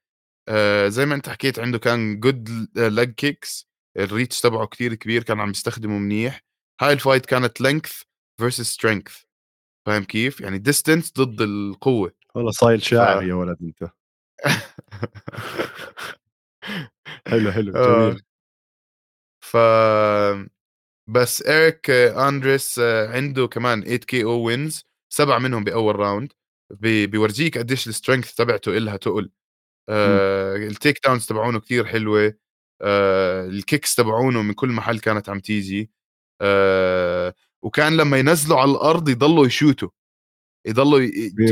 آآ 0.48 0.88
زي 0.88 1.06
ما 1.06 1.14
أنت 1.14 1.28
حكيت 1.28 1.58
عنده 1.58 1.78
كان 1.78 2.20
good 2.26 2.48
leg 2.78 3.10
kicks 3.26 3.64
الreach 3.98 4.40
تبعه 4.42 4.66
كتير 4.66 4.94
كبير 4.94 5.22
كان 5.22 5.40
عم 5.40 5.50
يستخدمه 5.50 5.98
منيح. 5.98 6.42
هاي 6.80 6.98
الfight 6.98 7.26
كانت 7.26 7.62
length 7.62 8.04
versus 8.42 8.76
strength 8.76 9.24
فاهم 9.86 10.04
كيف؟ 10.04 10.40
يعني 10.40 10.62
distance 10.68 11.12
ضد 11.18 11.40
القوة. 11.42 12.19
والله 12.34 12.50
صاير 12.50 12.78
ف 12.78 12.82
شاعر 12.82 13.22
يا 13.22 13.34
ولد 13.34 13.56
أنت. 13.62 13.90
حلو، 17.28 17.52
حلو، 17.52 17.72
آه. 17.76 18.10
جميل. 18.10 18.22
ف 19.40 19.56
بس 21.08 21.46
إريك 21.46 21.90
أندريس 21.90 22.78
عنده 23.08 23.46
كمان 23.46 23.84
8 23.84 24.00
KO 24.00 24.48
wins 24.70 24.82
7 25.10 25.38
منهم 25.38 25.64
بأول 25.64 25.96
round 25.96 26.32
بي 26.72 27.06
بيورجيك 27.06 27.58
قديش 27.58 27.88
الstrength 27.88 28.34
تبعته 28.36 28.76
إلها 28.76 28.96
تُقل. 28.96 29.30
آآ 29.90 30.56
ال 30.56 31.00
takedowns 31.06 31.26
تبعونه 31.26 31.60
كتير 31.60 31.86
حلوة، 31.86 32.34
آآ 32.82 33.46
ال 33.46 33.54
kicks 33.54 33.94
تبعونه 33.94 34.42
من 34.42 34.54
كل 34.54 34.68
محل 34.70 35.00
كانت 35.00 35.28
عم 35.30 35.40
تيجي، 35.40 35.92
آآ 36.42 37.34
وكان 37.62 37.96
لمّا 37.96 38.18
ينزلوا 38.18 38.60
على 38.60 38.70
الأرض 38.72 39.08
يضلوا 39.08 39.46
يشوتوا، 39.46 39.88
يضلوا 40.66 41.00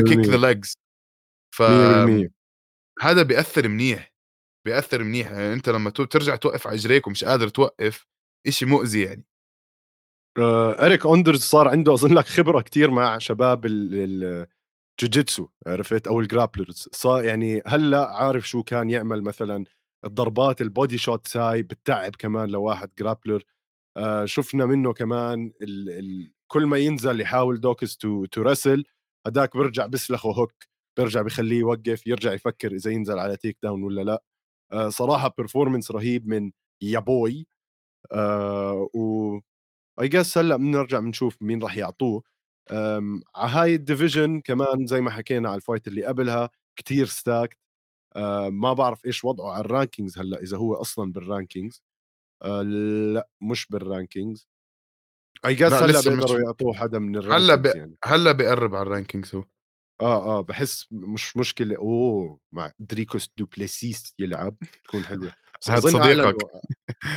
kick 0.08 0.20
the 0.26 0.38
100% 0.38 0.40
legs. 0.40 0.74
ف 1.54 1.62
100% 1.62 2.32
هذا 3.02 3.22
بيأثّر 3.22 3.68
منيح، 3.68 4.12
بيأثّر 4.66 5.04
منيح، 5.04 5.30
يعني 5.32 5.52
أنت 5.52 5.68
لمّا 5.68 5.90
ترجع 5.90 6.36
توقف 6.36 6.66
على 6.66 6.76
رجليك 6.76 7.06
ومش 7.06 7.24
قادر 7.24 7.48
توقف، 7.48 8.06
إشي 8.46 8.66
مؤذي 8.66 9.02
يعني. 9.02 9.24
آآ 10.38 10.86
إريك 10.86 11.06
أندرز 11.06 11.40
صار 11.40 11.68
عنده 11.68 11.94
أظن 11.94 12.14
لك 12.14 12.24
خبرة 12.26 12.60
كتير 12.60 12.90
مع 12.90 13.18
شباب 13.18 13.66
ال 13.66 13.94
ال 13.94 14.46
الجوجيتسو 15.02 15.48
عرفت؟ 15.66 16.06
أو 16.08 16.24
الgrapplers 16.24 16.88
صار 16.92 17.24
يعني 17.24 17.62
هلّأ 17.66 18.08
عارف 18.08 18.48
شو 18.48 18.62
كان 18.62 18.90
يعمل 18.90 19.22
مثلًا 19.22 19.64
الضربات 20.04 20.62
الbody 20.62 20.96
shots 21.06 21.36
هاي 21.36 21.62
بتتعب 21.62 22.16
كمان 22.16 22.48
لواحد 22.50 22.90
grappler 23.02 23.42
آآ 23.96 24.26
شُفنا 24.26 24.66
منه 24.66 24.92
كمان 24.92 25.52
ال 25.62 25.90
ال 25.90 26.32
كل 26.48 26.66
ما 26.66 26.78
ينزل 26.78 27.20
يحاول 27.20 27.60
دوكس 27.60 27.94
to 27.98 28.26
to 28.38 28.44
wrestle 28.44 28.82
هداك 29.28 29.56
بيرجع 29.56 29.86
بيسلخه 29.86 30.32
hook 30.34 30.68
بيرجع 30.98 31.22
بيخلّيه 31.22 31.58
يوقف، 31.60 32.06
يرجع 32.06 32.32
يفكر 32.34 32.72
إذا 32.72 32.90
ينزل 32.92 33.18
على 33.18 33.36
take 33.36 33.56
down 33.68 33.84
والّا 33.84 34.02
لأ. 34.02 34.22
آآ 34.72 34.90
صراحة 34.90 35.34
performance 35.42 35.90
رهيب 35.92 36.28
من 36.28 36.52
يا 36.82 37.00
boy 37.00 37.44
آآ 38.12 38.72
و 38.94 39.40
I 40.02 40.04
guess 40.08 40.38
هلأ 40.38 40.56
بنرجع 40.56 41.00
بنشوف 41.00 41.36
مين 41.42 41.62
راح 41.62 41.76
يعطوه. 41.76 42.22
على 43.36 43.52
هاي 43.52 43.78
الdivision 43.78 44.42
كمان 44.44 44.86
زي 44.86 45.00
ما 45.00 45.10
حكينا 45.10 45.50
على 45.50 45.60
الfight 45.60 45.82
اللي 45.88 46.04
قبلها 46.06 46.50
كتير 46.78 47.06
stacked 47.08 47.56
آآ 48.16 48.50
ما 48.50 48.72
بعرف 48.74 49.06
إيش 49.06 49.24
وضعه 49.24 49.52
على 49.52 49.64
الrankings 49.68 50.18
هلأ 50.18 50.42
إذا 50.42 50.56
هو 50.58 50.82
بالrankings 51.14 51.80
آآ 52.44 52.62
لأ 52.64 53.28
مش 53.42 53.66
بالrankings 53.74 54.46
هلأ 55.44 55.86
لسه 55.86 56.10
مش 56.10 56.16
بيقدروا 56.16 56.40
يعطوه 56.40 56.74
حدا 56.74 56.98
من 56.98 57.16
هلّا 57.16 57.54
الrankings 57.56 57.58
ب 57.58 57.66
يعني. 57.66 57.96
هلّا 58.04 58.32
بيقرّب 58.32 58.74
على 58.74 59.04
الrankings 59.04 59.34
هو. 59.34 59.44
آه، 60.00 60.38
آه، 60.38 60.40
باحس 60.40 60.86
مش 60.90 61.36
مشكلة 61.36 61.76
أوه! 61.76 62.40
مع 62.52 62.72
دريكوس 62.78 63.30
دوبليسيس 63.38 64.14
يلعب 64.18 64.56
تكون 64.84 65.04
هاد 65.04 65.30
أظن 65.68 65.90
صديقك. 65.90 66.00
أعلنوا 66.00 66.38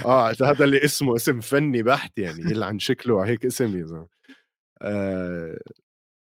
آه 0.05 0.33
هذا 0.41 0.65
اللي 0.65 0.85
اسمه 0.85 1.15
اسم 1.15 1.39
فني 1.39 1.83
بحت 1.83 2.19
يعني 2.19 2.51
يلعن 2.51 2.79
شكله 2.89 3.25
هيك 3.25 3.45
اسم 3.45 3.77
يا 3.79 3.85
زلمة. 3.85 4.07
آآ 4.81 5.59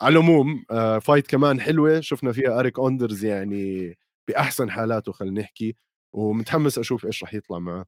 على 0.01 0.13
العموم 0.13 0.65
آآ 0.71 0.99
fight 0.99 1.27
كمان 1.27 1.61
حلوة 1.61 1.99
شُفنا 2.01 2.31
فيها 2.31 2.59
إريك 2.59 2.79
أندرز 2.79 3.25
يعني 3.25 3.97
بأحسن 4.27 4.71
حالاته 4.71 5.11
خلّينا 5.11 5.41
نحكي، 5.41 5.75
ومتحمس 6.15 6.77
أشوف 6.77 7.05
إيش 7.05 7.23
راح 7.23 7.33
يطلع 7.33 7.59
معاه. 7.59 7.85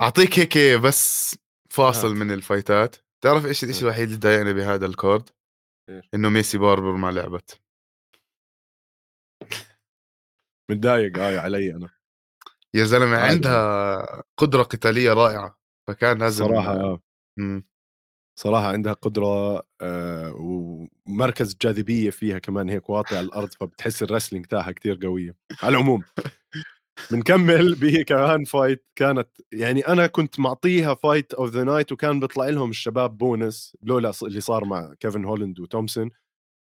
أعطيك 0.00 0.38
هيك 0.38 0.58
بس 0.82 1.36
فاصل 1.72 2.08
هات، 2.08 2.16
من 2.16 2.30
الفايتات، 2.30 2.96
تعرف 3.24 3.46
إيش 3.46 3.64
الإشي 3.64 3.78
هات، 3.78 3.82
الوحيد 3.82 4.08
اللي 4.08 4.16
ضايقني 4.16 4.52
بهذا؟ 4.52 4.86
إيش؟ 5.88 6.08
إنه 6.14 6.28
ميسي 6.28 6.58
باربر 6.58 6.92
ما 6.92 7.10
لعبت. 7.10 7.60
متضايق 10.70 11.18
آه 11.18 11.38
علي 11.38 11.74
أنا، 11.74 11.90
يا 12.74 12.84
عادي. 13.16 13.32
عندها 13.32 14.22
قدرة 14.36 14.62
قتالية 14.62 15.12
رائعة، 15.12 15.58
فكان 15.88 16.18
لازم 16.18 16.44
الصراحة 16.44 16.72
آه. 16.72 17.02
إمم. 17.38 17.64
صراحة 18.38 18.66
عندها 18.66 18.92
قدرة 18.92 19.62
آآ 19.80 20.34
ومركز 20.36 21.56
جاذبية 21.62 22.10
فيها 22.10 22.38
كمان 22.38 22.68
هيك 22.68 22.90
واطي 22.90 23.16
على 23.16 23.26
الأرض، 23.26 23.52
فبتحس 23.52 24.04
الwrestling 24.04 24.46
تاعها 24.48 24.72
كتير 24.72 24.98
قوية. 25.02 25.36
على 25.62 25.76
العموم 25.76 26.04
بنكمّل. 27.10 27.74
بكمان 27.80 28.46
fight 28.46 28.78
كانت 28.96 29.28
يعني 29.52 29.80
أنا 29.88 30.06
كنت 30.06 30.40
معطيها 30.40 30.94
fight 30.94 31.36
of 31.38 31.50
the 31.52 31.64
night 31.66 31.92
وكان 31.92 32.20
بيطلع 32.20 32.48
لهم 32.48 32.70
الشباب 32.70 33.18
بونس 33.18 33.76
لولا 33.82 34.12
اللي 34.22 34.40
صار 34.40 34.64
مع 34.64 34.94
كيفن 35.00 35.24
هولاند 35.24 35.60
وتومسون، 35.60 36.10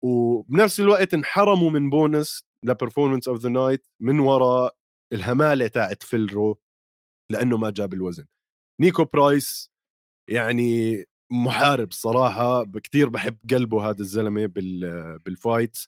وبنفس 0.04 0.80
الوقت 0.80 1.14
انحرموا 1.14 1.70
من 1.72 1.90
بونس 1.90 2.46
لperformance 2.68 3.34
of 3.36 3.40
the 3.42 3.50
night 3.50 3.82
من 4.02 4.20
وراء 4.20 4.76
الهمالة 5.14 5.68
تاعة 5.68 5.98
فيل 6.02 6.34
رو 6.34 6.60
لإنه 7.32 7.58
ما 7.58 7.70
جاب 7.72 7.94
الوزن. 7.94 8.26
نيكو 8.82 9.06
برايس 9.06 9.72
يعني 10.30 10.96
محارب 11.32 11.92
صراحة 11.94 12.64
ب 12.64 12.80
كتير 12.80 13.10
باحب 13.10 13.38
قلبه 13.52 13.90
هذا 13.90 14.02
الزلمة 14.02 14.46
بال 14.46 15.20
بالfights. 15.30 15.88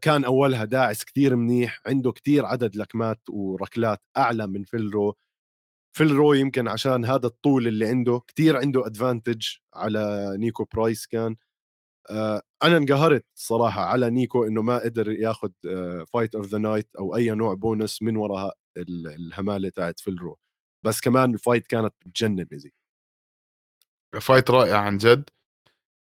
كان 0.00 0.24
أولها 0.24 0.64
داعس 0.64 1.04
كتير 1.04 1.36
منيح، 1.36 1.80
عنده 1.86 2.12
كتير 2.12 2.46
عدد 2.46 2.76
لكمات 2.76 3.20
وركلات 3.30 4.02
أعلى 4.16 4.46
من 4.46 4.64
فيل 4.64 4.94
رو. 4.94 5.16
فيل 5.96 6.10
رو 6.10 6.32
يمكن 6.32 6.68
عشان 6.68 7.04
هذا 7.04 7.26
الطول 7.26 7.66
اللي 7.66 7.86
عنده 7.88 8.20
كتير 8.26 8.56
عنده 8.56 8.84
advantage 8.84 9.60
على 9.74 10.34
نيكو 10.38 10.64
برايس 10.74 11.06
كان. 11.06 11.36
آآ 12.10 12.42
أنا 12.62 12.76
انقهرت 12.76 13.26
صراحة 13.34 13.84
على 13.84 14.10
نيكو 14.10 14.44
إنه 14.44 14.62
ما 14.62 14.78
قدر 14.78 15.16
آآ 15.66 16.04
fight 16.04 16.40
of 16.40 16.46
the 16.46 16.58
night 16.58 16.88
أو 16.98 17.16
أي 17.16 17.30
نوع 17.30 17.54
بونس 17.54 18.02
من 18.02 18.16
وراء 18.16 18.56
ال 18.76 19.06
الهمالة 19.06 19.68
تاعة 19.68 19.94
فيل 19.98 20.18
رو. 20.20 20.38
بس 20.84 21.00
كمان 21.00 21.38
الfight 21.38 21.66
كانت 21.68 21.94
بتجنن 22.06 22.46
زلمة. 22.52 22.72
fight 24.20 24.50
رائع 24.50 24.78
عن 24.78 24.98
جد. 24.98 25.30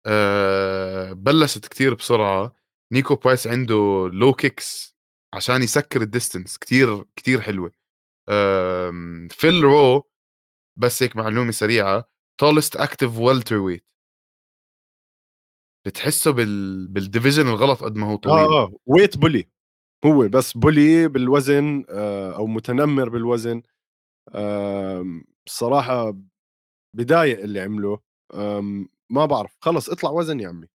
آآ 0.07 1.13
بلّشت 1.13 1.67
كتير 1.69 1.95
بسرعة، 1.95 2.57
نيكو 2.93 3.15
برايس 3.15 3.47
عنده 3.47 4.11
low 4.11 4.35
kicks 4.47 4.95
عشان 5.35 5.63
يسكّر 5.63 6.01
الdistance 6.05 6.59
كتير 6.59 7.05
كتير 7.17 7.41
حلوة. 7.41 7.73
آمم 8.29 9.29
فيل 9.29 9.63
رو 9.63 10.11
بس 10.77 11.03
هيك 11.03 11.17
معلومة 11.17 11.51
سريعة 11.51 12.11
tallest 12.43 12.79
active 12.81 13.11
welterweight. 13.19 13.87
بتحسّه 15.87 16.31
بال 16.31 16.89
بالdivision 16.89 17.39
الغلط 17.39 17.85
قد 17.85 17.97
ما 17.97 18.07
هو 18.07 18.17
طويل. 18.17 18.35
آه، 18.37 18.63
آه 18.65 18.71
weight 18.91 19.19
bully 19.19 19.45
هو 20.05 20.29
بس 20.29 20.59
bully 20.59 21.07
بالوزن 21.07 21.85
آآ 21.89 22.33
أو 22.35 22.47
متنمر 22.47 23.09
بالوزن. 23.09 23.63
الصراحة 25.47 26.17
بضايق 26.97 27.41
اللي 27.41 27.61
عمله. 27.61 28.01
ما 29.11 29.27
بعرف، 29.27 29.57
خلص 29.61 29.89
اطلع 29.91 30.11
وزن 30.11 30.41
يا 30.41 30.49
عمي. 30.49 30.67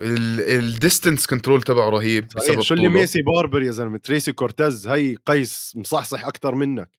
ال 0.00 0.74
الdistance 0.74 1.22
control 1.34 1.62
تبعه 1.64 1.88
رهيب 1.88 2.28
بسبب 2.28 2.60
شو 2.60 2.74
اللي. 2.74 2.88
ميسي 2.88 3.22
باربر 3.22 3.62
يا 3.62 3.70
زلمة، 3.70 3.98
تريسي 3.98 4.32
كورتيز 4.32 4.88
هي 4.88 5.14
قيس 5.26 5.72
مصحصح 5.76 6.24
أكتر 6.24 6.54
منك. 6.54 6.90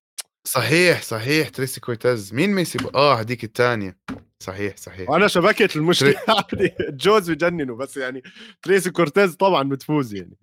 صحيح، 0.47 1.01
صحيح 1.01 1.49
تريسي 1.49 1.81
كورتيز 1.81 2.33
مين 2.33 2.49
ميسي 2.49 2.77
ب 2.77 2.95
آه 2.95 3.19
هاديك 3.19 3.43
التانية. 3.43 3.97
صحيح، 4.39 4.77
صحيح. 4.77 5.09
وأنا 5.09 5.27
شبكت 5.27 5.77
هذه 5.77 6.75
الجوز 6.89 7.31
بجننوا 7.31 7.77
بس 7.77 7.97
يعني 7.97 8.23
تريسي 8.61 8.91
كورتيز 8.91 9.35
طبعًا 9.35 9.69
بتفوز 9.69 10.13
يعني. 10.13 10.37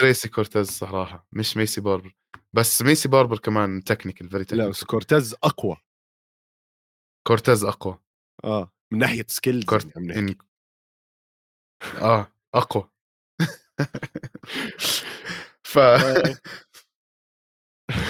تريسي 0.00 0.28
كورتيز 0.28 0.70
صراحة 0.70 1.26
مش 1.32 1.56
ميسي 1.56 1.80
باربر. 1.80 2.14
بس 2.52 2.82
ميسي 2.82 3.08
باربر 3.08 3.38
كمان 3.38 3.84
technical 3.84 4.30
very 4.30 4.42
لا 4.42 4.46
technical 4.46 4.86
كورتيز 4.86 5.34
أقوى 5.44 5.76
كورتيز 7.26 7.64
أقوى 7.64 7.98
آه 8.44 8.72
من 8.92 8.98
ناحية 8.98 9.24
skills 9.28 9.64
كورت 9.64 9.88
يعني 9.96 10.38
إن... 11.82 12.02
آه 12.02 12.26
أقوى. 12.54 12.88
ف 15.62 15.78
آه. 15.78 16.36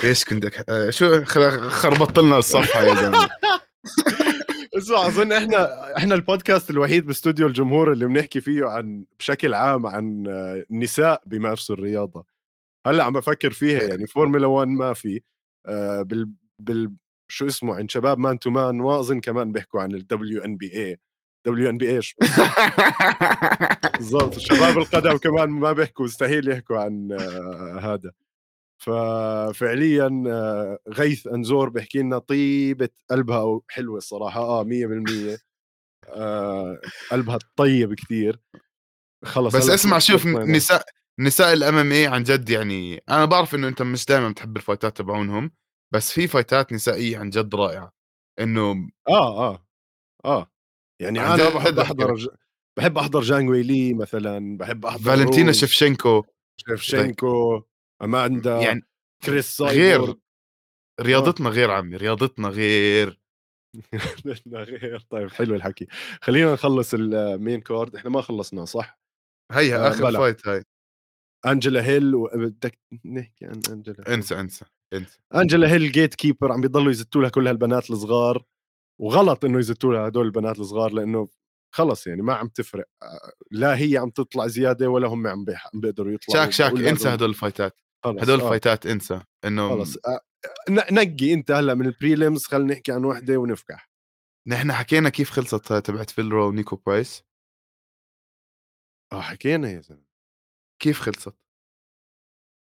إيش 0.05 0.25
كنت 0.25 0.45
آه 0.69 0.91
شو 0.91 1.25
خربطت 1.25 2.19
لنا 2.19 2.39
الصفحة 2.39 2.83
يا 2.83 2.95
زلمه 2.95 3.29
اسمع 4.79 5.07
أظن 5.07 5.33
إحنا 5.33 5.97
إحنا 5.97 6.15
البودكاست 6.15 6.71
الوحيد 6.71 7.07
باستوديو 7.07 7.47
الجمهور 7.47 7.93
اللي 7.93 8.07
بنحكي 8.07 8.41
فيه 8.41 8.65
عن 8.65 9.05
بشكل 9.19 9.55
عام 9.55 9.87
عن 9.87 10.23
نساء 10.71 11.23
بيمارسوا 11.27 11.77
الرياضة. 11.77 12.27
هلأ 12.87 13.05
عم 13.05 13.13
بفكر 13.13 13.51
فيها 13.51 13.83
يعني 13.83 14.07
فورمولا 14.07 14.47
1 14.47 14.69
ما 14.69 14.93
في 14.93 15.21
آه 15.67 16.03
بال 16.03 16.31
بال 16.59 16.93
شو 17.31 17.47
اسمه 17.47 17.75
عند 17.75 17.91
شباب 17.91 18.19
مان 18.19 18.39
تو 18.39 18.51
مان 18.51 18.81
وأظن 18.81 19.21
كمان 19.21 19.53
بيحكوا 19.53 19.81
عن 19.81 19.95
الدبليو 19.95 20.45
ان 20.45 20.57
بي 20.57 20.73
اي 20.77 21.01
دبليو 21.49 21.71
إن 21.71 21.79
بي 21.79 21.97
إيش. 21.97 22.17
بالضبط 23.99 24.39
شباب 24.39 24.79
القدم 24.79 25.17
كمان 25.17 25.49
ما 25.51 25.73
بيحكوا 25.73 26.05
مستحيل 26.05 26.49
يحكوا 26.51 26.79
عن 26.79 27.13
آه 27.13 27.79
هذا. 27.81 28.13
ففعليا 28.83 30.25
آه 30.29 30.79
غيث 30.89 31.27
أنزور 31.27 31.69
بيحكي 31.69 31.99
لنا 31.99 32.19
طيبة 32.19 32.89
قلبها 33.11 33.61
حلوة 33.69 33.97
الصراحة. 33.99 34.41
آه 34.41 34.65
100% 34.65 35.39
آه 36.09 36.81
قلبها 37.11 37.39
طيب 37.57 37.95
كثير 37.95 38.41
خلص 39.25 39.57
بس 39.57 39.71
اسمع 39.71 39.99
شوف 39.99 40.27
نساء 40.27 40.85
نساء 41.21 41.53
ال 41.53 41.77
MMA 41.77 42.07
عن 42.07 42.23
جد 42.23 42.51
يعني 42.51 43.03
أنا 43.09 43.25
بعرف 43.25 43.55
إنه 43.55 43.69
أنت 43.69 43.83
مش 43.83 44.05
دائما 44.07 44.29
بتحب 44.29 44.57
الفايتات 44.57 44.97
تبعونهم 44.97 45.51
بس 45.95 46.13
في 46.13 46.29
فايتات 46.29 46.73
نسائية 46.73 47.19
عن 47.19 47.31
جد 47.31 47.55
رائعة. 47.55 47.93
إنه 48.41 48.89
آه 49.09 49.49
آه 49.51 49.65
آه. 50.25 50.51
يعني 51.01 51.21
أنا 51.21 51.49
بحب 51.49 51.79
أحضر 51.79 52.15
ج... 52.15 52.29
بحب 52.79 52.99
أحضر 52.99 53.21
جان 53.21 53.49
ويلي 53.49 53.95
مثلا 53.95 54.57
بحب 54.57 54.87
أحضر 54.87 55.03
فالنتينا 55.03 55.53
شفشنكو 55.53 56.25
شفشنكو 56.57 57.63
أماندا 58.03 58.57
يعني 58.57 58.83
كريس 59.25 59.57
سايبور 59.57 60.07
غير 60.07 60.17
رياضتنا 61.01 61.49
آه. 61.49 61.53
غير 61.53 61.71
عمي 61.71 61.97
رياضتنا 61.97 62.49
غير. 62.49 63.21
غير. 64.47 65.01
طيب 65.11 65.31
حلو 65.31 65.55
الحكي. 65.55 65.87
خلينا 66.23 66.53
نخلص 66.53 66.95
ال 66.95 67.08
main 67.08 67.61
card 67.61 67.97
إحنا 67.97 68.11
ما 68.11 68.21
خلصنا 68.21 68.65
صح؟ 68.65 68.99
هيها 69.53 69.87
آه 69.87 69.89
آخر 69.89 70.13
fight 70.13 70.49
هاي. 70.49 70.65
أنجلا 71.47 71.85
هيل 71.85 72.13
بدك 72.35 72.79
نحكي 73.05 73.47
عن 73.47 73.61
أنجلا. 73.71 74.15
انسى 74.15 74.41
انسى 74.41 74.65
انسى. 74.95 75.19
أنجلا 75.35 75.73
هيل 75.73 75.93
gatekeeper 75.93 76.53
عم 76.53 76.61
بيضلوا 76.61 76.91
يزتوا 76.91 77.23
لها 77.23 77.31
كل 77.31 77.49
هالبنات 77.49 77.91
الصغار. 77.91 78.45
وغلط 79.01 79.45
إنه 79.45 79.59
يزتوا 79.59 79.93
لها 79.93 80.09
هدول 80.09 80.27
البنات 80.27 80.59
الصغار 80.59 80.93
لإنه 80.93 81.29
خلص 81.75 82.07
يعني 82.07 82.23
ما 82.23 82.35
عم 82.35 82.49
تفرق 82.49 82.87
لا 83.51 83.79
هي 83.79 83.97
عم 83.97 84.11
تطلع 84.11 84.47
زيادة 84.47 84.89
ولا 84.89 85.09
هم 85.09 85.27
عم 85.27 85.45
بيقدروا 85.75 86.13
يطلعوا 86.13 86.45
شاك 86.45 86.53
شاك 86.53 86.73
انسى 86.73 87.09
هدول 87.09 87.29
الفايتات 87.31 87.81
هدول 88.07 88.41
آه. 88.41 88.45
الفايتات 88.45 88.87
انسى 88.87 89.21
إنه 89.45 89.69
خلص 89.69 89.97
آه. 89.97 90.21
نقي 90.71 91.33
أنت 91.33 91.51
هلأ 91.51 91.75
من 91.75 91.87
ال 91.87 91.94
prelims 91.94 92.45
خلينا 92.45 92.75
نحكي 92.75 92.93
عن 92.93 93.05
وحدة 93.05 93.37
ونفكح 93.37 93.91
نحن 94.47 94.73
حكينا 94.73 95.09
كيف 95.09 95.31
خلصت 95.31 95.73
تبعت 95.73 96.11
فيلرو 96.11 96.49
ونيكو 96.49 96.77
برايس 96.77 97.25
آه 99.13 99.21
حكينا 99.21 99.71
يا 99.71 99.81
زلمة 99.81 100.09
كيف 100.83 101.01
خلصت؟ 101.01 101.37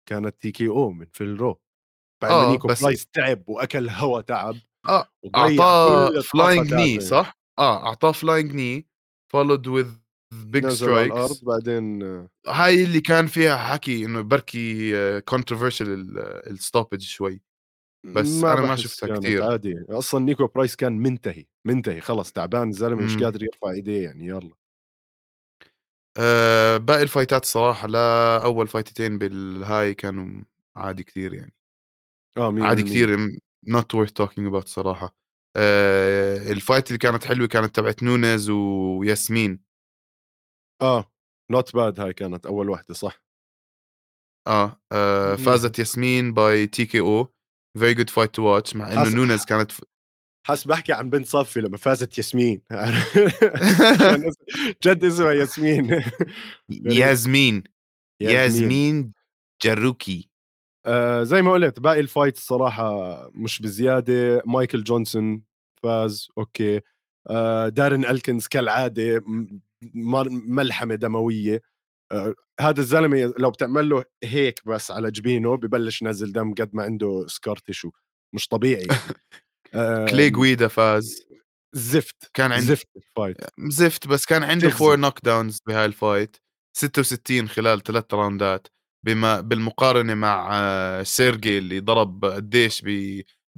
كانت 0.09 0.43
TKO 0.43 0.91
من 0.91 1.07
فيل 1.07 1.41
رو 1.41 1.61
بعد 2.22 2.30
آه 2.30 2.51
نيكو. 2.51 2.68
برايس 2.68 3.07
تعب 3.07 3.49
وأكل 3.49 3.89
هوا 3.89 4.20
تعب 4.20 4.55
آه 4.89 5.09
أعطاه 5.37 6.20
flying 6.20 6.74
knee 6.74 7.01
صح؟ 7.01 7.39
آه 7.59 7.87
أعطاه 7.87 8.12
flying 8.12 8.55
knee 8.55 8.87
followed 9.32 9.66
with 9.66 9.91
big 10.34 10.68
strikes 10.68 11.45
بعدين 11.45 12.03
هاي 12.47 12.84
اللي 12.84 13.01
كان 13.01 13.26
فيها 13.26 13.57
حكي 13.57 14.05
إنه 14.05 14.20
بركي 14.20 15.20
controversial 15.20 16.16
ال 16.47 16.53
stoppage 16.53 17.01
شوي. 17.01 17.41
بس 18.07 18.28
ما 18.28 18.53
أنا 18.53 18.61
ما 18.61 18.76
شفتها 18.76 19.18
كثير 19.18 19.43
عادي. 19.43 19.84
أصلا 19.89 20.24
نيكو 20.24 20.47
برايس 20.47 20.76
كان 20.76 20.99
منتهي 20.99 21.47
منتهي 21.64 22.01
خلص 22.01 22.32
تعبان 22.32 22.68
الزلمة 22.68 23.03
مش 23.03 23.22
قادر 23.22 23.43
يرفع 23.43 23.70
إيديه 23.70 24.05
يعني 24.05 24.26
يلا. 24.26 24.51
أه 26.18 26.76
باقي 26.76 27.03
الفايتات 27.03 27.43
الصراحة 27.43 27.89
لا 27.89 28.45
أول 28.45 28.68
فايتتين 28.68 29.18
بالهاي 29.18 29.95
كانوا 29.95 30.45
عادي 30.76 31.03
كثير 31.03 31.34
يعني. 31.34 31.55
آه 32.39 32.51
مين 32.51 32.64
عادي 32.64 32.82
كثير 32.82 33.39
not 33.68 33.94
worth 33.94 34.12
talking 34.12 34.50
about 34.50 34.66
صراحة. 34.66 35.16
أه 35.57 36.52
ال 36.53 36.59
fight 36.59 36.89
اللي 36.88 36.98
كانت 36.98 37.24
حلوة 37.24 37.46
كانت 37.46 37.76
تبعت 37.76 38.02
نونيز 38.02 38.50
وياسمين. 38.50 39.61
آه 40.82 41.12
not 41.51 41.74
bad 41.74 42.01
هاي 42.00 42.12
كانت 42.12 42.46
أول 42.46 42.70
واحدة 42.70 42.94
صح؟ 42.94 43.22
آه, 44.48 44.80
آه 44.92 45.36
فازت 45.36 45.78
ياسمين 45.78 46.34
by 46.34 46.66
TKO 46.66 47.01
very 47.01 47.95
good 47.95 48.11
fight 48.11 48.34
to 48.34 48.43
watch 48.43 48.76
مع 48.76 48.92
إنه 48.92 49.09
نونيز 49.09 49.44
كانت 49.44 49.72
ف... 49.72 49.80
حس 50.46 50.64
بحكي 50.64 50.92
عن 50.92 51.11
بنت 51.11 51.26
صفي 51.26 51.61
لما 51.61 51.76
فازت 51.76 52.18
ياسمين. 52.18 52.62
جد 54.84 55.04
اسمها 55.04 55.32
ياسمين. 55.32 55.90
ياسمين. 56.68 57.64
ياسمين. 58.20 59.12
جروكي 59.62 60.30
آه 60.87 61.22
زي 61.22 61.43
ما 61.43 61.53
قلت 61.53 61.80
باقي 61.80 62.01
ال 62.01 62.07
fight 62.07 62.37
الصراحة 62.37 63.30
مش 63.34 63.62
بزيادة. 63.62 64.43
مايكل 64.47 64.84
جونسون 64.84 65.43
فاز 65.82 66.28
أوكي. 66.39 66.80
آه 67.30 67.68
دارن 67.68 68.05
ألكنز 68.05 68.47
كالعادة 68.47 69.22
ملحمة 69.84 70.95
دموية. 70.95 71.62
آه 72.12 72.34
هذا 72.61 72.80
الزلمة 72.80 73.34
لو 73.39 73.51
بتعمل 73.51 73.89
له 73.89 74.05
هيك 74.24 74.61
بس 74.66 74.91
على 74.91 75.11
جبينه 75.11 75.57
ببلش 75.57 76.03
نزل 76.03 76.32
دم 76.32 76.55
قد 76.55 76.70
ما 76.74 76.82
عنده 76.82 77.24
scar 77.28 77.57
tissue 77.57 77.91
مش 78.34 78.49
طبيعي. 78.49 78.87
كلي 80.11 80.30
جويدا 80.30 80.68
فاز. 80.68 81.26
زفت 81.74 82.30
كان 82.34 82.53
عنده 82.53 82.66
زفت 82.66 82.89
ال 82.97 83.03
fight 83.03 83.37
زفت 83.68 84.07
بس 84.09 84.26
كان 84.26 84.43
عنده 84.43 84.70
four 84.70 84.97
knockdowns 84.97 85.59
بهاي 85.66 85.84
ال 85.84 85.93
fight 85.93 86.37
66 86.76 87.49
خلال 87.49 87.82
ثلاث 87.82 88.14
راوندات 88.14 88.66
بما 89.07 89.40
بالمقارنة 89.40 90.14
مع 90.14 90.50
آه، 90.52 91.02
سيرجي 91.02 91.59
اللي 91.59 91.80
ضرب 91.80 92.24
قديش 92.24 92.84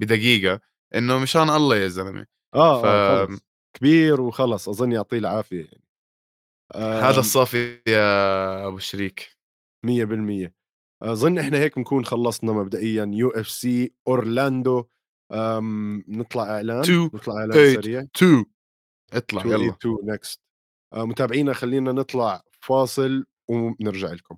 بدقيقة 0.01 0.61
إنه 0.95 1.19
مشان 1.19 1.51
الله 1.51 1.77
يا 1.77 1.89
زلمة. 1.89 2.27
آه, 2.55 2.83
ف... 2.83 2.85
آه 2.85 3.29
كبير 3.77 4.21
وخلص. 4.21 4.69
أظن 4.69 4.93
يعطيه 4.93 5.19
العافية 5.19 5.65
يعني. 5.65 5.85
هذا 6.77 7.21
الصافي 7.21 7.81
يا 7.87 8.67
أبو 8.67 8.79
شريك. 8.79 9.37
100% 9.87 10.53
أظن 11.03 11.39
إحنا 11.39 11.59
هيك 11.59 11.77
بنكون 11.77 12.05
خلصنا 12.05 12.53
مبدئيا 12.53 13.11
يو 13.13 13.29
إف 13.31 13.49
سي 13.49 13.93
أورلاندو. 14.09 14.85
نطلع 16.09 16.43
إعلان 16.43 16.83
تو 16.83 17.05
نطلع 17.15 17.35
إعلان 17.35 17.75
سريع. 17.75 18.07
2 18.17 18.45
اطلع 19.13 19.47
يلا. 19.47 19.69
2 19.69 19.97
نكست 20.05 20.41
متابعينا 20.95 21.53
خلينا 21.53 21.93
نطلع 21.93 22.43
فاصل 22.61 23.27
ونرجع 23.49 24.13
لكم. 24.13 24.37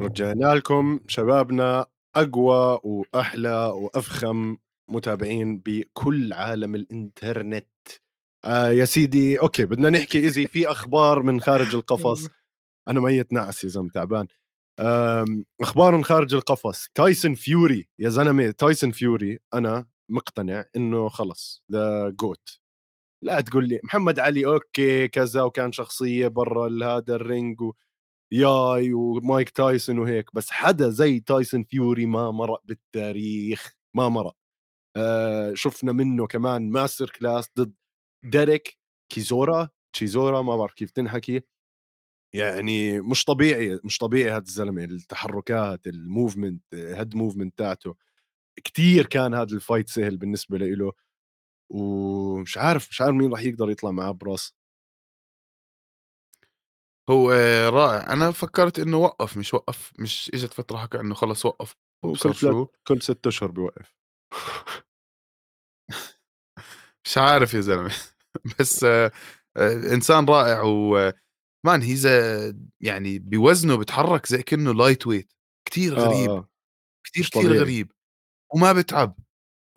رجعنا 0.00 0.54
لكم 0.54 1.00
شبابنا 1.08 1.86
أقوى 2.16 2.80
وأحلى 2.84 3.66
وأفخم 3.66 4.56
متابعين 4.88 5.58
بكل 5.58 6.32
عالم 6.32 6.74
الإنترنت. 6.74 7.66
آه 8.44 8.68
يا 8.68 8.84
سيدي 8.84 9.40
أوكي 9.40 9.64
بدنا 9.64 9.90
نحكي 9.90 10.18
easy 10.18 10.46
في 10.46 10.70
أخبار 10.70 11.22
من 11.22 11.40
خارج 11.40 11.74
القفص. 11.74 12.28
أنا 12.88 13.00
ميت 13.00 13.32
نعس 13.32 13.64
يا 13.64 13.68
زلمة 13.68 13.90
تعبان. 13.90 14.26
أخبار 15.60 15.96
من 15.96 16.04
خارج 16.04 16.34
القفص. 16.34 16.88
تايسون 16.94 17.34
فيوري 17.34 17.88
يا 17.98 18.08
زلمة 18.08 18.50
تايسون 18.50 18.90
فيوري 18.90 19.38
أنا 19.54 19.86
مقتنع 20.08 20.64
إنه 20.76 21.08
خلص 21.08 21.64
the 21.72 22.08
GOAT 22.08 22.60
لا 23.22 23.40
تقول 23.40 23.68
لي 23.68 23.80
محمد 23.84 24.18
علي 24.18 24.46
أوكي 24.46 25.08
كذا 25.08 25.42
وكان 25.42 25.72
شخصية 25.72 26.28
برا 26.28 26.68
هذا 26.84 27.14
ال 27.14 27.23
ring 27.23 27.60
و... 27.60 27.72
ياي 28.32 28.92
ومايك 28.92 29.50
تايسون 29.50 29.98
وهيك 29.98 30.34
بس 30.34 30.50
حدا 30.50 30.90
زي 30.90 31.20
تايسون 31.20 31.64
فيوري 31.64 32.06
ما 32.06 32.30
مرق 32.30 32.62
بالتاريخ 32.64 33.72
ما 33.94 34.08
مرق. 34.08 34.36
آه 34.96 35.54
شفنا 35.54 35.92
منه 35.92 36.26
كمان 36.26 36.70
masterclass 36.70 37.50
ضد 37.58 37.74
ديريك 38.24 38.78
كيزورا. 39.12 39.68
تشيزورا 39.92 40.42
ما 40.42 40.56
بعرف 40.56 40.74
كيف 40.74 40.90
تنحكي. 40.90 41.42
يعني 42.34 43.00
مش 43.00 43.24
طبيعي 43.24 43.80
مش 43.84 43.98
طبيعي 43.98 44.30
هذا 44.32 44.44
الزلمة 44.44 44.84
التحركات 44.84 45.86
ال 45.86 45.94
movement 45.94 46.62
head 46.74 47.16
movement 47.16 47.58
تاعته. 47.58 47.96
كتير 48.64 49.06
كان 49.06 49.34
هذا 49.34 49.54
ال 49.56 49.61
fight 49.61 49.88
سهل 49.88 50.16
بالنسبة 50.18 50.58
له. 50.58 50.92
ومش 51.70 52.58
عارف 52.58 52.88
مش 52.90 53.00
عارف 53.02 53.14
مين 53.16 53.32
راح 53.32 53.42
يقدر 53.42 53.70
يطلع 53.70 53.90
معاه 53.90 54.12
براس. 54.12 54.54
هو 57.10 57.30
رائع. 57.72 58.12
أنا 58.12 58.30
فكرت 58.30 58.78
إنه 58.78 58.96
وقف 58.96 59.36
مش 59.36 59.54
وقف 59.54 59.92
مش 59.98 60.30
إجت 60.34 60.52
فترة 60.52 60.76
حكى 60.76 61.00
إنه 61.00 61.14
خلص 61.14 61.46
وقف. 61.46 61.74
وكل 62.04 62.34
شو 62.34 62.66
كل 62.88 63.02
ست 63.02 63.26
أشهر 63.26 63.50
بيوقف. 63.50 63.94
مش 67.06 67.18
عارف 67.18 67.54
يا 67.54 67.60
زلمة. 67.60 67.94
بس 68.60 68.84
آه، 68.84 69.12
إنسان 69.92 70.24
رائع 70.24 70.62
و 70.62 71.12
he's 71.68 72.06
يعني 72.80 73.18
بوزنه 73.18 73.76
بيتحرك 73.76 74.26
زي 74.26 74.42
كأنه 74.42 74.74
lightweight 74.74 75.32
كثير 75.68 75.94
غريب. 75.94 76.30
آه. 76.30 76.48
كثير 77.04 77.24
آه. 77.24 77.28
كثير 77.40 77.52
غريب. 77.60 77.92
وما 78.54 78.72
بتعب. 78.72 79.18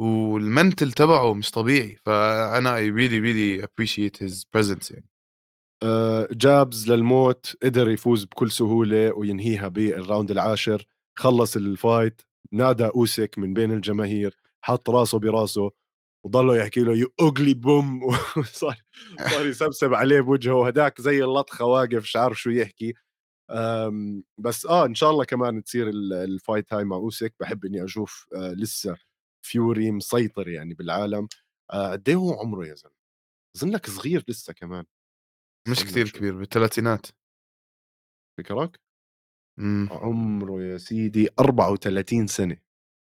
وال 0.02 0.24
mental 0.24 0.92
تبعه 0.92 1.34
مش 1.34 1.52
طبيعي. 1.52 1.96
فأنا 1.96 2.76
I 2.76 2.90
really 2.90 3.20
really 3.20 3.64
appreciate 3.64 4.24
his 4.24 4.46
presence 4.54 4.92
يعني. 4.92 5.06
آه، 5.06 5.19
jabs 6.32 6.92
للموت 6.92 7.56
قدر 7.64 7.90
يفوز 7.90 8.24
بكل 8.26 8.52
سهولة 8.52 9.14
وينهيها 9.14 9.68
بال 9.68 9.86
round 9.86 10.32
العاشر 10.32 10.86
خلص 11.16 11.56
ال 11.56 11.67
fight 11.67 12.22
نادى 12.52 12.86
اوسك 12.86 13.36
من 13.38 13.54
بين 13.54 13.72
الجماهير 13.72 14.38
حط 14.62 14.90
راسه 14.90 15.20
براسه 15.20 15.72
وضلوا 16.26 16.56
يحكي 16.56 16.80
له 16.82 16.98
you 16.98 17.08
ugly 17.22 17.54
bum 17.54 18.04
وصار 18.38 18.76
صار 19.32 19.46
يسبسب 19.48 19.94
عليه 19.94 20.22
بوجهه 20.22 20.54
وهداك 20.54 21.02
زي 21.02 21.24
اللطخة 21.24 21.66
واقف 21.66 21.96
مش 22.04 22.16
عارف 22.16 22.42
شو 22.42 22.50
يحكي. 22.50 22.94
بس 24.38 24.66
آه 24.66 24.86
إن 24.86 24.96
شاء 24.96 25.12
الله 25.12 25.26
كمان 25.26 25.64
تصير 25.64 25.90
ال 25.90 26.04
fight 26.04 26.74
هاي 26.74 26.84
مع 26.86 26.96
اوسك 26.96 27.34
بحب 27.40 27.66
إني 27.66 27.84
أشوف 27.84 28.28
آه 28.36 28.54
لسه 28.54 28.98
فيوري 29.46 29.92
مسيطر 29.92 30.48
يعني 30.50 30.74
بالعالم. 30.74 31.28
آه، 31.74 31.92
قد 31.92 32.10
إيه 32.10 32.16
هو 32.16 32.34
عمره 32.34 32.68
يا 32.68 32.76
زلمة؟ 32.76 32.96
اظنك 33.58 33.90
صغير 33.90 34.24
لسه 34.28 34.54
كمان. 34.54 34.86
مش 35.68 35.84
كثير 35.84 36.10
كبير 36.10 36.38
بالثلاثينات 36.38 37.06
فكرك؟ 38.38 38.80
إمم. 39.60 39.90
عمره 39.92 40.64
يا 40.64 40.78
سيدي 40.78 41.30
34 41.40 42.28
سنة. 42.28 42.58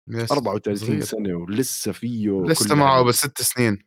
يس 0.08 0.32
34 0.32 0.76
صغير. 0.76 1.00
سنة 1.00 1.34
ولسه 1.34 1.92
فيه 1.92 2.42
لسه 2.42 2.74
معه 2.74 3.02
بس 3.02 3.14
ست 3.14 3.42
سنين. 3.42 3.78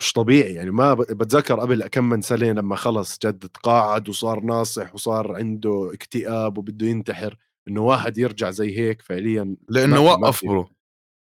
مش 0.00 0.12
طبيعي 0.12 0.54
يعني 0.54 0.70
ما 0.70 0.94
بتذكر 0.94 1.60
قبل 1.60 1.86
كم 1.86 2.04
من 2.08 2.22
سنة 2.22 2.52
لما 2.52 2.76
خلص 2.76 3.18
جد 3.18 3.48
تقاعد 3.48 4.08
وصار 4.08 4.40
ناصح 4.40 4.94
وصار 4.94 5.36
عنده 5.36 5.90
اكتئاب 5.94 6.58
وبده 6.58 6.86
ينتحر 6.86 7.36
إنه 7.68 7.80
واحد 7.80 8.18
يرجع 8.18 8.50
زي 8.50 8.78
هيك 8.78 9.02
فعليا 9.02 9.56
لأنه 9.68 10.00
وقف 10.00 10.44
برو 10.46 10.68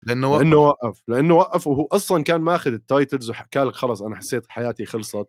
لأنه 0.07 0.33
وقف 0.33 0.43
لأنه 0.43 0.57
وقف. 0.57 1.03
لأنه 1.09 1.35
وقف 1.35 1.67
وهو 1.67 1.87
أصلا 1.87 2.23
كان 2.25 2.41
ماخذ 2.41 2.73
ال 2.73 2.81
titles 2.81 3.31
وحكى 3.31 3.59
لك 3.59 3.75
خلص 3.75 4.03
أنا 4.03 4.17
حسيت 4.17 4.47
حياتي 4.49 4.87
خلصت. 4.87 5.27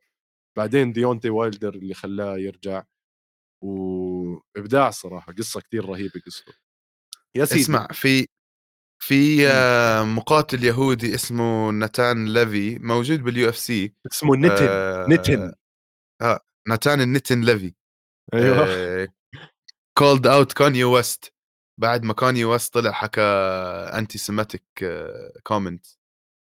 بعدين 0.58 0.94
ديونتي 0.94 1.30
وايلدر 1.30 1.74
اللي 1.76 1.94
خلاه 1.94 2.38
يرجع 2.38 2.84
وإبداع 3.64 4.88
الصراحه 4.88 5.34
قصة 5.34 5.62
كثير 5.62 5.86
رهيبة 5.86 6.22
قصته. 6.26 6.54
يا 7.36 7.46
سيدي 7.46 7.62
اسمع 7.62 7.88
في 7.88 8.28
في 9.04 9.48
آه، 9.48 10.04
مقاتل 10.04 10.64
يهودي 10.64 11.16
اسمه 11.16 11.72
ناتان 11.72 12.34
ليفي 12.34 12.80
موجود 12.80 13.24
بال 13.24 13.50
UFC. 13.50 13.94
اسمه 14.12 14.36
نتن 14.36 14.68
آه 14.70 15.06
نتن 15.10 15.54
آه 16.22 16.40
ناتان 16.68 17.02
النتن 17.02 17.42
ليفي 17.42 17.74
أيوه. 18.34 19.08
called 19.98 20.28
out 20.28 20.54
كاني 20.54 20.84
ويست 20.84 21.34
بعد 21.80 22.04
ما 22.04 22.14
كاني 22.14 22.46
ويست 22.46 22.74
طلع 22.74 22.92
حكى 22.92 23.22
anti-Semitic 23.94 24.64
comment 25.44 25.86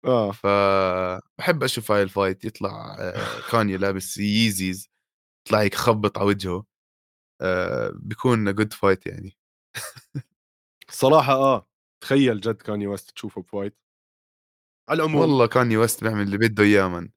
آه. 0.04 0.32
فبحب 0.32 1.64
أشوف 1.64 1.92
هاي 1.92 2.02
ال 2.02 2.09
fight 2.09 2.44
يطلع 2.44 2.96
آه، 2.98 3.50
كاني 3.50 3.76
لابس 3.76 4.18
Yeezys 4.18 4.88
يطلع 5.46 5.62
يخبط 5.62 6.18
على 6.18 6.26
وجهه 6.26 6.64
آه، 7.40 7.92
بيكون 7.94 8.54
good 8.54 8.72
fight 8.72 9.06
يعني. 9.06 9.36
صراحة 10.90 11.32
آه. 11.32 11.66
تخيل 12.02 12.40
جد 12.40 12.62
كاني 12.62 12.86
ويست 12.86 13.10
تشوفه 13.10 13.42
ب 13.42 13.47
fight. 13.47 13.76
على 14.88 15.02
العموم 15.02 15.20
والله 15.20 15.46
كاني 15.46 15.76
ويست 15.76 16.04
بيعمل 16.04 16.22
اللي 16.22 16.38
بده 16.38 16.64
إياه 16.64 16.88
من. 16.88 17.10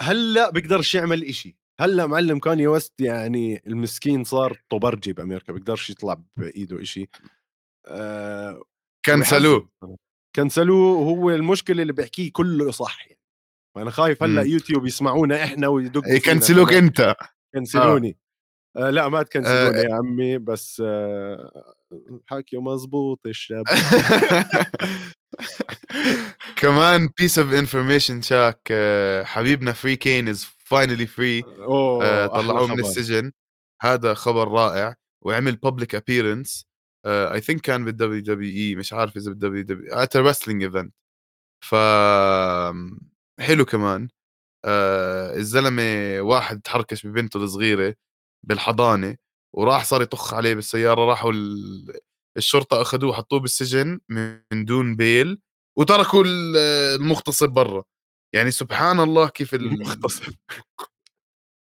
هلا 0.00 0.50
بيقدرش 0.50 0.94
يعمل 0.94 1.24
إشي؟ 1.24 1.56
هلا 1.80 2.06
معلم 2.06 2.38
كاني 2.38 2.66
ويست 2.66 3.00
يعني 3.00 3.62
المسكين 3.66 4.24
صار 4.24 4.62
طبرجي 4.70 5.12
بأمريكا 5.12 5.52
بيقدرش 5.52 5.90
يطلع 5.90 6.22
بإيده 6.36 6.82
إشي؟ 6.82 7.08
آه 7.86 8.62
كنسلوه. 9.06 9.68
كنسلوه 10.36 10.98
وهو 10.98 11.30
المشكلة 11.30 11.82
اللي 11.82 11.92
بيحكيه 11.92 12.32
كله 12.32 12.70
صح 12.70 13.06
يعني. 13.06 13.20
فانا 13.74 13.90
خايف 13.90 14.22
هلأ 14.22 14.42
يوتيوب 14.42 14.86
يسمعونا 14.86 15.44
إحنا 15.44 15.68
ويدقوا 15.68 16.12
يكنسلوك 16.12 16.72
أنت. 16.72 17.16
كنسلوني 17.54 18.18
آه. 18.76 18.86
آه 18.86 18.90
لأ 18.90 19.08
ما 19.08 19.22
تكنسلوني 19.22 19.78
آه. 19.78 19.82
يا 19.82 19.94
عمي 19.94 20.38
بس 20.38 20.82
آه 20.86 21.64
حكي 22.26 22.56
مزبوط 22.56 23.20
الشاب. 23.26 23.64
كمان 26.56 27.08
piece 27.18 27.38
of 27.38 27.52
information 27.52 28.22
شاك 28.22 28.72
حبيبنا 29.24 29.72
free 29.72 29.96
Cain 29.96 30.28
is 30.28 30.46
finally 30.58 31.06
free 31.06 31.42
طلعوه 31.42 32.66
من 32.66 32.80
السجن. 32.80 33.32
هذا 33.82 34.14
خبر 34.14 34.48
رائع 34.48 34.94
وعمل 35.22 35.56
public 35.56 35.94
appearance 35.94 36.69
I 37.06 37.40
think 37.40 37.60
كان 37.60 37.84
بال 37.84 38.20
WWE 38.22 38.74
مش 38.76 38.92
عارف 38.92 39.16
إذا 39.16 39.30
بال 39.30 39.62
WW 39.64 39.94
at 39.94 40.16
wrestling 40.16 40.62
event 40.62 40.94
ف 41.64 41.74
حلو 43.40 43.64
كمان. 43.64 44.08
آه 44.66 45.36
الزلمة 45.36 45.82
واحد 46.22 46.60
تحركش 46.62 47.06
ببنته 47.06 47.38
الصغيرة 47.44 47.96
بالحضانة 48.44 49.16
وراح 49.56 49.84
صار 49.84 50.02
يطخ 50.02 50.34
عليه 50.34 50.54
بالسيارة 50.54 51.06
راحوا 51.06 51.32
الشرطة 52.38 52.82
أخذوه 52.82 53.14
حطوه 53.14 53.40
بالسجن 53.40 54.00
من 54.10 54.64
دون 54.66 54.96
بيل 54.96 55.40
وتركوا 55.78 56.24
المغتصب 56.26 57.50
برا. 57.50 57.84
يعني 58.34 58.50
سبحان 58.50 59.00
الله 59.00 59.28
كيف 59.28 59.54
المغتصب. 59.54 60.34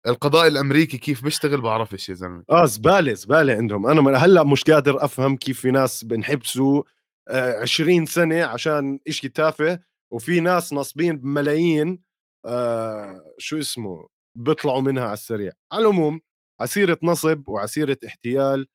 القضاء 0.06 0.48
الأمريكي 0.48 0.98
كيف 0.98 1.24
بيشتغل؟ 1.24 1.60
بعرفش 1.60 2.08
يا 2.08 2.14
زلمة. 2.14 2.44
آه 2.50 2.64
زبالة 2.64 3.12
زبالة 3.14 3.52
عندهم. 3.54 3.86
أنا 3.86 4.18
هلأ 4.18 4.42
مش 4.42 4.64
قادر 4.64 5.04
أفهم 5.04 5.36
كيف 5.36 5.60
في 5.60 5.70
ناس 5.70 6.04
بنحبسوا 6.04 6.82
20 7.30 8.00
آه، 8.00 8.04
سنة 8.04 8.44
عشان 8.44 8.98
إشي 9.08 9.28
تافه 9.28 9.80
وفي 10.12 10.40
ناس 10.40 10.72
نصبين 10.72 11.16
بملايين 11.16 12.02
آه 12.46 13.34
شو 13.38 13.58
اسمه؟ 13.58 14.08
بيطلعوا 14.38 14.80
منها 14.80 15.04
على 15.04 15.12
السريع. 15.12 15.52
على 15.72 15.82
العموم 15.82 16.20
عسيرة 16.60 16.98
نصب 17.02 17.48
وعسيرة 17.48 17.98
احتيال 18.06 18.66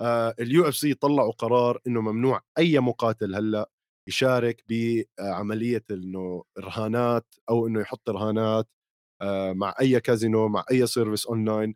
آه 0.00 0.34
ال 0.40 0.68
UFC 0.68 0.94
طلعوا 0.94 1.32
قرار 1.32 1.80
إنه 1.86 2.00
ممنوع 2.00 2.42
أي 2.58 2.80
مقاتل 2.80 3.34
هلأ 3.34 3.70
يشارك 4.08 4.64
بعملية 4.68 5.84
إنه 5.90 6.44
رهانات 6.58 7.34
أو 7.50 7.66
إنه 7.66 7.80
يحط 7.80 8.10
رهانات 8.10 8.68
مع 9.52 9.74
أي 9.80 10.00
كازينو 10.00 10.48
مع 10.48 10.64
أي 10.70 10.86
service 10.86 11.26
online. 11.26 11.74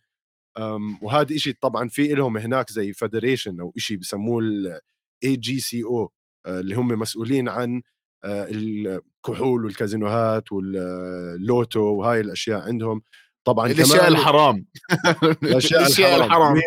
وهذا 1.02 1.36
شيء 1.36 1.54
طبعا 1.60 1.88
في 1.88 2.08
لهم 2.08 2.36
هناك 2.36 2.70
زي 2.70 2.92
federation 2.92 3.60
أو 3.60 3.72
شيء 3.76 3.96
بسموه 3.96 4.38
ال 4.42 5.36
AGCO 5.36 6.12
اللي 6.46 6.74
هم 6.74 6.88
مسؤولين 6.88 7.48
عن 7.48 7.82
آه، 8.24 8.46
الكحول 8.50 9.64
والكازينوهات 9.64 10.52
واللوتو 10.52 11.80
وهاي 11.80 12.20
الأشياء 12.20 12.60
عندهم. 12.60 13.02
طبعا 13.44 13.70
الأشياء 13.70 14.08
الحرام. 14.08 14.66
الأشياء 15.42 16.16
الحرام 16.16 16.56
100% 16.56 16.60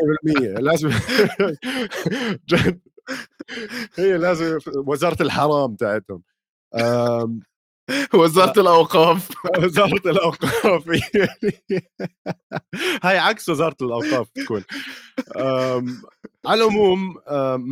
لازم 0.60 0.92
هي 3.96 4.18
لازم 4.18 4.60
وزارة 4.76 5.24
الحرام 5.24 5.76
تاعتهم. 5.76 6.24
وزارة 8.16 8.60
الأوقاف. 8.62 9.30
وزارة 9.60 10.02
الأوقاف. 10.12 10.84
هاي 13.04 13.18
عكس 13.18 13.50
وزارة 13.50 13.76
الأوقاف 13.82 14.30
تكون. 14.30 14.64
على 16.46 16.64
العموم 16.64 17.16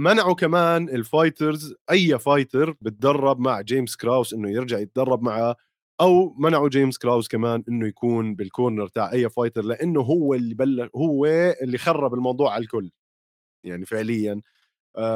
منعوا 0.04 0.34
كمان 0.36 0.90
ال 0.90 0.99
fighters 0.99 1.74
أي 1.92 2.20
fighter 2.20 2.76
بتدرب 2.82 3.40
مع 3.40 3.62
جيمس 3.62 3.96
كراوس 3.96 4.34
إنه 4.34 4.50
يرجع 4.52 4.80
يتدرب 4.80 5.24
معه 5.24 5.56
أو 6.02 6.34
منعوا 6.40 6.70
جيمس 6.70 6.98
كراوس 6.98 7.28
كمان 7.28 7.64
إنه 7.70 7.88
يكون 7.88 8.36
بال 8.36 8.49
corner 8.49 8.88
تاع 8.88 9.12
أي 9.14 9.30
fighter 9.30 9.62
لأنه 9.66 10.02
هو 10.02 10.34
اللي 10.34 10.54
بلش 10.56 10.90
هو 10.96 11.26
اللي 11.62 11.78
خرب 11.78 12.14
الموضوع 12.14 12.54
على 12.54 12.62
الكل. 12.64 12.92
يعني 13.66 13.86
فعليا. 13.86 14.42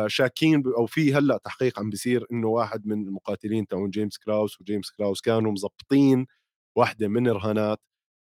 شاكين 0.08 0.64
أو 0.78 0.86
في 0.86 1.14
هلأ 1.14 1.38
تحقيق 1.38 1.80
عم 1.80 1.90
بيصير 1.90 2.26
إنه 2.32 2.48
واحد 2.48 2.88
من 2.88 3.08
المقاتلين 3.08 3.68
تاعون 3.68 3.90
جيمس 3.90 4.18
كراوس 4.18 4.62
وجيمس 4.62 4.92
كراوس 4.92 5.22
كانوا 5.22 5.52
مزبطين 5.52 6.28
واحدة 6.78 7.08
من 7.08 7.28
الرهانات 7.28 7.80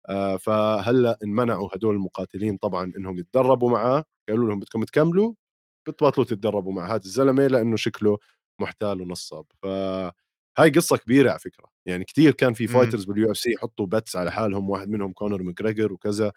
آه، 0.08 0.36
فهلأ 0.36 1.18
انمنعوا 1.24 1.68
هدول 1.76 1.94
المقاتلين 1.94 2.56
طبعا 2.56 2.92
إنهم 2.98 3.18
يتدربوا 3.18 3.70
معاه. 3.70 4.04
قالوا 4.28 4.48
لهم 4.48 4.60
بدكم 4.60 4.84
تكملوا 4.84 5.34
بتبطلوا 5.88 6.26
تتدربوا 6.26 6.72
مع 6.72 6.94
هذا 6.94 7.04
الزلمة 7.04 7.46
لأنه 7.46 7.76
شكله 7.76 8.18
محتال 8.60 9.02
ونصاب. 9.02 9.44
فهاي 9.62 10.70
قصة 10.76 10.96
كبيرة 10.96 11.30
على 11.30 11.38
فكرة. 11.38 11.66
يعني 11.86 12.04
كثير 12.04 12.32
كان 12.32 12.52
في 12.54 12.66
fighters 12.66 13.04
بال 13.04 13.30
UFC 13.30 13.52
يحطوا 13.52 13.86
bets 13.86 14.16
على 14.16 14.32
حالهم. 14.32 14.70
واحد 14.70 14.88
منهم 14.90 15.12
كونر 15.12 15.42
ماجريجر 15.42 15.92
وكذا. 15.92 16.32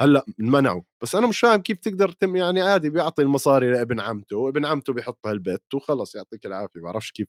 هلأ 0.00 0.24
منعوا. 0.38 0.82
بس 1.02 1.14
أنا 1.14 1.26
مش 1.26 1.40
فاهم 1.40 1.62
كيف 1.62 1.78
تقدر 1.78 2.12
تم 2.12 2.36
يعني 2.36 2.62
عادي 2.62 2.90
بيعطي 2.90 3.22
المصاري 3.22 3.72
لابن 3.72 4.00
عمته 4.00 4.36
وابن 4.36 4.64
عمته 4.64 4.92
بيحط 4.92 5.26
ها 5.26 5.36
ال 5.36 5.45
bet 5.45 5.74
وخلص 5.74 6.14
يعطيك 6.14 6.46
العافية. 6.46 6.80
بعرفش 6.80 7.12
كيف 7.12 7.28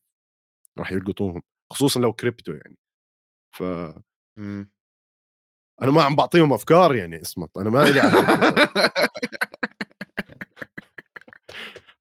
راح 0.80 0.91
يلقطوهم 0.91 1.41
خصوصا 1.74 1.99
لو 1.99 2.13
كريبتو 2.13 2.51
يعني. 2.51 2.78
ف 3.55 3.63
إمم. 4.38 4.72
أنا 5.82 5.91
ما 5.91 6.03
عم 6.03 6.15
بعطيهم 6.15 6.53
أفكار 6.53 6.95
يعني 6.95 7.22
اسمع. 7.22 7.58
أنا 7.57 7.70
ما 7.70 7.84
لي 7.84 8.01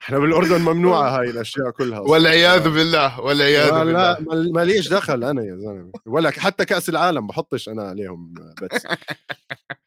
إحنا 0.03 0.19
بالأردن 0.19 0.61
ممنوعة 0.61 1.11
هاي 1.19 1.31
الأشياء 1.31 1.71
كلها 1.71 2.01
والعياذ 2.01 2.69
بالله 2.71 3.21
والعياذ 3.21 3.71
بالله. 3.71 3.93
لا 3.93 4.53
ماليش 4.53 4.89
دخل 4.89 5.25
أنا 5.25 5.43
يا 5.43 5.57
زلمة. 5.57 5.93
ولا 6.07 6.31
حتى 6.31 6.65
كأس 6.65 6.89
العالم 6.89 7.27
بحطش 7.27 7.69
أنا 7.69 7.83
عليهم 7.83 8.35
بس 8.63 8.87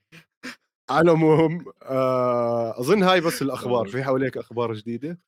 على 0.89 1.01
العموم 1.01 1.65
آه، 1.83 2.79
أظن 2.79 3.03
هاي 3.03 3.21
بس 3.21 3.41
الأخبار 3.41 3.87
في 3.87 4.03
حواليك 4.03 4.37
أخبار 4.37 4.73
جديدة؟ 4.73 5.19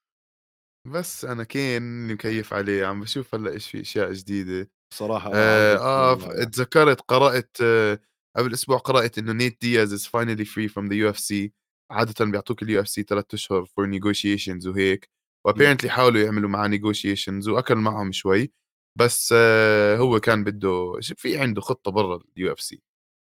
بس 0.87 1.25
أنا 1.25 1.43
كين 1.43 2.07
مكيف 2.07 2.53
عليه 2.53 2.85
عم 2.85 3.01
بشوف 3.01 3.35
هلأ 3.35 3.51
إيش 3.51 3.69
في 3.69 3.81
أشياء 3.81 4.13
جديدة. 4.13 4.71
صراحة 4.93 5.31
آه, 5.33 5.77
آه 5.77 6.43
تذكرت 6.43 7.01
قرأت 7.01 7.57
آه 7.63 7.99
قبل 8.37 8.53
أسبوع 8.53 8.77
قرأت 8.77 9.17
إنه 9.17 9.33
نيت 9.33 9.61
دياز 9.61 9.93
is 9.93 10.07
finally 10.07 10.45
free 10.45 10.67
from 10.67 10.87
the 10.87 10.95
UFC 10.95 11.53
عادة 11.91 12.25
بيعطوك 12.25 12.63
ال 12.63 12.81
UFC 12.81 13.03
ثلاث 13.03 13.33
أشهر 13.33 13.65
for 13.65 13.85
negotiations 13.85 14.67
وهيك. 14.67 15.09
و 15.45 15.49
apparently 15.49 15.89
حاولوا 15.89 16.21
يعملوا 16.21 16.49
معاه 16.49 16.67
negotiations 16.67 17.49
وأكل 17.49 17.75
معهم 17.75 18.11
شوي. 18.11 18.51
بس 18.99 19.33
آه 19.37 19.97
هو 19.97 20.19
كان 20.19 20.43
بده 20.43 20.99
في 21.01 21.37
عنده 21.39 21.61
خطة 21.61 21.91
برا 21.91 22.19
ال 22.37 22.51
UFC 22.53 22.81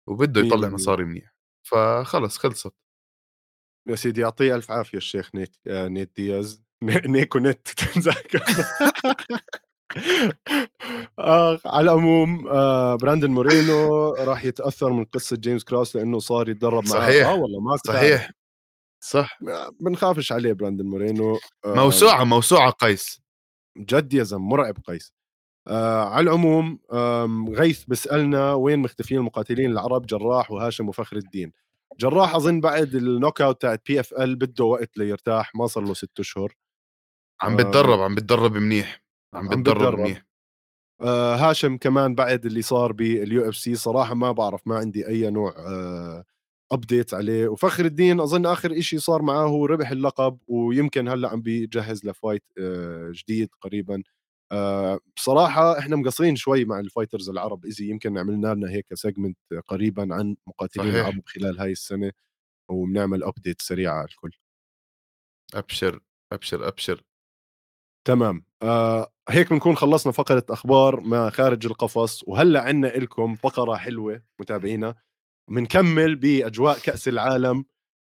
وبده 0.08 0.40
يطلع 0.40 0.68
مصاري 0.68 1.04
منيح. 1.04 1.35
فخلص 1.66 2.38
خلصت. 2.38 2.72
يا 3.88 3.96
سيدي 3.96 4.20
يعطيه 4.20 4.54
ألف 4.54 4.70
عافية 4.70 4.98
الشيخ 4.98 5.34
نيت 5.34 5.56
آه 5.66 5.88
نيت 5.88 6.12
دياز. 6.16 6.62
نيكو 6.82 7.38
نت 7.38 7.68
تنذكر 7.94 8.42
آه 11.18 11.58
على 11.66 11.84
العموم 11.92 12.48
آه 12.48 12.94
براندن 12.94 13.30
مورينو 13.30 14.08
راح 14.14 14.44
يتأثر 14.44 14.92
من 14.92 15.04
قصة 15.04 15.36
جيمس 15.36 15.64
كراوس 15.64 15.96
لأنه 15.96 16.18
صار 16.18 16.48
يتدرب 16.48 16.88
معاه. 16.88 17.00
صحيح 17.00 17.26
آه 17.28 17.34
والله 17.34 17.60
ما 17.60 17.76
صحيح. 17.76 18.30
صح. 19.04 19.38
بنخافش 19.80 20.32
عليه 20.32 20.52
براندن 20.52 20.86
مورينو. 20.86 21.38
آه 21.64 21.74
موسوعة 21.74 22.24
موسوعة 22.24 22.70
قيس. 22.70 23.20
جد 23.78 24.14
يا 24.14 24.22
زلمة 24.22 24.44
مرعب 24.44 24.76
قيس. 24.86 25.12
آه 25.68 26.04
على 26.04 26.24
العموم 26.24 26.78
غيث 27.54 27.84
بسالنا 27.88 28.52
وين 28.54 28.78
مختفيين 28.78 29.20
المقاتلين 29.20 29.70
العرب 29.70 30.06
جراح 30.06 30.50
وهاشم 30.50 30.88
وفخر 30.88 31.16
الدين؟ 31.16 31.52
جراح 32.00 32.34
أظن 32.34 32.60
بعد 32.60 32.94
ال 32.94 33.40
knockout 33.42 33.62
تاعت 33.62 33.82
PFL 33.86 34.36
بده 34.36 34.64
وقت 34.64 34.98
ليرتاح 34.98 35.54
ما 35.54 35.66
صار 35.66 35.84
له 35.84 35.94
ست 35.94 36.20
أشهر. 36.20 36.54
عم 37.42 37.56
بتدرب 37.56 38.00
عم 38.00 38.14
بتدرب 38.14 38.52
منيح 38.56 39.02
عم 39.34 39.48
بتدرب 39.48 39.98
منيح. 39.98 40.26
آه 41.00 41.36
هاشم 41.36 41.76
كمان 41.76 42.14
بعد 42.14 42.46
اللي 42.46 42.62
صار 42.62 42.92
بال 42.92 43.48
UFC 43.48 43.74
صراحة 43.74 44.14
ما 44.14 44.32
بعرف 44.32 44.60
ما 44.66 44.76
عندي 44.78 45.08
أي 45.08 45.30
نوع 45.30 45.54
آه 45.58 46.24
update 46.72 47.14
عليه. 47.14 47.48
وفخر 47.48 47.84
الدين 47.84 48.20
أظن 48.20 48.46
آخر 48.46 48.78
إشي 48.78 48.98
صار 48.98 49.22
معاه 49.22 49.46
هو 49.48 49.66
ربح 49.66 49.90
اللقب 49.90 50.38
ويمكن 50.48 51.08
هلأ 51.08 51.28
عم 51.28 51.42
بيجهز 51.42 52.06
ل 52.06 52.12
fight 52.12 52.44
آه 52.60 53.10
جديد 53.14 53.48
قريبا. 53.60 54.02
آه 54.52 55.00
بصراحة 55.16 55.78
إحنا 55.78 55.96
مقصرين 55.96 56.36
شوي 56.36 56.64
مع 56.64 56.80
ال 56.80 56.86
fighters 56.86 57.30
العرب. 57.30 57.64
اذا 57.66 57.84
يمكن 57.84 58.18
عملنا 58.18 58.54
لنا 58.54 58.70
هيك 58.70 58.86
segment 58.94 59.38
قريبا 59.66 60.14
عن 60.14 60.36
مقاتلين 60.46 60.92
صحيح. 60.92 61.06
العرب 61.06 61.22
خلال 61.26 61.60
هاي 61.60 61.72
السنة 61.72 62.12
وبنعمل 62.70 63.24
update 63.24 63.62
سريعه 63.62 63.94
على 63.94 64.08
الكل. 64.08 64.30
أبشر 65.54 66.00
أبشر 66.32 66.68
أبشر. 66.68 67.02
تمام. 68.06 68.44
آه 68.62 69.12
هيك 69.28 69.50
بنكون 69.50 69.76
خلصنا 69.76 70.12
فقرة 70.12 70.44
أخبار 70.50 71.00
ما 71.00 71.30
خارج 71.30 71.66
القفص 71.66 72.24
وهلأ 72.28 72.62
عنا 72.62 72.86
لكم 72.86 73.34
فقرة 73.34 73.76
حلوة 73.76 74.22
متابعينا. 74.40 74.94
بنكمل 75.50 76.16
بأجواء 76.16 76.78
كأس 76.78 77.08
العالم 77.08 77.64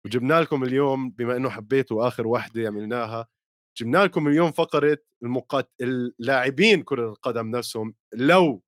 وجبنا 0.07 0.41
لكم 0.41 0.65
اليوم 0.65 1.11
بما 1.11 1.37
إنه 1.37 1.51
حبيتوا 1.51 2.09
اخر 2.09 2.27
وحدة 2.27 2.67
عملناها 2.69 3.29
جبنا 3.77 3.99
لكم 3.99 4.29
اليوم 4.29 4.53
فقرة 4.53 4.99
المقات... 5.23 5.73
اللاعبين 5.81 6.83
كرة 6.83 7.09
القدم 7.09 7.57
نفسهم 7.57 7.95
لو 8.15 8.63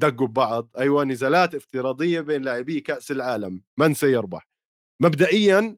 دقوا 0.00 0.26
ببعض 0.26 0.70
أيوه 0.78 1.04
نزالات 1.04 1.54
افتراضية 1.54 2.20
بين 2.20 2.42
لاعبي 2.42 2.80
كأس 2.80 3.10
العالم 3.10 3.62
من 3.78 3.94
سيربح؟ 3.94 4.48
مبدئيا 5.02 5.76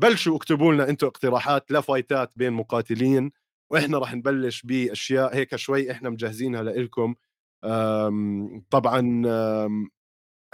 بلشوا 0.00 0.36
اكتبوا 0.36 0.72
لنا 0.72 0.88
أنتم 0.88 1.06
اقتراحات 1.06 1.72
لفايتات 1.72 2.32
بين 2.36 2.52
مقاتلين 2.52 3.32
وإحنا 3.70 3.98
راح 3.98 4.14
نبلش 4.14 4.62
بأشياء 4.62 5.34
هيك 5.34 5.56
شوي 5.56 5.90
إحنا 5.90 6.10
مجهزينها 6.10 6.62
لكم 6.62 7.14
طبعا 8.70 9.22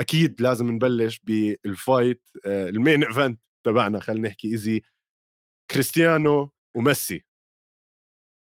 أكيد 0.01 0.41
لازم 0.41 0.71
نبلش 0.71 1.21
بال 1.25 1.54
fight 1.54 2.29
آه، 2.47 2.69
ال 2.69 2.76
main 2.76 3.05
event 3.05 3.41
تبعنا 3.65 4.01
خلينا 4.01 4.29
نحكي 4.29 4.49
easy 4.49 4.83
كريستيانو 5.71 6.53
وميسي. 6.79 7.25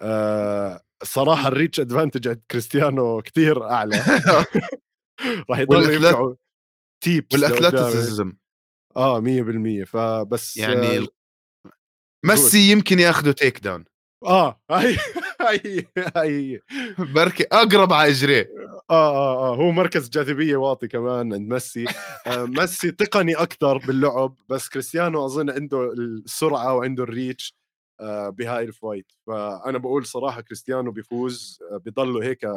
آه 0.02 0.82
الصراحه 1.02 1.48
ال 1.48 1.53
reach 1.53 1.80
advantage 1.80 2.28
عند 2.28 2.42
كريستيانو 2.52 3.22
كثير 3.22 3.64
أعلى. 3.64 4.04
راح 5.50 5.60
يضل 5.60 5.94
يرجعوا 5.94 6.36
تيبس 7.04 7.34
وال 7.34 7.49
athleticism 7.49 8.34
آه 8.98 9.22
100% 9.22 9.84
فبس 9.86 10.58
يعني 10.58 10.98
آه 10.98 11.08
ميسي 12.26 12.72
يمكن 12.72 13.00
ياخذوا 13.00 13.34
takedown 13.34 13.86
آه 14.26 14.62
هي 14.72 14.98
هي 15.42 15.86
هي 16.18 16.60
بركي 16.98 17.44
أقرب 17.44 17.94
على 17.94 18.10
اجريه 18.12 18.50
آه 18.90 18.94
آه 18.94 19.52
آه 19.52 19.56
هو 19.56 19.72
مركز 19.72 20.10
جاذبية 20.10 20.56
واطي 20.56 20.88
كمان 20.88 21.34
عند 21.34 21.50
ميسي. 21.50 21.86
آه 22.28 22.46
ميسي 22.46 22.92
تقني 22.92 23.36
أكثر 23.36 23.78
باللعب 23.78 24.36
بس 24.50 24.70
كريستيانو 24.70 25.26
أظن 25.26 25.50
عنده 25.50 25.94
السرعة 25.94 26.74
وعنده 26.76 27.04
ال 27.04 27.11
reach. 27.11 27.56
بهاي 28.30 28.64
ال 28.64 28.70
fight. 28.70 29.12
فأنا 29.28 29.78
بقول 29.78 30.06
صراحة 30.06 30.42
كريستيانو 30.42 30.92
بيفوز 30.92 31.60
آه 31.72 31.78
بيضلوا 31.78 32.24
هيك 32.24 32.48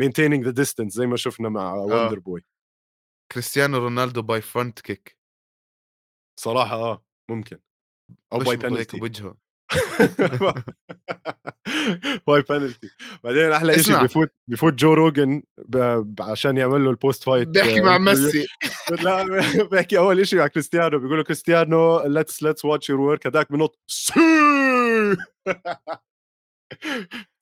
maintaining 0.00 0.44
the 0.44 0.50
distance 0.50 0.92
زي 0.92 1.06
ما 1.06 1.16
شفنا 1.16 1.48
مع 1.48 1.74
wonder 1.74 2.16
آه. 2.16 2.20
boy 2.20 2.44
كريستيانو 3.32 3.78
رونالدو 3.78 4.22
by 4.22 4.40
front 4.40 4.80
kick 4.80 5.16
صراحة 6.40 6.76
آه 6.76 7.04
ممكن. 7.30 7.58
أو 8.32 8.38
by 8.38 8.56
penalty 8.56 8.98
بوجهه 8.98 9.36
by 12.26 12.42
penalty 12.42 12.90
بعدين 13.24 13.52
أحلى 13.52 13.82
شيء 13.82 14.02
بفوت 14.02 14.32
بفوت 14.48 14.74
جو 14.74 14.94
روجن 14.94 15.42
عشان 16.20 16.56
يعمل 16.56 16.84
له 16.84 16.90
ال 16.90 17.22
post-fight 17.22 17.48
بيحكي 17.48 17.80
مع 17.80 17.98
ميسي. 17.98 18.46
لا 18.90 19.24
بيحكي 19.70 19.98
أول 19.98 20.26
شيء 20.26 20.38
مع 20.38 20.46
كريستيانو 20.46 20.98
بيقول 20.98 21.18
له 21.18 21.24
كريستيانو 21.24 22.06
let's 22.06 22.42
let's 22.42 22.64
watch 22.64 22.90
your 22.90 23.00
work 23.00 23.26
هذاك 23.26 23.52
بنط. 23.52 23.78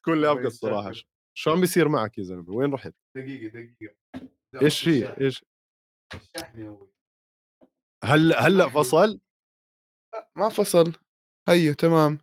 كل 0.05 0.25
أبقى 0.25 0.47
الصراحة. 0.47 0.93
شو 1.39 1.51
عم 1.51 1.61
بيصير 1.61 1.89
معك 1.89 2.19
يا 2.19 2.23
زلمة؟ 2.23 2.51
وين 2.51 2.73
رحت؟ 2.73 2.95
دقيقة 3.17 3.49
دقيقة. 3.49 3.95
إيش 4.63 4.81
في؟ 4.85 5.21
إيش؟ 5.21 5.45
هلا 8.05 8.47
هلا 8.47 8.69
فصل؟ 8.69 9.21
ما 10.37 10.49
فصل. 10.49 10.93
هيو 11.49 11.75
تمام. 11.75 12.19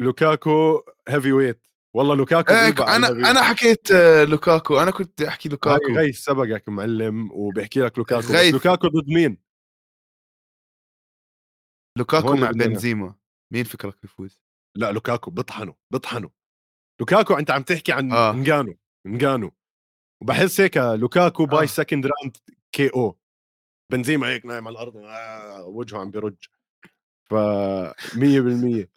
لوكاكو 0.00 0.84
heavyweight 1.08 1.66
والله 1.96 2.14
لوكاكو 2.14 2.52
إيه 2.52 2.96
أنا 2.96 3.08
أنا 3.30 3.42
حكيت 3.42 3.92
لوكاكو. 4.28 4.78
أنا 4.78 4.90
كنت 4.90 5.22
أحكي 5.22 5.48
لوكاكو. 5.48 5.92
غيث 5.96 6.18
سبقك 6.18 6.68
معلم 6.68 7.32
وبيحكي 7.32 7.80
لك 7.80 7.98
لوكاكو. 7.98 8.26
غيث. 8.26 8.54
لوكاكو 8.54 8.88
ضد 8.88 9.08
مين؟ 9.08 9.38
لوكاكو 11.98 12.36
مع 12.36 12.50
بنزيما. 12.50 13.14
مين 13.52 13.64
فكرك 13.64 14.04
يفوز؟ 14.04 14.47
لا 14.76 14.92
لوكاكو 14.92 15.30
بطحنه 15.30 15.74
بطحنه 15.90 16.30
لوكاكو 17.00 17.34
أنت 17.34 17.50
عم 17.50 17.62
تحكي 17.62 17.92
عن 17.92 18.12
آه. 18.12 18.32
نجانو 18.32 18.78
نجانو 19.06 19.52
وبحس 20.22 20.60
هيك 20.60 20.76
لوكاكو 20.76 21.46
by 21.46 21.66
second 21.66 22.06
round 22.06 22.36
KO 22.72 23.18
بنزيما 23.92 24.28
هيك 24.28 24.46
نايم 24.46 24.68
على 24.68 24.74
الأرض 24.74 24.96
آه 24.96 25.64
وجهه 25.66 25.98
عم 25.98 26.10
بيرج. 26.10 26.36
ف 27.30 27.34
100% 27.34 28.88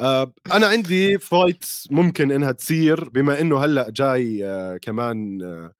آه 0.00 0.32
أنا 0.52 0.66
عندي 0.66 1.18
fights 1.18 1.88
ممكن 1.92 2.32
إنها 2.32 2.52
تصير 2.52 3.08
بما 3.08 3.40
إنه 3.40 3.64
هلأ 3.64 3.90
جاي 3.90 4.46
آه 4.46 4.76
كمان 4.76 5.42
آه 5.42 5.74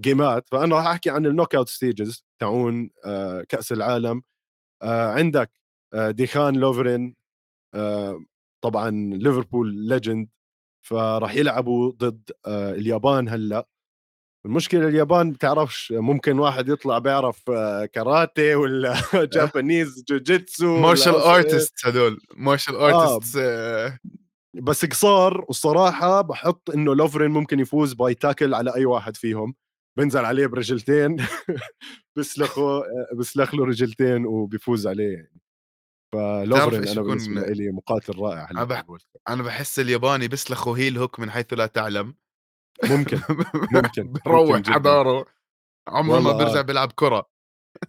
جيمات 0.00 0.48
فأنا 0.48 0.76
راح 0.76 0.86
أحكي 0.86 1.10
عن 1.10 1.26
ال 1.26 1.54
knockout 1.54 1.68
stages 1.68 2.24
تاعون 2.38 2.90
آه 3.04 3.42
كأس 3.42 3.72
العالم. 3.72 4.22
آه 4.82 5.12
عندك 5.12 5.50
آه 5.94 6.10
ديان 6.10 6.56
لوفرين 6.56 7.14
آه 7.74 8.24
طبعا 8.60 8.90
ليفربول 9.14 9.74
legend 9.88 10.28
فراح 10.86 11.34
يلعبوا 11.34 11.92
ضد 11.92 12.30
آه، 12.46 12.72
اليابان 12.72 13.28
هلأ. 13.28 13.68
المشكلة 14.46 14.88
اليابان 14.88 15.32
بتعرفش 15.32 15.92
ممكن 15.92 16.38
واحد 16.38 16.68
يطلع 16.68 16.98
بيعرف 16.98 17.50
آه، 17.50 17.84
كاراتيه 17.84 18.56
ولا 18.56 18.94
Japanese 19.34 20.04
jujitsu 20.08 20.76
martial 20.80 21.14
artist 21.14 21.86
هدول 21.86 22.20
martial 22.36 22.76
artist 22.76 23.38
بس 24.54 24.84
قصار 24.84 25.44
والصراحة 25.48 26.20
بحط 26.20 26.70
إنه 26.70 26.94
لوفرين 26.94 27.30
ممكن 27.30 27.60
يفوز 27.60 27.92
ب 27.92 28.14
أي 28.14 28.24
tackle 28.24 28.54
على 28.54 28.74
أي 28.74 28.84
واحد 28.84 29.16
فيهم. 29.16 29.54
بنزل 29.98 30.24
عليه 30.24 30.46
برجلتين 30.46 31.16
بسلخه 32.16 32.82
بسلخ 33.16 33.54
له 33.54 33.64
رجلتين 33.64 34.26
وبيفوز 34.26 34.86
عليه 34.86 35.14
يعني. 35.14 35.40
فلوفرين 36.12 36.88
أنا 36.88 37.02
بالنسبة 37.02 37.40
لي 37.40 37.70
مقاتل 37.70 38.18
رائع 38.18 38.50
أنا, 38.50 38.64
بح... 38.64 38.84
أنا 39.28 39.42
بحس 39.42 39.78
الياباني 39.78 40.28
بيسلخوا 40.28 40.76
هيل 40.78 40.98
هوك 40.98 41.20
من 41.20 41.30
حيث 41.30 41.52
لا 41.52 41.66
تعلم. 41.66 42.14
ممكن 42.84 43.20
ممكن 43.74 44.12
بروح 44.12 44.62
حضاره. 44.66 45.26
عمره 45.88 46.20
ما 46.20 46.32
بيرجع 46.32 46.60
بيلعب 46.60 46.92
كرة. 46.92 47.28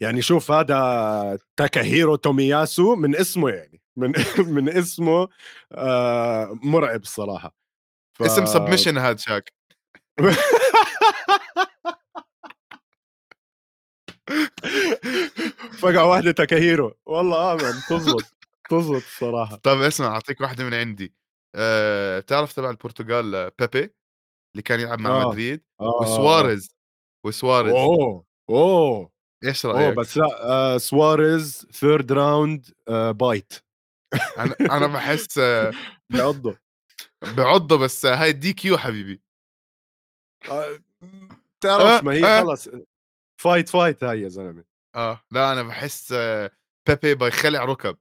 يعني 0.02 0.22
شوف 0.22 0.52
هذا 0.52 1.40
تاكاهيرو 1.58 2.16
تومياسو 2.16 2.96
من 2.96 3.16
اسمه 3.16 3.50
يعني 3.50 3.82
من 3.98 4.14
من 4.56 4.70
اسمه 4.70 5.28
آه 5.72 6.60
مرعب 6.64 7.02
الصراحه 7.02 7.56
ف... 8.18 8.24
اسم 8.24 8.46
سبمشن 8.46 8.98
هاد 8.98 9.20
شاك. 9.20 9.54
فقع 15.80 16.04
واحدة 16.04 16.32
تاكاهيرو 16.32 16.98
والله 17.06 17.54
امن 17.54 17.74
تزبط 17.90 18.24
تزبط 18.70 18.96
الصراحة. 18.96 19.56
طب 19.56 19.82
اسمع 19.82 20.08
أعطيك 20.08 20.42
واحدة 20.42 20.64
من 20.64 20.74
عندي. 20.74 21.14
أه... 21.56 22.20
تعرف 22.20 22.54
تبع 22.54 22.70
البرتغال 22.70 23.52
بيبي؟ 23.52 23.94
اللي 24.56 24.62
كان 24.64 24.80
يلعب 24.80 25.00
مع 25.00 25.22
آه. 25.22 25.28
مدريد؟ 25.28 25.64
آه،, 25.82 25.84
آه. 25.84 26.02
وسواريز 26.02 26.76
وسواريز. 27.26 27.74
أوه 27.74 28.26
أوه. 28.50 29.12
إيش 29.46 29.66
رأيك؟ 29.66 29.86
اوه 29.86 29.96
بس 29.96 30.18
لا 30.18 30.44
آه 30.44 30.78
سواريز 30.78 31.68
third 31.72 32.12
round 32.12 32.66
آه 32.88 33.12
bite 33.12 33.54
أنا 34.38 34.56
أنا 34.62 34.88
بحس 34.88 35.38
آه 35.38 35.72
بعضه. 36.18 36.60
بعضه 37.38 37.78
بس 37.78 38.06
هاي 38.06 38.32
DQ 38.32 38.78
حبيبي. 38.78 39.22
آه 40.50 40.80
تعرف 41.62 42.04
ما 42.04 42.14
هي 42.14 42.26
آه. 42.26 42.42
خلص 42.42 42.70
fight 43.40 43.70
fight 43.70 44.04
هاي 44.04 44.22
يا 44.22 44.30
زلمة. 44.30 44.64
آه. 44.96 45.22
لا 45.32 45.54
أنا 45.54 45.64
بحس 45.64 46.14
بيبي 46.88 47.16
بيخلع 47.16 47.66
ركب. 47.66 47.98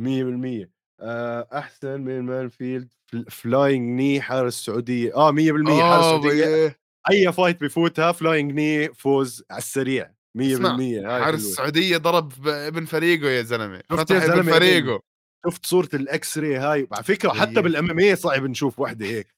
100% 0.00 0.68
آه 1.00 1.48
أحسن 1.52 2.00
من 2.00 2.20
ماسفيدال. 2.20 2.92
flying 3.30 4.00
knee 4.00 4.20
حارس 4.20 4.58
السعودية. 4.58 5.14
آه 5.14 5.32
100% 5.32 5.36
حارس 5.82 6.04
آه، 6.04 6.16
السعودية. 6.16 6.78
أي 7.10 7.32
fight 7.32 7.60
بفوتها 7.60 8.12
flying 8.12 8.52
knee 8.52 8.94
فوز 8.94 9.44
على 9.50 9.58
السريع. 9.58 10.12
100% 10.38 11.06
حارس 11.06 11.40
السعودية 11.40 11.96
ضرب 11.96 12.48
ابن 12.48 12.84
فريقه 12.84 13.28
يا 13.28 13.42
زلمة. 13.42 13.82
فتح 13.90 14.22
ابن 14.22 14.42
فريقه. 14.42 15.02
شفت 15.46 15.66
صورة 15.66 15.88
ال 15.94 16.38
X-ray 16.38 16.56
هاي؟ 16.56 16.88
على 16.92 17.04
فكرة 17.04 17.32
حتى 17.32 17.62
بال 17.62 17.90
MMA 17.90 18.16
صعب 18.16 18.42
نشوف 18.44 18.78
وحده 18.78 19.06
هيك. 19.06 19.34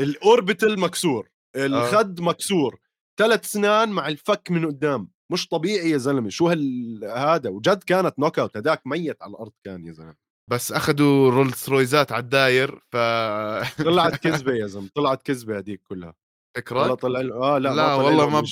ال 0.00 0.10
orbital 0.10 0.80
مكسور. 0.80 1.28
آه. 1.56 1.66
الخد 1.66 2.20
مكسور. 2.20 2.80
ثلاث 3.16 3.46
سنان 3.46 3.88
مع 3.88 4.08
الفك 4.08 4.50
من 4.50 4.66
قدام. 4.66 5.10
مش 5.32 5.48
طبيعي 5.48 5.90
يا 5.90 5.96
زلمة. 5.98 6.28
شو 6.28 6.48
هال 6.48 7.00
هذا؟ 7.16 7.50
وجد 7.50 7.82
كانت 7.82 8.18
knock 8.18 8.38
out 8.38 8.56
هذاك 8.56 8.86
ميت 8.86 9.22
على 9.22 9.30
الأرض 9.30 9.52
كان 9.64 9.86
يا 9.86 9.92
زلمة. 9.92 10.14
بس 10.50 10.72
أخذوا 10.72 11.30
رولز 11.30 11.68
رويزات 11.68 12.12
على 12.12 12.22
الداير 12.22 12.78
ف 12.92 12.96
طلعت 13.84 14.16
كذبة 14.24 14.52
يا 14.52 14.66
زلمة. 14.66 14.88
طلعت 14.94 15.22
كذبة 15.22 15.58
هذيك 15.58 15.82
كلها. 15.88 16.14
فكرة 16.56 16.94
طلع 16.94 17.20
آه 17.20 17.58
لا, 17.58 17.68
لا 17.68 17.74
ما 17.74 17.94
والله 17.94 18.28
ما 18.28 18.40
ب... 18.40 18.44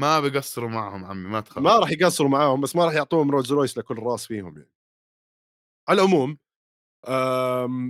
ما 0.00 0.20
بقصروا 0.20 0.68
معهم 0.70 1.04
عمي 1.04 1.28
ما 1.28 1.40
تخاف. 1.40 1.64
ما 1.64 1.78
راح 1.78 1.90
يقصروا 1.90 2.30
معاهم 2.30 2.60
بس 2.60 2.76
ما 2.76 2.84
راح 2.84 2.94
يعطوهم 2.94 3.30
رولز 3.30 3.52
رويس 3.52 3.78
لكل 3.78 3.98
راس 3.98 4.26
فيهم 4.26 4.56
يعني. 4.58 4.70
على 5.88 6.02
العموم 6.02 6.38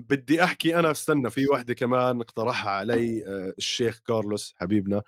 بدي 0.08 0.44
أحكي 0.44 0.78
أنا 0.78 0.90
أستنى 0.90 1.30
في 1.30 1.46
وحدة 1.50 1.74
كمان 1.74 2.20
اقترحها 2.20 2.70
علي 2.70 3.26
آه 3.26 3.54
الشيخ 3.58 4.00
كارلوس 4.06 4.54
حبيبنا. 4.56 5.02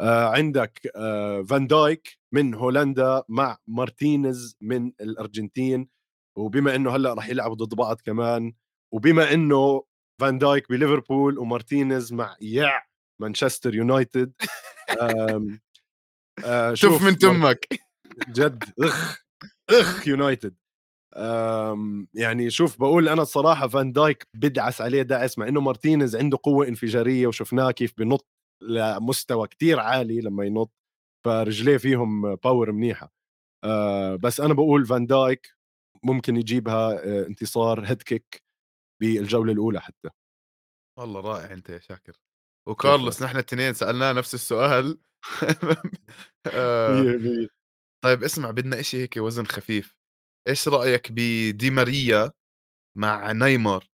عندك 0.00 0.80
آه 0.96 1.42
فان 1.42 1.66
دايك 1.66 2.18
من 2.34 2.54
هولندا 2.54 3.22
مع 3.28 3.58
مارتينيز 3.66 4.56
من 4.60 4.92
الأرجنتين 5.00 5.88
وبما 6.38 6.74
إنه 6.74 6.96
هلأ 6.96 7.14
راح 7.14 7.28
يلعبوا 7.28 7.56
ضد 7.56 7.74
بعض 7.74 8.00
كمان 8.00 8.52
وبما 8.94 9.32
إنه 9.34 9.84
فان 10.20 10.38
دايك 10.38 10.68
بليفربول 10.68 11.38
ومارتينيز 11.38 12.12
مع 12.12 12.36
يع 12.40 12.82
مانشستر 13.20 13.74
يونايتد 13.74 14.32
آه 15.00 15.54
شوف 16.74 17.02
من 17.02 17.18
تمك. 17.18 17.68
جد 18.28 18.64
إخ 18.80 19.22
إخ 19.70 20.08
يونايتد. 20.08 20.54
يعني 22.14 22.50
شوف 22.50 22.80
بقول 22.80 23.08
أنا 23.08 23.22
الصراحة 23.22 23.68
فان 23.68 23.92
دايك 23.92 24.26
بدعس 24.36 24.80
عليه 24.80 25.02
دعس 25.02 25.38
مع 25.38 25.48
إنه 25.48 25.60
مارتينيز 25.60 26.16
عنده 26.16 26.38
قوة 26.42 26.68
انفجارية 26.68 27.26
وشفناه 27.26 27.70
كيف 27.70 27.94
بنط 27.98 28.26
لمستوى 28.62 29.48
كتير 29.48 29.80
عالي 29.80 30.20
لما 30.20 30.44
ينط 30.44 30.72
فرجليه 31.24 31.76
فيهم 31.76 32.34
power 32.34 32.72
منيحة. 32.72 33.12
أه 33.64 34.16
بس 34.16 34.40
أنا 34.40 34.54
بقول 34.54 34.86
فان 34.86 35.06
دايك 35.06 35.54
ممكن 36.02 36.36
يجيبها 36.36 36.92
آه، 37.04 37.26
انتصار 37.26 37.86
head 37.86 38.02
kick 38.02 38.42
بالجولة 39.02 39.52
الأولى 39.52 39.80
حتى. 39.80 40.10
والله 40.98 41.20
رائع 41.20 41.52
أنت 41.52 41.68
يا 41.70 41.78
شاكر. 41.78 42.16
وكارلوس 42.68 43.22
نحن 43.22 43.34
الاثنين 43.36 43.74
سألناه 43.74 44.12
نفس 44.12 44.34
السؤال. 44.34 44.98
آه 46.54 47.48
طيب 48.04 48.24
اسمع 48.24 48.50
بدنا 48.50 48.80
إشي 48.80 49.02
هيك 49.02 49.16
وزن 49.16 49.44
خفيف. 49.46 49.96
إيش 50.48 50.68
رأيك 50.68 51.12
بدي 51.12 51.70
ماريا 51.70 52.32
مع 52.98 53.32
نيمار؟ 53.32 53.88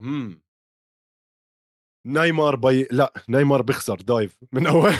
امم 0.00 0.40
نيمار 2.08 2.56
بي 2.56 2.88
لا 2.90 3.12
نيمار 3.28 3.62
بيخسر 3.62 4.00
دايف 4.00 4.36
من 4.52 4.66
أول. 4.66 4.94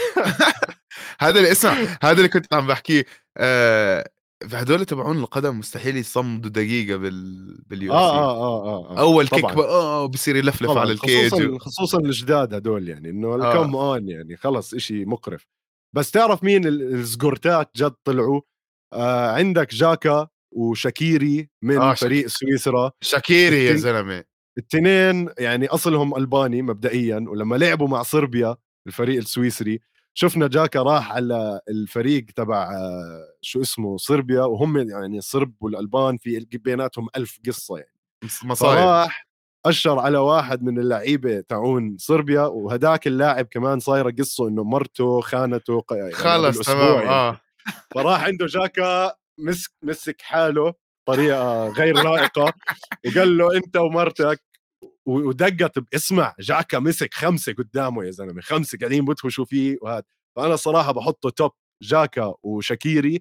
هذا 1.21 1.39
اللي 1.39 1.53
اسمع 1.53 1.73
هذا 2.03 2.17
اللي 2.17 2.29
كنت 2.29 2.55
عم 2.55 2.67
بحكيه. 2.67 3.05
آه 3.37 4.11
هدول 4.45 4.85
تبعون 4.85 5.19
القدم 5.19 5.59
مستحيل 5.59 5.97
يصمدوا 5.97 6.51
دقيقة 6.51 6.97
بال 6.97 7.63
باليو 7.67 7.93
آه, 7.93 7.97
آه, 7.97 8.37
آه, 8.37 8.65
آه, 8.65 8.97
آه. 8.97 9.01
أول 9.01 9.29
كيك 9.29 9.45
آه 9.45 10.07
بصير 10.07 10.37
يلفلف 10.37 10.71
على 10.71 10.93
الكيج 10.93 11.29
خصوصا 11.29 11.47
و... 11.47 11.59
خصوصا 11.59 11.99
الجداد 11.99 12.55
هدول 12.55 12.89
يعني 12.89 13.11
إنه 13.11 13.45
آه. 13.45 13.65
اون 13.65 14.09
يعني 14.09 14.37
خلص 14.37 14.75
إشي 14.75 15.05
مقرف. 15.05 15.47
بس 15.97 16.11
تعرف 16.11 16.45
مين 16.45 16.67
الزقورتات 16.67 17.71
جد 17.77 17.95
طلعوا؟ 18.05 18.41
آه 18.93 19.31
عندك 19.31 19.75
جاكا 19.75 20.29
وشاكيري 20.53 21.49
من 21.63 21.79
آه 21.79 21.95
فريق 21.95 22.27
شك... 22.27 22.37
سويسرا. 22.37 22.93
شاكيري 23.01 23.65
يا 23.65 23.75
زلمة. 23.75 24.25
الاثنين 24.59 25.29
يعني 25.39 25.67
أصلهم 25.67 26.17
ألباني 26.17 26.63
مبدئيا 26.63 27.25
ولما 27.29 27.57
لعبوا 27.57 27.89
مع 27.89 28.03
صربيا 28.03 28.57
الفريق 28.87 29.17
السويسري 29.17 29.81
شفنا 30.15 30.47
جاكا 30.47 30.83
راح 30.83 31.13
على 31.13 31.61
الفريق 31.69 32.25
تبع 32.37 32.71
شو 33.41 33.61
اسمه 33.61 33.97
صربيا 33.97 34.43
وهم 34.43 34.77
يعني 34.91 35.19
الصرب 35.19 35.53
والألبان 35.61 36.17
في 36.17 36.47
بيناتهم 36.53 37.09
ألف 37.17 37.39
قصة 37.47 37.77
يعني. 37.77 37.95
مصايب. 38.45 38.79
راح 38.79 39.29
أشر 39.67 39.99
على 39.99 40.19
واحد 40.19 40.63
من 40.63 40.79
اللعيبة 40.79 41.41
تاعون 41.41 41.97
صربيا 41.99 42.43
وهداك 42.43 43.07
اللاعب 43.07 43.47
كمان 43.51 43.81
صايرة 43.81 44.11
قصة 44.19 44.49
إنه 44.49 44.65
مرته 44.65 45.21
خانته 45.21 45.85
يعني 45.91 46.13
خلص 46.13 46.59
تمام 46.59 46.95
يعني. 46.95 47.09
آه. 47.09 47.41
فراح 47.95 48.25
عنده 48.25 48.47
جاكا 48.47 49.13
مسك 49.39 49.71
مسك 49.83 50.23
حاله 50.23 50.75
بطريقة 51.07 51.69
غير 51.69 52.03
لائقة 52.03 52.53
وقال 53.07 53.39
له 53.39 53.57
أنت 53.57 53.77
ومرتك 53.77 54.41
ودقت 55.09 55.95
اسمع 55.95 56.35
جاكا 56.41 56.79
مسك 56.79 57.15
خمسة 57.15 57.53
قدامه 57.53 58.05
يا 58.05 58.11
زلمة 58.11 58.41
خمسة 58.41 58.79
قاعدين 58.79 59.05
بدخشوا 59.05 59.45
فيه 59.45 59.79
وهذا 59.83 60.05
فأنا 60.37 60.57
صراحة 60.57 60.93
بحطه 60.93 61.31
top 61.31 61.51
جاكا 61.83 62.35
وشاكيري 62.43 63.21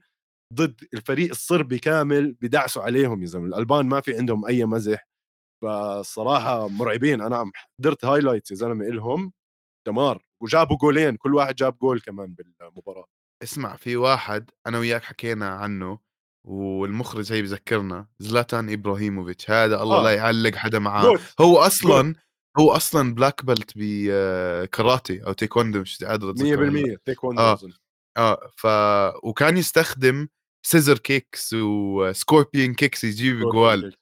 ضد 0.54 0.84
الفريق 0.94 1.30
الصربي 1.30 1.80
كامل 1.80 2.34
بدعسوا 2.34 2.84
عليهم 2.84 3.22
يا 3.22 3.28
زلمة. 3.28 3.46
الألبان 3.48 3.86
ما 3.86 4.02
في 4.02 4.18
عندهم 4.18 4.46
أي 4.46 4.66
مزح. 4.66 5.08
فصراحة 5.64 6.68
مرعبين. 6.68 7.22
أنا 7.22 7.38
عم 7.38 7.52
حضرت 7.56 8.06
highlights 8.06 8.52
يا 8.52 8.56
زلمة 8.56 8.88
إلهم. 8.88 9.34
دمار. 9.88 10.24
وجابوا 10.44 10.78
جولين. 10.78 11.16
كل 11.16 11.36
واحد 11.36 11.56
جاب 11.56 11.78
جول 11.78 12.00
كمان 12.00 12.36
بالمباراة. 12.36 13.06
اسمع 13.44 13.76
في 13.76 13.98
واحد 13.98 14.52
أنا 14.68 14.80
وياك 14.80 15.04
حكينا 15.04 15.50
عنه. 15.50 16.00
والمخرج 16.48 17.34
هي 17.34 17.42
بذكرنا 17.42 18.08
زلاتان 18.20 18.74
إبراهيموفيتش 18.74 19.52
هذا 19.52 19.82
الله 19.82 20.00
آه. 20.00 20.04
لا 20.04 20.12
يعلق 20.12 20.56
حدا 20.56 20.80
معاه. 20.80 21.20
هو 21.42 21.58
أصلا 21.58 22.16
هو 22.60 22.72
أصلا 22.72 23.16
black 23.16 23.46
belt 23.46 23.72
بكاراتي 23.76 25.26
أو 25.28 25.34
تايكوندو 25.34 25.82
مش 25.82 26.04
قادر 26.04 26.34
100% 26.34 26.98
تايكوندو 27.06 27.42
آه 27.42 27.60
آه 28.18 28.52
ف 28.56 28.68
وكان 29.24 29.58
يستخدم 29.58 30.28
scissor 30.66 30.98
kicks 30.98 31.54
و 31.54 31.67
scorpion 31.67 32.74
kicks 32.74 33.04
يجيب 33.04 33.40
جوال. 33.40 33.96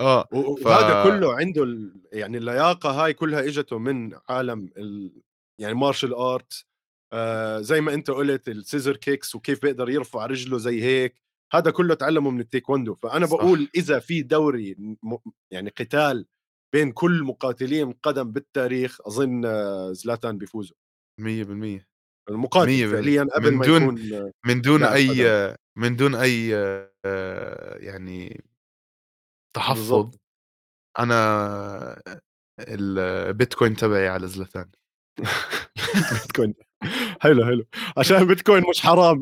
آه، 0.00 0.22
ف 0.22 0.66
وهذا 0.66 1.04
كله 1.04 1.34
عنده 1.34 1.62
ال 1.62 2.02
يعني 2.12 2.38
اللياقة 2.38 2.90
هاي 2.90 3.12
كلها 3.12 3.40
إجته 3.40 3.78
من 3.78 4.18
عالم 4.28 4.70
ال 4.76 5.22
يعني 5.58 5.92
martial 5.92 6.10
arts. 6.10 6.64
آآ 7.12 7.60
زي 7.60 7.80
ما 7.80 7.94
أنت 7.94 8.10
قُلت 8.10 8.50
الscissor 8.50 8.94
kicks 8.94 9.34
وكيف 9.34 9.62
بيقدر 9.62 9.90
يرفع 9.90 10.26
رجله 10.26 10.58
زي 10.58 10.82
هيك، 10.82 11.22
هذا 11.52 11.70
كله 11.70 11.92
اتعلمه 11.94 12.30
من 12.30 12.40
التايكوندو، 12.40 12.94
فأنا 12.94 13.26
باقول 13.26 13.64
صح. 13.64 13.70
إذا 13.76 13.98
في 13.98 14.22
دوري 14.22 14.76
م 15.02 15.16
يعني 15.50 15.70
قتال 15.70 16.26
بين 16.74 16.92
كل 16.92 17.22
مقاتلين 17.24 17.90
القدم 17.90 18.32
بالتاريخ 18.32 18.98
أظن 19.06 19.42
زلاتان 19.94 20.38
بيفوزوا. 20.38 20.76
100% 21.20 21.86
المقاتل 22.30 22.70
100% 22.70 22.92
فعليًا 22.92 23.24
قبل 23.34 23.50
من 23.52 23.58
ما 23.58 23.66
دون 23.66 23.82
يكون 23.82 24.32
من 24.46 24.60
دون 24.60 24.82
أي 24.82 25.08
قدم. 25.48 25.56
من 25.76 25.96
دون 25.96 26.14
أي 26.14 26.54
آآ 26.56 27.78
يعني 27.78 28.44
تحفُّظ، 29.54 29.78
بالضبط. 29.78 30.20
أنا 30.98 32.02
البيتكوين 32.60 33.76
تبعي 33.76 34.08
على 34.08 34.28
زلاتان. 34.28 34.70
بيتكوين 36.12 36.54
حلو، 37.20 37.44
حلو، 37.44 37.64
عشان 37.96 38.16
البيتكوين 38.16 38.62
مش 38.70 38.80
حرام. 38.80 39.20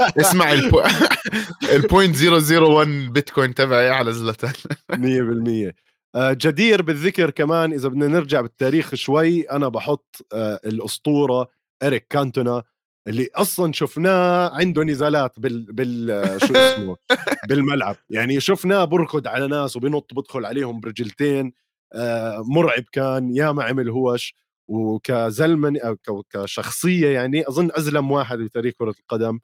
اسمع 0.00 0.52
البو 0.52 0.82
ال0.001 1.76 3.12
بيتكوين 3.12 3.54
تبعي 3.54 3.90
على 3.90 4.12
زلاتان 4.12 4.52
100% 4.92 5.74
آآ 6.16 6.32
جدير 6.32 6.82
بالذكر 6.82 7.30
كمان 7.30 7.72
إذا 7.72 7.88
بدنا 7.88 8.06
نرجع 8.06 8.40
بالتاريخ 8.40 8.94
شوي، 8.94 9.42
أنا 9.42 9.68
باحط 9.68 10.26
آآ 10.32 10.60
الأسطورة 10.66 11.48
إريك 11.82 12.06
كانتونا 12.10 12.62
اللي 13.08 13.28
أصلًا 13.34 13.72
شُفناه 13.72 14.50
عنده 14.54 14.84
نزالات 14.84 15.40
بال 15.40 15.72
بال 15.72 16.40
شو 16.40 16.54
اسمه؟ 16.54 16.96
بالملعب، 17.48 17.96
يعني 18.10 18.40
شُفناه 18.40 18.84
بيركض 18.84 19.26
على 19.26 19.46
ناس 19.46 19.76
وبينط 19.76 20.14
بيدخل 20.14 20.44
عليهم 20.44 20.80
برجلتين. 20.80 21.52
آآ 21.94 22.42
مرعب 22.46 22.84
كان، 22.92 23.36
ياما 23.36 23.64
عمل 23.64 23.88
هوش. 23.90 24.34
وكزلمة 24.68 25.80
أو 25.80 25.96
ك 25.96 26.26
كشخصية 26.36 27.08
يعني 27.08 27.48
أظن 27.48 27.70
أزلم 27.72 28.10
واحد 28.10 28.38
بتاريخ 28.38 28.74
كرة 28.78 28.94
القدم 29.00 29.40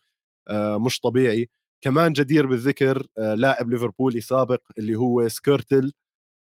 آآ 0.49 0.79
مش 0.79 1.01
طبيعي، 1.01 1.51
كمان 1.85 2.13
جدير 2.13 2.47
بالذكر 2.47 3.07
آآ 3.19 3.37
لاعب 3.37 3.71
ليفربولي 3.71 4.21
سابق 4.21 4.63
اللي 4.79 4.97
هو 4.97 5.29
سكيرتل، 5.29 5.93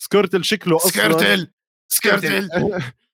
سكيرتل 0.04 0.44
شكله 0.46 0.76
أصلًا 0.78 0.92
سكرتل، 0.92 1.48
سكرتل 1.88 2.50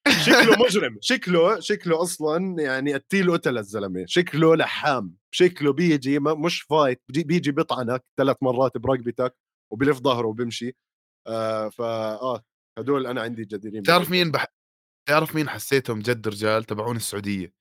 شكله 0.25 0.57
مجرم، 0.65 0.97
شكله 1.01 1.59
شكله 1.59 2.01
أصلًا 2.03 2.61
يعني 2.63 2.93
قتيل 2.93 3.31
قتلة 3.31 3.59
الزلمة، 3.59 4.03
شكله 4.07 4.55
لحّام، 4.55 5.15
شكله 5.31 5.73
بييجي 5.73 6.19
م 6.19 6.41
مش 6.41 6.61
فايت 6.61 7.01
بييجي 7.09 7.51
بيطعنك 7.51 8.03
3 8.17 8.37
مرات 8.43 8.77
برقبتك 8.77 9.35
وبيلف 9.73 9.99
ضهره 9.99 10.27
وبيمشي 10.27 10.75
آآ 11.27 11.69
فآه 11.69 12.43
هدول 12.79 13.07
أنا 13.07 13.21
عندي 13.21 13.45
جديرين 13.45 13.81
بتعرف. 13.81 14.11
مين 14.11 14.31
بح 14.31 14.45
بتعرف 15.07 15.35
مين 15.35 15.49
حسيتهم 15.49 15.99
جد 15.99 16.27
رجال؟ 16.27 16.63
تبعون 16.63 16.95
السعودية، 16.95 17.45
آه، 17.47 17.51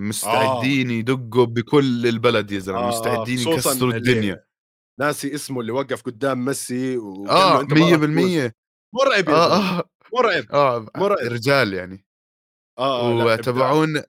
مستعدين 0.00 0.90
يدقوا 0.90 1.44
بكل 1.46 2.06
البلد 2.06 2.50
يا 2.52 2.58
زلمة، 2.58 2.78
آه، 2.78 2.84
آه، 2.86 2.88
مستعدين 2.88 3.38
يكسروا 3.38 3.92
الدنيا. 3.94 4.44
ناسي 5.00 5.34
اسمه 5.34 5.60
اللي 5.60 5.72
وقف 5.72 6.02
قدّام 6.02 6.44
ميسي 6.44 6.96
آه، 6.96 7.60
"أنت 7.60 7.74
ما 7.74 7.80
راح 7.80 7.96
تفوز." 7.96 8.00
100% 8.10 8.54
مرعب 8.94 9.28
يا 9.28 9.34
آه، 9.34 9.78
آه، 9.80 9.84
مرعب، 10.14 10.44
آه، 10.52 10.86
مرعب. 10.96 11.18
رجال 11.18 11.74
يعني. 11.74 12.04
آه، 12.78 13.22
آه،. 13.22 13.24
وتبعون 13.24 14.02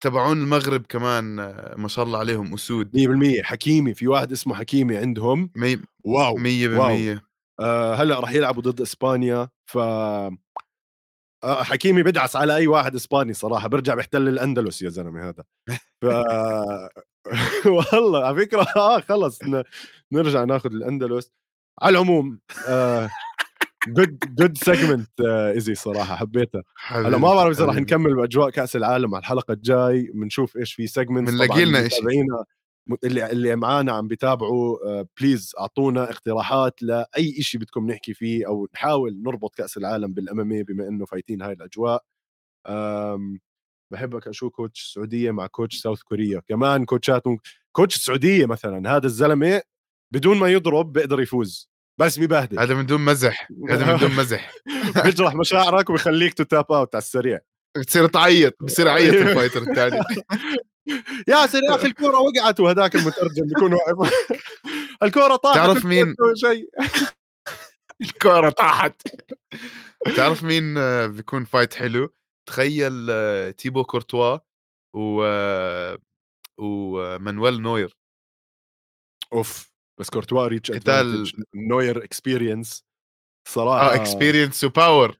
تبعون 0.00 0.38
المغرب 0.42 0.86
كمان 0.88 1.24
ما 1.78 1.88
شاء 1.88 2.04
الله 2.04 2.18
عليهم 2.18 2.54
أسود. 2.54 2.96
100% 2.96 3.42
حكيمي، 3.42 3.94
في 3.94 4.08
واحد 4.08 4.32
اسمه 4.32 4.54
حكيمي 4.54 4.96
عندهم، 4.96 5.50
مي 5.56 5.76
wow، 6.04 6.34
wow! 6.34 6.38
100% 6.38 7.22
آآ 7.60 7.94
هلأ 7.94 8.20
راح 8.20 8.32
يلعبوا 8.32 8.62
ضد 8.62 8.80
إسبانيا، 8.80 9.48
ف 9.66 9.78
آه، 11.44 11.62
حكيمي 11.62 12.02
بيدعس 12.02 12.36
على 12.36 12.56
أي 12.56 12.66
واحد 12.66 12.94
إسباني 12.94 13.32
صراحة، 13.34 13.68
بيرجع 13.68 13.94
بيحتل 13.94 14.28
الأندلس 14.28 14.82
يا 14.82 14.88
زلمة 14.88 15.28
هذا. 15.28 15.44
ف 16.02 16.04
والله 17.92 18.26
على 18.26 18.36
فكرة 18.36 18.66
آه 18.76 19.00
خلص 19.00 19.38
نرجع 20.12 20.44
ناخذ 20.44 20.72
الأندلس. 20.72 21.32
على 21.82 21.98
العموم 21.98 22.40
good 23.88 24.16
good 24.40 24.70
segment 24.70 25.26
easy 25.26 25.74
صراحة 25.74 26.16
حبيتها. 26.16 26.62
هلأ 26.86 27.18
ما 27.18 27.34
بعرف 27.34 27.60
راح 27.60 27.68
حبيبي. 27.68 27.80
نكمّل 27.80 28.14
بأجواء 28.14 28.50
كأس 28.50 28.76
العالم 28.76 29.14
على 29.14 29.20
الحلقة 29.20 29.52
الجاي، 29.52 30.10
بنشوف 30.14 30.56
إيش 30.56 30.74
في 30.74 30.86
طبعًا 30.88 31.20
بنلاقي 31.24 31.64
لنا 31.64 31.86
إشي. 31.86 32.02
اللي 33.04 33.30
اللي 33.30 33.56
معانا 33.56 33.92
عم 33.92 34.08
بيتابعوا 34.08 34.78
آآ 35.00 35.06
please 35.20 35.60
أعطونا 35.60 36.10
اقتراحات 36.10 36.82
لأي 36.82 37.34
إشي 37.38 37.58
بدكم 37.58 37.90
نحكي 37.90 38.14
فيه 38.14 38.46
أو 38.46 38.68
نحاول 38.74 39.22
نربط 39.22 39.54
كأس 39.54 39.76
العالم 39.76 40.14
بال 40.14 40.34
MMA 40.34 40.64
بما 40.68 40.88
إنه 40.88 41.04
فايتين 41.06 41.42
هاي 41.42 41.52
الأجواء. 41.52 42.04
آمم 42.66 43.40
باحب 43.92 44.28
أشوف 44.28 44.52
coach 44.52 44.82
السعودية 44.82 45.30
مع 45.30 45.46
coach 45.46 45.76
South 45.76 46.02
Korea، 46.02 46.40
كمان 46.48 46.84
coach 46.84 47.18
اتهم 47.18 47.38
coach 47.72 47.96
السعودية 47.96 48.46
مثلًا 48.46 48.96
هذا 48.96 49.06
الزلمة 49.06 49.62
بدون 50.14 50.38
ما 50.38 50.48
يضرب 50.48 50.92
بيقدر 50.92 51.20
يفوز، 51.20 51.70
بس 52.00 52.18
بيبهدل. 52.18 52.58
هذا 52.58 52.74
من 52.74 52.86
دون 52.86 53.00
مزح، 53.04 53.48
هذا 53.70 53.92
من 53.92 53.98
دون 54.00 54.10
مزح. 54.16 54.52
بيجرح 55.04 55.34
مشاعرك 55.34 55.90
وبيخلّيك 55.90 56.32
to 56.42 56.44
tap 56.44 56.64
out 56.70 56.88
على 56.94 56.98
السريع. 56.98 57.40
بتصير 57.76 58.06
تعيّط، 58.06 58.56
بصير 58.62 58.86
يعيّط 58.86 59.14
ال 59.14 59.20
fighter 59.20 59.62
التاني. 59.62 60.00
ياسر 61.28 61.62
يا 61.62 61.74
أخي 61.74 61.86
الكورة 61.86 62.18
وقعت 62.18 62.60
وهداك 62.60 62.94
المترجم 62.96 63.46
بيكون 63.46 63.72
واقف. 63.72 64.12
الكورة 65.02 65.36
طاحت. 65.36 65.56
تعرف 65.56 65.84
مين؟ 65.84 66.14
شيء. 66.44 66.70
الكورة 68.00 68.50
طاحت. 68.50 69.02
تعرف 70.16 70.42
مين 70.42 70.74
بيكون 71.08 71.44
فايت 71.44 71.74
حلو؟ 71.74 72.14
تخيّل 72.48 73.06
تيبو 73.52 73.84
كورتوا 73.84 74.38
و 74.96 75.22
ومانويل 76.58 77.62
نوير. 77.62 77.96
أوف! 79.32 79.72
بس 80.00 80.10
كورتوا 80.10 80.48
reach 80.48 80.72
قتال. 80.74 81.32
نوير 81.54 82.06
experience. 82.06 82.82
آه 83.48 83.48
صراحة 83.48 84.04
experience 84.04 84.68
وpower 84.68 85.14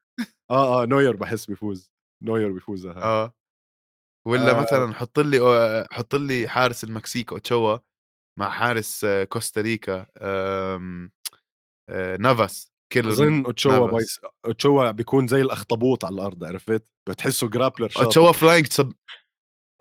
آه، 0.51 0.81
آه، 0.83 0.85
نوير 0.85 1.15
باحس 1.15 1.45
بيفوز، 1.45 1.91
نوير 2.23 2.51
بيفوزها 2.51 3.33
هاي. 4.25 4.51
آه. 4.51 4.57
آآ 4.57 4.61
مثلًا 4.61 4.93
حُط 4.93 5.19
لي 5.19 5.39
آآ 5.39 5.87
حُط 5.91 6.15
لي 6.15 6.47
حارس 6.47 6.83
المكسيك 6.83 7.31
أوتشوا 7.33 7.77
مع 8.39 8.49
حارس 8.49 9.05
كوستاريكا 9.29 10.05
آمم 10.21 11.11
آآ 11.89 12.17
نافاس 12.17 12.71
كيلر 12.93 13.09
أظن 13.09 13.45
أوتشوا 13.45 13.71
نافاس. 13.71 13.91
بايس 13.93 14.19
أوتشوا 14.45 14.91
بيكون 14.91 15.27
زي 15.27 15.41
الأخطبوط 15.41 16.05
على 16.05 16.15
الأرض 16.15 16.43
عرفت؟ 16.43 16.85
بتحسه 17.09 17.49
شاطر. 17.89 18.05
أوتشوا 18.05 18.33
flying 18.33 18.65
sub 18.65 18.93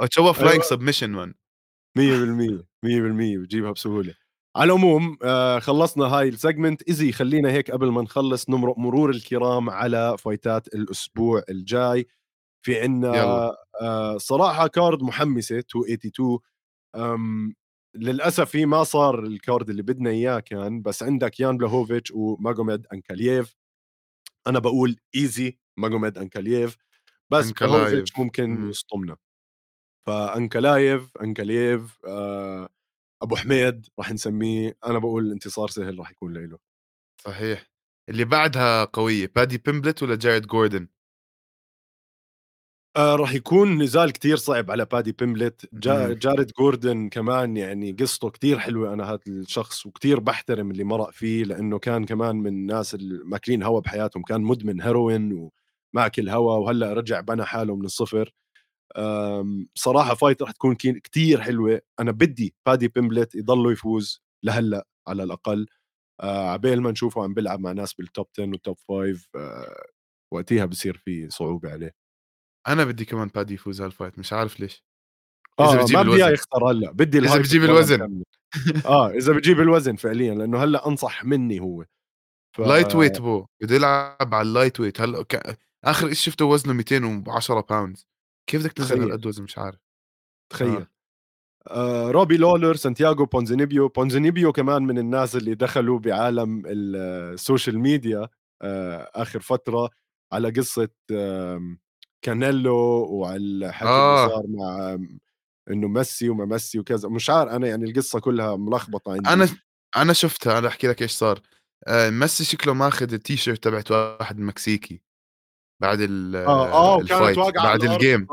أوتشوا 0.01 0.33
flying 0.33 0.41
أيوه. 0.49 0.63
submission 0.63 1.11
man. 1.31 1.35
100% 1.99 2.67
100% 2.85 3.39
بتجيبها 3.39 3.73
بسهولة. 3.73 4.15
على 4.57 4.73
العموم 4.73 5.19
آآ 5.23 5.61
خلّصنا 5.61 6.05
هاي 6.07 6.33
الsegment 6.33 6.77
easy 6.89 7.13
خلّينا 7.13 7.51
هيك 7.53 7.71
قبل 7.71 7.89
ما 7.93 8.03
نخلّص 8.03 8.51
نمرق 8.51 8.79
مرور 8.79 9.11
الكرام 9.11 9.71
على 9.71 10.17
فايتات 10.19 10.69
الأسبوع 10.69 11.43
الجاي. 11.51 12.07
في 12.63 12.81
عندنا. 12.81 13.53
آآ 13.83 14.19
صراحة 14.19 14.67
card 14.69 15.03
محمسة 15.03 15.57
282 15.57 16.39
آمم 16.97 17.55
للأسف 17.97 18.57
هي 18.57 18.67
ما 18.67 18.85
صار 18.85 19.27
الcard 19.27 19.69
اللي 19.71 19.83
بدنا 19.83 20.11
إياه 20.11 20.41
كان، 20.41 20.83
بس 20.83 21.03
عندك 21.03 21.41
يان 21.41 21.57
بلاهوفيتش 21.59 22.11
وماجوميد 22.11 22.87
أنكالييف. 22.93 23.57
أنا 24.47 24.59
باقول 24.59 24.97
easy 25.17 25.53
ماجوميد 25.79 26.19
أنكالييف، 26.19 26.77
بس 27.33 27.53
بلاهوفيتش. 27.53 28.19
ممكن. 28.19 28.69
يصطمنا. 28.71 29.17
فأنكلايف، 30.07 31.17
أنكالييف 31.23 31.99
آآ 32.09 32.69
أبو 33.23 33.37
حميد 33.37 33.87
راح 33.99 34.13
نسميه، 34.13 34.77
أنا 34.87 34.99
باقول 34.99 35.27
الانتصار 35.27 35.69
سهل 35.69 35.99
راح 35.99 36.11
يكون 36.11 36.33
لإله. 36.33 36.59
صحيح. 37.25 37.71
اللي 38.09 38.25
بعدها 38.25 38.85
قوية، 38.85 39.33
بادي 39.37 39.59
بيمبلت 39.59 40.03
والّا 40.03 40.17
جاريد 40.17 40.47
جوردن؟ 40.47 40.89
آآ 42.97 43.17
راح 43.17 43.33
يكون 43.35 43.83
نزال 43.83 44.13
كتير 44.13 44.37
صعب 44.37 44.71
على 44.71 44.85
بادي 44.85 45.13
بيمبلت، 45.13 45.69
جا 45.75 46.07
إمم. 46.07 46.15
جاريد 46.15 46.51
جوردن 46.59 47.09
كمان 47.09 47.57
يعني 47.57 47.93
قصته 47.93 48.31
كتير 48.31 48.59
حلوة 48.59 48.93
أنا 48.93 49.13
هاد 49.13 49.21
الشخص 49.29 49.87
وكتير 49.87 50.21
باحترم 50.21 50.71
اللي 50.71 50.85
مرق 50.85 51.11
فيه، 51.11 51.45
لإنه 51.45 51.79
كان 51.79 52.05
كمان 52.05 52.37
من 52.37 52.47
الناس 52.47 52.95
الماكلين 52.95 53.63
هوا 53.63 53.81
بحياتهم، 53.81 54.23
كان 54.23 54.41
مدمن 54.41 54.81
هيروين 54.83 55.51
وماكل 55.95 56.29
هوا 56.29 56.57
وهلأ 56.57 56.93
رجع 56.93 57.21
بنى 57.21 57.45
حاله 57.45 57.77
من 57.77 57.85
الصفر. 57.85 58.33
صراحة 59.75 60.15
fight 60.15 60.37
راح 60.43 60.51
تكون 60.53 60.75
كتير 60.77 61.41
حلوة، 61.41 61.81
أنا 62.01 62.13
بدي 62.13 62.55
بادي 62.67 62.89
بيمبلت 62.89 63.35
يضلّه 63.35 63.73
يفوز 63.73 64.23
لهلأ 64.45 64.87
على 65.09 65.23
الأقل، 65.23 65.67
آآ 66.21 66.51
عقبال 66.51 66.83
ما 66.83 66.91
نشوفه 66.91 67.25
عم 67.25 67.35
بيلعب 67.35 67.61
مع 67.61 67.73
ناس 67.73 67.93
بالtop 67.95 68.25
10 68.41 68.53
والtop 68.57 68.77
5 68.89 69.29
آآ 69.37 69.85
وقتيها 70.33 70.67
بصير 70.67 70.99
في 71.07 71.31
صعوبة 71.31 71.71
عليه. 71.73 72.08
أنا 72.69 72.85
بدي 72.85 73.05
كمان 73.05 73.29
بادي 73.35 73.55
يفوز 73.55 73.83
هالfight 73.83 74.19
مش 74.19 74.33
عارف 74.33 74.61
ليش. 74.61 74.85
إذا 75.61 75.69
آه، 75.69 75.77
بيجيب 75.77 75.97
ما 75.97 76.03
بدي 76.03 76.11
الوزن. 76.11 76.33
يخسر 76.33 76.71
هلأ، 76.71 76.91
بدي 76.93 77.21
بيجيب 77.21 77.63
تضلها 77.63 77.65
الوزن. 77.65 78.23
آه، 78.87 79.11
إذا 79.11 79.33
بيجيب 79.33 79.61
الوزن 79.61 79.97
فعليًا، 79.97 80.35
لإنه 80.35 80.65
هلأ 80.65 80.89
أنصح 80.89 81.25
منّي 81.25 81.61
هو. 81.61 81.85
ف... 82.57 82.61
lightweight 82.61 83.21
bro 83.21 83.47
بده 83.63 83.75
يلعب 83.75 84.35
على 84.35 84.49
ال 84.49 84.81
lightweight 84.81 85.01
هلأ 85.01 85.23
ك... 85.23 85.59
آخر 85.85 86.07
شيء 86.07 86.15
شفته 86.15 86.45
وزنه 86.45 86.73
210 86.73 87.61
باوند 87.61 87.99
كيف 88.51 88.61
بدك 88.63 88.73
تنزل 88.73 89.01
هالقد 89.03 89.27
وزن 89.27 89.43
مش 89.43 89.59
عارف 89.59 89.79
تخيل 90.53 90.77
آه. 90.77 90.89
آه 91.69 92.11
روبي 92.11 92.37
لولر 92.37 92.75
سانتياغو 92.77 93.25
بونزينيبيو 93.27 93.89
بونزينيبيو 93.89 94.53
كمان 94.53 94.83
من 94.83 94.99
الناس 94.99 95.37
اللي 95.37 95.55
دخلوا 95.55 95.99
بعالم 95.99 96.63
السوشيال 96.67 97.79
ميديا 97.79 98.29
آه 98.63 99.11
آخر 99.15 99.41
فترة 99.41 99.91
على 100.33 100.51
قصة 100.51 100.89
آه 101.13 101.77
كانيلو 102.23 102.77
وعلى 103.11 103.67
الحكي 103.67 103.89
آه. 103.89 104.25
اللي 104.25 104.35
صار 104.35 104.45
مع 104.49 104.99
إنه 105.71 105.89
ميسي 105.89 106.29
وما 106.29 106.45
ميسي 106.45 106.79
وكذا. 106.79 107.09
مش 107.09 107.31
عارف 107.31 107.51
أنا 107.51 107.67
يعني 107.67 107.85
القصة 107.85 108.21
كلها 108.21 108.57
ملخبطة 108.57 109.13
عندي. 109.13 109.29
أنا 109.29 109.49
أنا 109.97 110.13
شفتها 110.13 110.59
أنا 110.59 110.69
أحكي 110.69 110.89
لك 110.89 111.03
إيش 111.03 111.13
صار. 111.13 111.41
آه 111.87 112.11
ميسي 112.11 112.45
شكله 112.45 112.75
ماخذ 112.75 113.13
التيشيرت 113.13 113.65
تبعت 113.65 113.91
واحد 113.91 114.39
مكسيكي 114.39 115.03
بعد 115.83 116.01
ال 116.01 116.37
آه 116.37 116.73
آه 116.73 117.03
كانت 117.03 117.39
واقعة 117.39 117.65
بعد 117.65 117.85
ال 117.85 117.93
game 117.93 118.27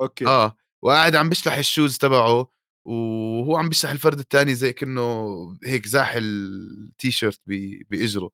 أوكي. 0.00 0.26
آه 0.26 0.56
وقاعد 0.82 1.16
عم 1.16 1.28
بيشلح 1.28 1.56
ال 1.56 1.63
shoes 1.63 1.98
تبعه 1.98 2.50
وهو 2.86 3.56
عم 3.56 3.68
بيشلح 3.68 3.90
الفرد 3.90 4.18
الثاني 4.18 4.54
زي 4.54 4.72
كأنه 4.72 5.36
هيك 5.64 5.86
زاح 5.86 6.12
التيشيرت 6.16 7.40
بإجره. 7.90 8.30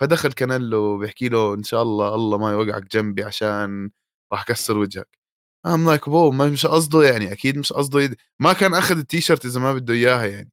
فدخل 0.00 0.32
كانيلو 0.32 0.98
بيحكي 0.98 1.28
له 1.28 1.54
إن 1.54 1.62
شاء 1.62 1.82
الله 1.82 2.14
الله 2.14 2.38
ما 2.38 2.52
يوقعك 2.52 2.96
جنبي 2.96 3.24
عشان 3.24 3.90
راح 4.32 4.44
كسر 4.44 4.78
وجهك. 4.78 5.18
I'm 5.66 5.86
like 5.86 6.08
bro 6.08 6.30
ما 6.30 6.46
مش 6.46 6.66
قصده 6.66 7.02
يعني 7.02 7.32
أكيد 7.32 7.58
مش 7.58 7.72
قصده 7.72 8.00
يد... 8.00 8.16
ما 8.40 8.52
كان 8.52 8.74
أخذ 8.74 8.98
التيشيرت 8.98 9.44
إذا 9.44 9.60
ما 9.60 9.74
بده 9.74 9.94
إياها 9.94 10.26
يعني. 10.26 10.50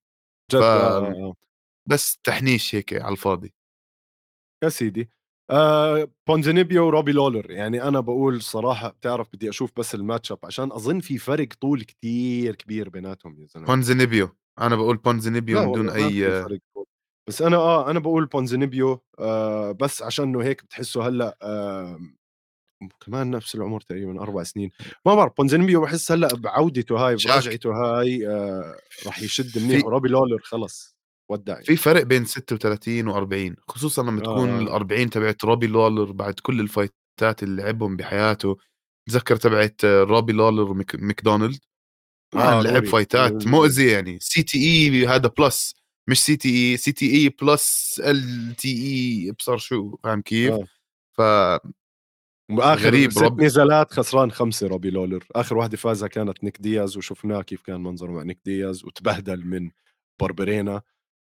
جد 0.51 0.59
ف... 0.59 0.63
آه، 0.63 1.07
آه. 1.07 1.33
بس 1.89 2.17
تحنيش 2.17 2.75
هيك 2.75 2.93
على 2.93 3.11
الفاضي. 3.11 3.53
يا 4.63 4.69
سيدي. 4.69 5.09
آه 5.51 6.11
بونزينيبيو 6.27 6.85
وروبي 6.85 7.11
لولر. 7.11 7.51
يعني 7.51 7.83
أنا 7.83 7.99
بقول 7.99 8.41
صراحة 8.41 8.89
بتعرف 8.89 9.27
بدي 9.33 9.49
أشوف 9.49 9.71
بس 9.77 9.95
ال 9.95 10.01
match 10.01 10.31
up 10.31 10.39
عشان 10.43 10.71
أظن 10.71 10.99
في 10.99 11.17
فرق 11.17 11.47
طول 11.61 11.83
كتير 11.83 12.55
كبير 12.55 12.89
بيناتهم 12.89 13.41
يا 13.41 13.45
زلمة. 13.47 13.67
بونزينيبيو. 13.67 14.29
أنا 14.59 14.75
بقول 14.75 14.97
بونزينيبيو 14.97 15.65
من 15.65 15.71
دون 15.71 15.89
أي 15.89 16.45
بس 17.27 17.41
أنا 17.41 17.57
آه 17.57 17.91
أنا 17.91 17.99
بقول 17.99 18.25
بونزينيبيو 18.25 19.03
آه 19.19 19.71
بس 19.71 20.01
عشان 20.01 20.25
إنه 20.25 20.43
هيك 20.43 20.63
بتحسه 20.63 21.07
هلأ 21.07 21.37
آه 21.41 21.99
كمان 23.05 23.31
نفس 23.31 23.55
العمر 23.55 23.81
تقريبا 23.81 24.21
أربع 24.21 24.43
سنين. 24.43 24.71
ما 25.05 25.15
بعرف 25.15 25.33
بونزينيبيو 25.37 25.81
بحس 25.81 26.11
هلأ 26.11 26.35
بعودته 26.35 27.07
هاي 27.07 27.13
برجعته 27.15 27.71
هاي 27.71 28.27
آه 28.27 28.75
راح 29.05 29.21
يشد 29.21 29.59
منيح. 29.63 29.85
روبي 29.85 30.09
لولر 30.09 30.39
خلص 30.43 30.95
ودع 31.29 31.61
في 31.61 31.75
فرق 31.75 32.03
بين 32.03 32.25
36 32.25 33.13
و40 33.13 33.55
خصوصا 33.67 34.03
لما 34.03 34.21
تكون 34.21 34.49
آه. 34.49 34.59
ال 34.59 34.69
40 34.69 35.09
تبعت 35.09 35.43
روبي 35.43 35.67
لولر 35.67 36.11
بعد 36.11 36.33
كل 36.33 36.59
الفايتات 36.59 37.43
اللي 37.43 37.63
لعبهم 37.63 37.95
بحياته. 37.97 38.57
تذكر 39.09 39.35
تبعت 39.35 39.85
روبي 39.85 40.33
لولر 40.33 40.73
ماكدونالد 40.93 41.59
آه 42.35 42.61
لعب 42.61 42.85
فايتات 42.85 43.47
مؤذي 43.47 43.87
يعني. 43.87 44.17
سي 44.21 44.43
تي 44.43 44.57
إي 44.57 45.07
هذا 45.07 45.31
بلس 45.37 45.75
مش 46.07 46.23
سي 46.23 46.35
تي 46.37 46.49
إي. 46.71 46.77
سي 46.77 46.91
تي 46.91 47.11
إي 47.15 47.29
بلس 47.29 48.01
ال 48.05 48.55
تي 48.55 48.69
إي 48.69 49.29
ابصر 49.29 49.57
شو 49.57 49.97
فاهم 50.03 50.21
كيف؟ 50.21 50.53
آه. 51.19 51.59
واخر 52.49 52.81
غريب 52.85 53.11
ست 53.11 53.17
رب... 53.17 53.41
نزالات 53.41 53.91
خسران 53.91 54.31
خمسة 54.31 54.67
روبي 54.67 54.89
لولر. 54.89 55.25
آخر 55.31 55.57
واحدة 55.57 55.77
فازها 55.77 56.07
كانت 56.07 56.43
نيك 56.43 56.61
دياز 56.61 56.97
وشفناه 56.97 57.41
كيف 57.41 57.61
كان 57.61 57.83
منظره 57.83 58.11
مع 58.11 58.23
نيك 58.23 58.39
دياز 58.45 58.85
وتبهدل 58.85 59.45
من 59.45 59.71
باربرينا. 60.21 60.81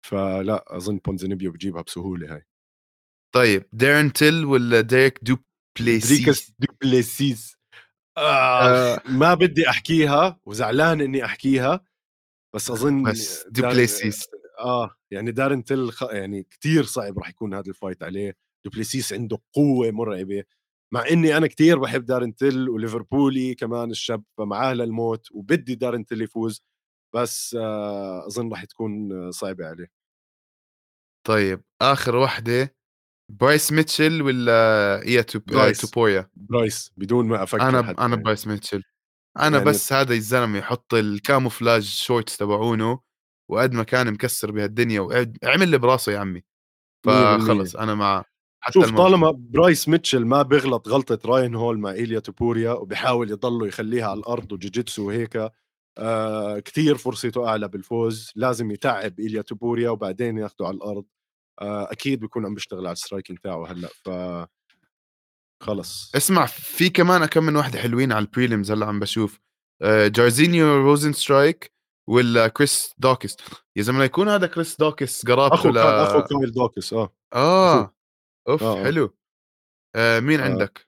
فلا 0.06 0.78
أظن 0.78 0.98
بونزينيبيو 0.98 1.52
بجيبها 1.52 1.82
بسهولة 1.82 2.36
هاي. 2.36 2.46
طيب 3.36 3.66
دارن 3.74 4.14
تيل 4.14 4.46
ولا 4.46 4.82
ديريك 4.82 5.20
دوبليسيس 5.24 6.54
دوبليسيس 6.60 7.58
آه, 8.18 8.22
آه. 8.22 9.02
ما 9.10 9.34
بدي 9.34 9.70
أحكيها 9.70 10.40
وزعلان 10.46 11.02
إني 11.02 11.26
أحكيها 11.26 11.86
بس 12.56 12.70
أظن 12.70 13.04
بس 13.04 13.48
دوبليسيس 13.48 14.28
آه 14.60 14.96
يعني 15.12 15.32
دارن 15.32 15.64
تيل 15.64 15.92
خ... 15.92 16.04
يعني 16.04 16.48
كثير 16.52 16.84
صعب 16.84 17.20
راح 17.20 17.30
يكون 17.30 17.54
هذا 17.54 17.70
الفايت 17.70 18.04
عليه. 18.04 18.38
دوبليسيس 18.66 19.14
عنده 19.14 19.38
قوة 19.54 19.92
مرعبة. 19.92 20.44
مع 20.94 21.04
إني 21.12 21.38
أنا 21.38 21.48
كثير 21.48 21.80
بحب 21.80 22.06
دارن 22.06 22.36
تيل 22.36 22.70
وليفربولي 22.70 23.56
كمان 23.56 23.92
الشاب 23.92 24.24
فمعاه 24.38 24.74
للموت 24.74 25.32
وبدي 25.32 25.76
دارن 25.76 26.06
تيل 26.06 26.22
يفوز 26.22 26.64
بس 27.16 27.56
آه 27.60 28.28
أظن 28.28 28.50
راح 28.50 28.66
تكون 28.66 29.32
صعبة 29.32 29.66
عليه 29.66 29.92
طيب 31.28 31.64
آخر 31.82 32.16
وحدة 32.16 32.76
برايس 33.32 33.72
ميتشل 33.72 34.22
ولا 34.22 34.52
إيليا 35.08 35.26
برايس. 35.48 35.82
توبوريا 35.82 36.30
برايس 36.36 36.92
بدون 36.98 37.28
ما 37.28 37.44
أفكر 37.44 37.62
أنا 37.70 37.84
حتى 37.84 38.02
أنا 38.02 38.10
يعني. 38.10 38.24
برايس 38.24 38.48
ميتشل 38.48 38.84
أنا 39.40 39.58
يعني 39.58 39.70
بس 39.70 39.94
هذا 39.94 40.14
الزلمة 40.14 40.60
يحط 40.60 40.94
ال 40.94 41.02
camouflage 41.02 41.84
shorts 41.84 42.38
تبعونه 42.38 43.00
وقد 43.52 43.74
ما 43.74 43.84
كان 43.84 44.14
مكسر 44.14 44.52
بهالدنيا 44.52 45.02
وعمل 45.02 45.64
اللي 45.64 45.78
براسه 45.78 46.12
يا 46.12 46.20
عمي 46.20 46.44
فخلص 47.06 47.76
أنا 47.76 47.96
مع 47.96 48.26
حتى 48.64 48.74
شوف 48.74 48.92
طالما 48.92 49.32
برايس 49.32 49.90
ميتشل 49.90 50.26
ما 50.26 50.42
بيغلط 50.42 50.88
غلطة 50.88 51.20
راين 51.26 51.56
هول 51.56 51.80
مع 51.80 51.92
إيليا 51.92 52.20
توبوريا 52.20 52.72
وبيحاول 52.72 53.32
يضله 53.32 53.68
يخليها 53.68 54.10
على 54.10 54.20
الأرض 54.20 54.52
وجوجيتسو 54.52 55.08
وهيك 55.08 55.52
آه 55.98 56.60
كثير 56.60 56.98
فرصته 56.98 57.48
أعلى 57.48 57.68
بالفوز. 57.68 58.32
لازم 58.36 58.72
يتعب 58.72 59.20
إيليا 59.20 59.42
توبوريا 59.42 59.90
وبعدين 59.90 60.38
ياخده 60.38 60.68
على 60.68 60.76
الأرض. 60.76 61.06
آه 61.62 61.92
أكيد 61.92 62.20
بيكون 62.20 62.46
عم 62.46 62.54
بيشتغل 62.54 62.88
على 62.88 62.94
ال 62.94 62.99
striking 62.99 63.38
تاعه 63.38 63.72
هلأ 63.72 63.88
ف 63.88 64.10
خلص. 65.64 66.16
اسمع 66.16 66.46
في 66.46 66.90
كمان 66.90 67.26
كم 67.26 67.44
من 67.44 67.56
واحدة 67.56 67.80
حلوين 67.80 68.12
على 68.12 68.26
ال 68.26 68.31
prelims 68.32 68.72
هلأ 68.72 68.86
عم 68.86 69.00
بشوف. 69.00 69.40
آه 69.82 70.08
جارزينيو 70.08 70.76
روزن 70.76 71.14
سترايك 71.14 71.72
ولا 72.10 72.48
كريس 72.48 72.94
دوكس 72.98 73.38
يا 73.76 73.82
زلمة 73.82 74.04
يكون 74.04 74.30
هذا 74.30 74.48
كريس 74.48 74.78
دوكس 74.78 75.26
قرابته 75.26 75.56
أخو 75.56 75.70
ل... 75.70 75.78
أخو 75.78 76.22
كايل 76.22 76.52
دوكس 76.52 76.94
آه. 76.94 77.14
آه. 77.34 77.96
أوف 78.50 78.64
آه. 78.64 78.84
حلو. 78.84 79.16
آه 79.96 80.20
مين 80.20 80.40
آه. 80.40 80.44
عندك؟ 80.44 80.88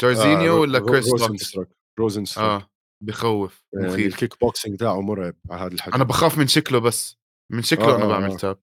جارزينيو 0.00 0.56
آه. 0.56 0.60
ولا 0.60 0.78
كريس 0.78 1.08
دوكس 1.14 1.58
روزن 1.98 2.24
سترايك 2.24 2.62
آه 2.62 2.70
بخوف 3.02 3.64
يعني 3.74 3.86
مخيف. 3.86 4.06
الكيك 4.14 4.40
بوكسينج 4.40 4.78
تاعه 4.78 5.00
مرعب 5.00 5.34
على 5.50 5.60
هذا 5.60 5.74
الحكي. 5.74 5.96
أنا 5.96 6.04
بخاف 6.04 6.38
من 6.38 6.46
شكله 6.46 6.78
بس 6.78 7.18
من 7.52 7.62
شكله 7.62 7.92
آه 7.92 7.96
أنا 7.96 8.06
بعمل 8.06 8.30
آه. 8.32 8.36
tap. 8.36 8.58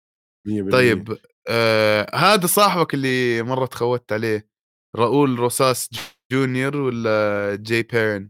طيب 0.72 1.18
آه 1.50 2.16
هذا 2.16 2.48
صاحبك 2.48 2.94
اللي 2.94 3.44
مرة 3.44 3.66
تخوت 3.66 4.14
عليه 4.14 4.50
راؤول 4.96 5.40
روساس 5.40 5.90
جونيور 6.32 6.78
ولا 6.78 7.56
جاي 7.56 7.84
بيرن 7.84 8.30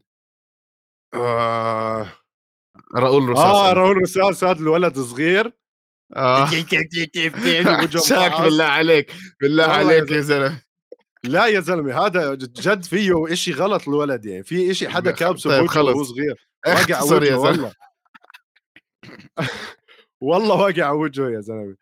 آه. 1.14 2.14
راؤول 2.96 3.24
روساس 3.24 3.46
آه 3.46 3.74
راؤول 3.74 3.98
روساس 3.98 4.44
هذا 4.44 4.60
الولد 4.60 5.00
صغير 5.00 5.54
شاك 8.08 8.42
بالله 8.42 8.64
عليك 8.64 9.12
بالله 9.42 9.64
عليك 9.64 10.12
يا 10.12 10.22
زلمة. 10.22 10.62
لا 11.24 11.46
يا 11.46 11.60
زلمة 11.60 12.06
هذا 12.06 12.36
جد 12.36 12.84
فيه 12.84 13.34
إشي 13.34 13.54
غلط 13.54 13.88
الولد 13.88 14.26
يعني. 14.26 14.44
في 14.44 14.72
إشي 14.72 14.90
حدا 14.90 15.12
كابسه 15.12 15.50
طيب 15.50 15.68
خلص. 15.68 15.96
وهو 15.96 16.04
صغير. 16.04 16.48
واقع 16.68 17.04
وجهه 17.04 17.38
والله. 17.38 17.74
والله 20.22 20.56
واقع 20.56 20.92
وجهه 20.92 21.30
يا 21.30 21.42
زلمة. 21.42 21.76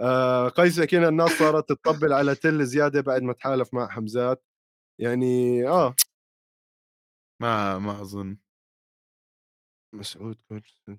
آه 0.00 0.48
قيس 0.48 0.78
أكيد 0.78 1.02
الناس 1.02 1.30
صارت 1.30 1.68
تطبل 1.68 2.12
على 2.12 2.34
تل 2.34 2.66
زيادة 2.66 3.00
بعد 3.00 3.22
ما 3.22 3.32
تحالف 3.32 3.74
مع 3.74 3.88
حمزات. 3.88 4.44
يعني 4.98 5.68
آه. 5.68 5.94
ما 7.40 7.78
ما 7.78 8.02
أظن. 8.02 8.36
مسعود 9.92 10.38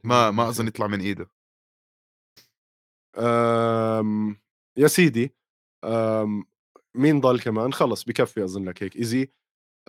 ما 0.03 0.31
ما 0.31 0.49
أظن 0.49 0.67
يطلع 0.67 0.87
من 0.87 0.99
إيده. 1.01 1.29
آم 3.17 4.37
يا 4.77 4.87
سيدي 4.87 5.35
آم 5.83 6.45
مين 6.95 7.19
ضل 7.19 7.39
كمان؟ 7.39 7.73
خلص 7.73 8.03
بكفي 8.03 8.43
أظن 8.43 8.69
لك 8.69 8.83
هيك. 8.83 8.95
إيزي 8.95 9.31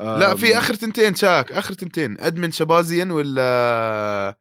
لا 0.01 0.37
في 0.37 0.59
آخر 0.59 0.75
تنتين 0.75 1.15
شاك 1.15 1.53
آخر 1.53 1.75
تنتين. 1.75 2.21
أدمن 2.21 2.51
شبازيان 2.51 3.11
ولا 3.11 4.39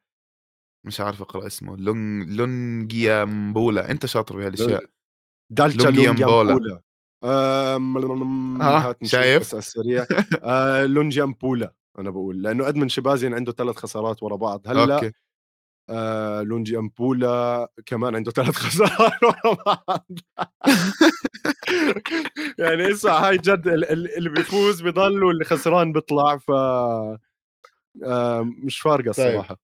مش 0.85 1.01
عارف 1.01 1.22
أقرأ 1.22 1.47
اسمه. 1.47 1.77
لون 1.77 2.23
لونجيامبولا. 2.35 3.91
أنت 3.91 4.06
شاطر 4.06 4.38
بهالاشياء 4.38 4.85
دالتا 5.49 5.88
لونجيامبولا. 5.88 6.81
آه 7.23 8.95
شايف؟ 9.03 9.41
بس 9.41 9.56
السريع. 9.56 10.06
آه 10.43 10.85
لونجيامبولا 10.85 11.73
أنا 11.99 12.10
بقول. 12.10 12.41
لأنه 12.41 12.68
أدمن 12.68 12.89
شبازيان 12.89 13.34
عنده 13.34 13.51
ثلاث 13.51 13.76
خسارات 13.76 14.23
ورا 14.23 14.35
بعض. 14.35 14.68
هلأ 14.68 14.95
أوكي. 14.95 15.11
آه 15.90 16.41
لونجي 16.41 16.78
أمبولا 16.78 17.72
كمان 17.86 18.16
عنده 18.16 18.32
ثلاث 18.32 18.56
خسارات 18.66 19.11
بعض 19.68 20.07
يعني 22.60 22.91
اسمع 22.91 23.28
هاي 23.28 23.38
جد 23.38 23.68
اللي 23.68 24.30
بيفوز 24.30 24.82
بضل 24.82 25.24
واللي 25.24 25.45
خسران 25.45 25.94
بيطلع 25.94 26.38
ف 26.38 26.52
آه 26.52 28.41
مش 28.64 28.80
فارقة 28.80 29.11
طيب. 29.11 29.28
الصراحة. 29.28 29.57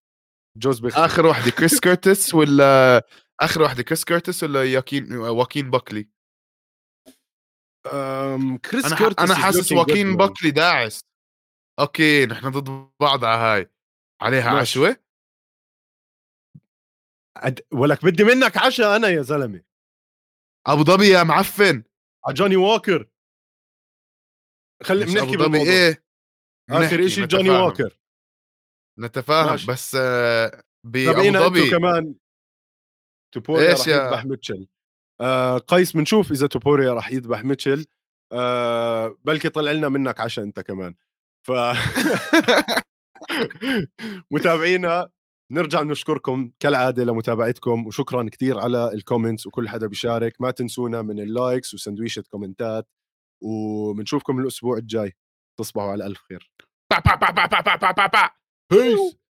جوز 0.58 0.80
بيختار. 0.80 1.06
آخر 1.06 1.26
واحدة 1.26 1.52
كريس 1.52 1.80
كيرتس 1.80 2.34
ولا 2.36 3.02
آخر 3.42 3.62
واحدة 3.62 3.84
كريس 3.84 4.04
كيرتس 4.04 4.44
ولا 4.44 4.64
ياكين 4.64 5.14
واكين 5.18 5.70
باكلي 5.72 6.10
آمم 7.94 8.58
كريس 8.58 8.86
أنا 8.86 8.96
كيرتس 8.96 9.32
is 9.32 9.32
حاسس 9.32 9.72
واكين. 9.72 10.18
باكلي 10.18 10.52
داعس. 10.52 11.00
أوكي، 11.80 12.26
نحن 12.26 12.50
ضد 12.50 12.90
بعض 13.02 13.26
على 13.26 13.38
هاي. 13.42 13.72
عليها 14.22 14.54
ماشي. 14.54 14.80
عشوة؟ 14.80 15.05
أد 17.38 17.62
ولك 17.72 18.06
بدي 18.06 18.24
منك 18.24 18.58
عشا 18.58 18.96
أنا 18.96 19.08
يا 19.08 19.22
زلمة. 19.22 19.62
أبو 20.68 20.84
ظبي 20.84 21.08
يا 21.10 21.24
معفن. 21.24 21.84
على 22.26 22.34
جوني 22.34 22.56
ووكر. 22.56 23.10
خلّي 24.84 25.06
بنحكي 25.06 25.38
بالموضوع. 25.38 25.74
إيه، 25.74 26.04
آخر 26.70 26.80
بنحكي 26.80 27.06
إشي 27.06 27.26
جوني. 27.26 27.50
ووكر. 27.50 28.00
نتفاهم 29.00 29.52
ماشي. 29.52 29.68
بس 29.72 29.92
تابعينا 29.92 31.40
أنتم 31.40 31.50
ظبي 31.50 31.70
كمان 31.70 32.16
توبوريا 33.34 33.70
إيش 33.70 33.80
راح 33.80 33.88
يا 33.88 34.04
يذبح 34.04 34.26
ميتشل. 34.26 34.68
آآ 35.22 35.58
قيس 35.58 35.92
بنشوف 35.92 36.32
إذا 36.32 36.48
توبوريا 36.48 36.94
راح 36.94 37.12
يذبح 37.12 37.44
ميتشل. 37.44 37.86
آآ 38.34 39.18
بلكي 39.24 39.50
طلع 39.50 39.72
لنا 39.72 39.90
منك 39.90 40.20
عشا 40.20 40.44
أنت 40.44 40.60
كمان. 40.60 40.96
ف 41.48 41.52
متابعينا 44.32 45.10
نرجع 45.52 45.82
نشكركم 45.82 46.52
كالعادة 46.60 47.04
لمتابعتكم 47.04 47.88
وشكرًا 47.88 48.30
كتير 48.32 48.60
على 48.60 48.94
ال 48.94 49.00
comments 49.00 49.48
وكل 49.48 49.70
حدا 49.70 49.88
بيشارك، 49.88 50.42
ما 50.42 50.52
تنسونا 50.52 51.02
من 51.02 51.20
ال 51.20 51.29
likes 51.29 51.74
وسندويشة 51.74 52.24
كومنتات 52.32 52.88
وبنشوفكم 53.44 54.40
الأسبوع 54.40 54.78
الجاي. 54.78 55.14
تصبحوا 55.60 55.92
على 55.92 56.06
ألف 56.06 56.22
خير. 56.22 56.52
با 56.92 57.00
با 57.06 57.16
با 57.16 57.32
با 57.32 57.62
با 57.62 57.76
با 57.82 57.92
با 57.92 58.08
با. 58.08 58.30
Peace. 58.74 59.25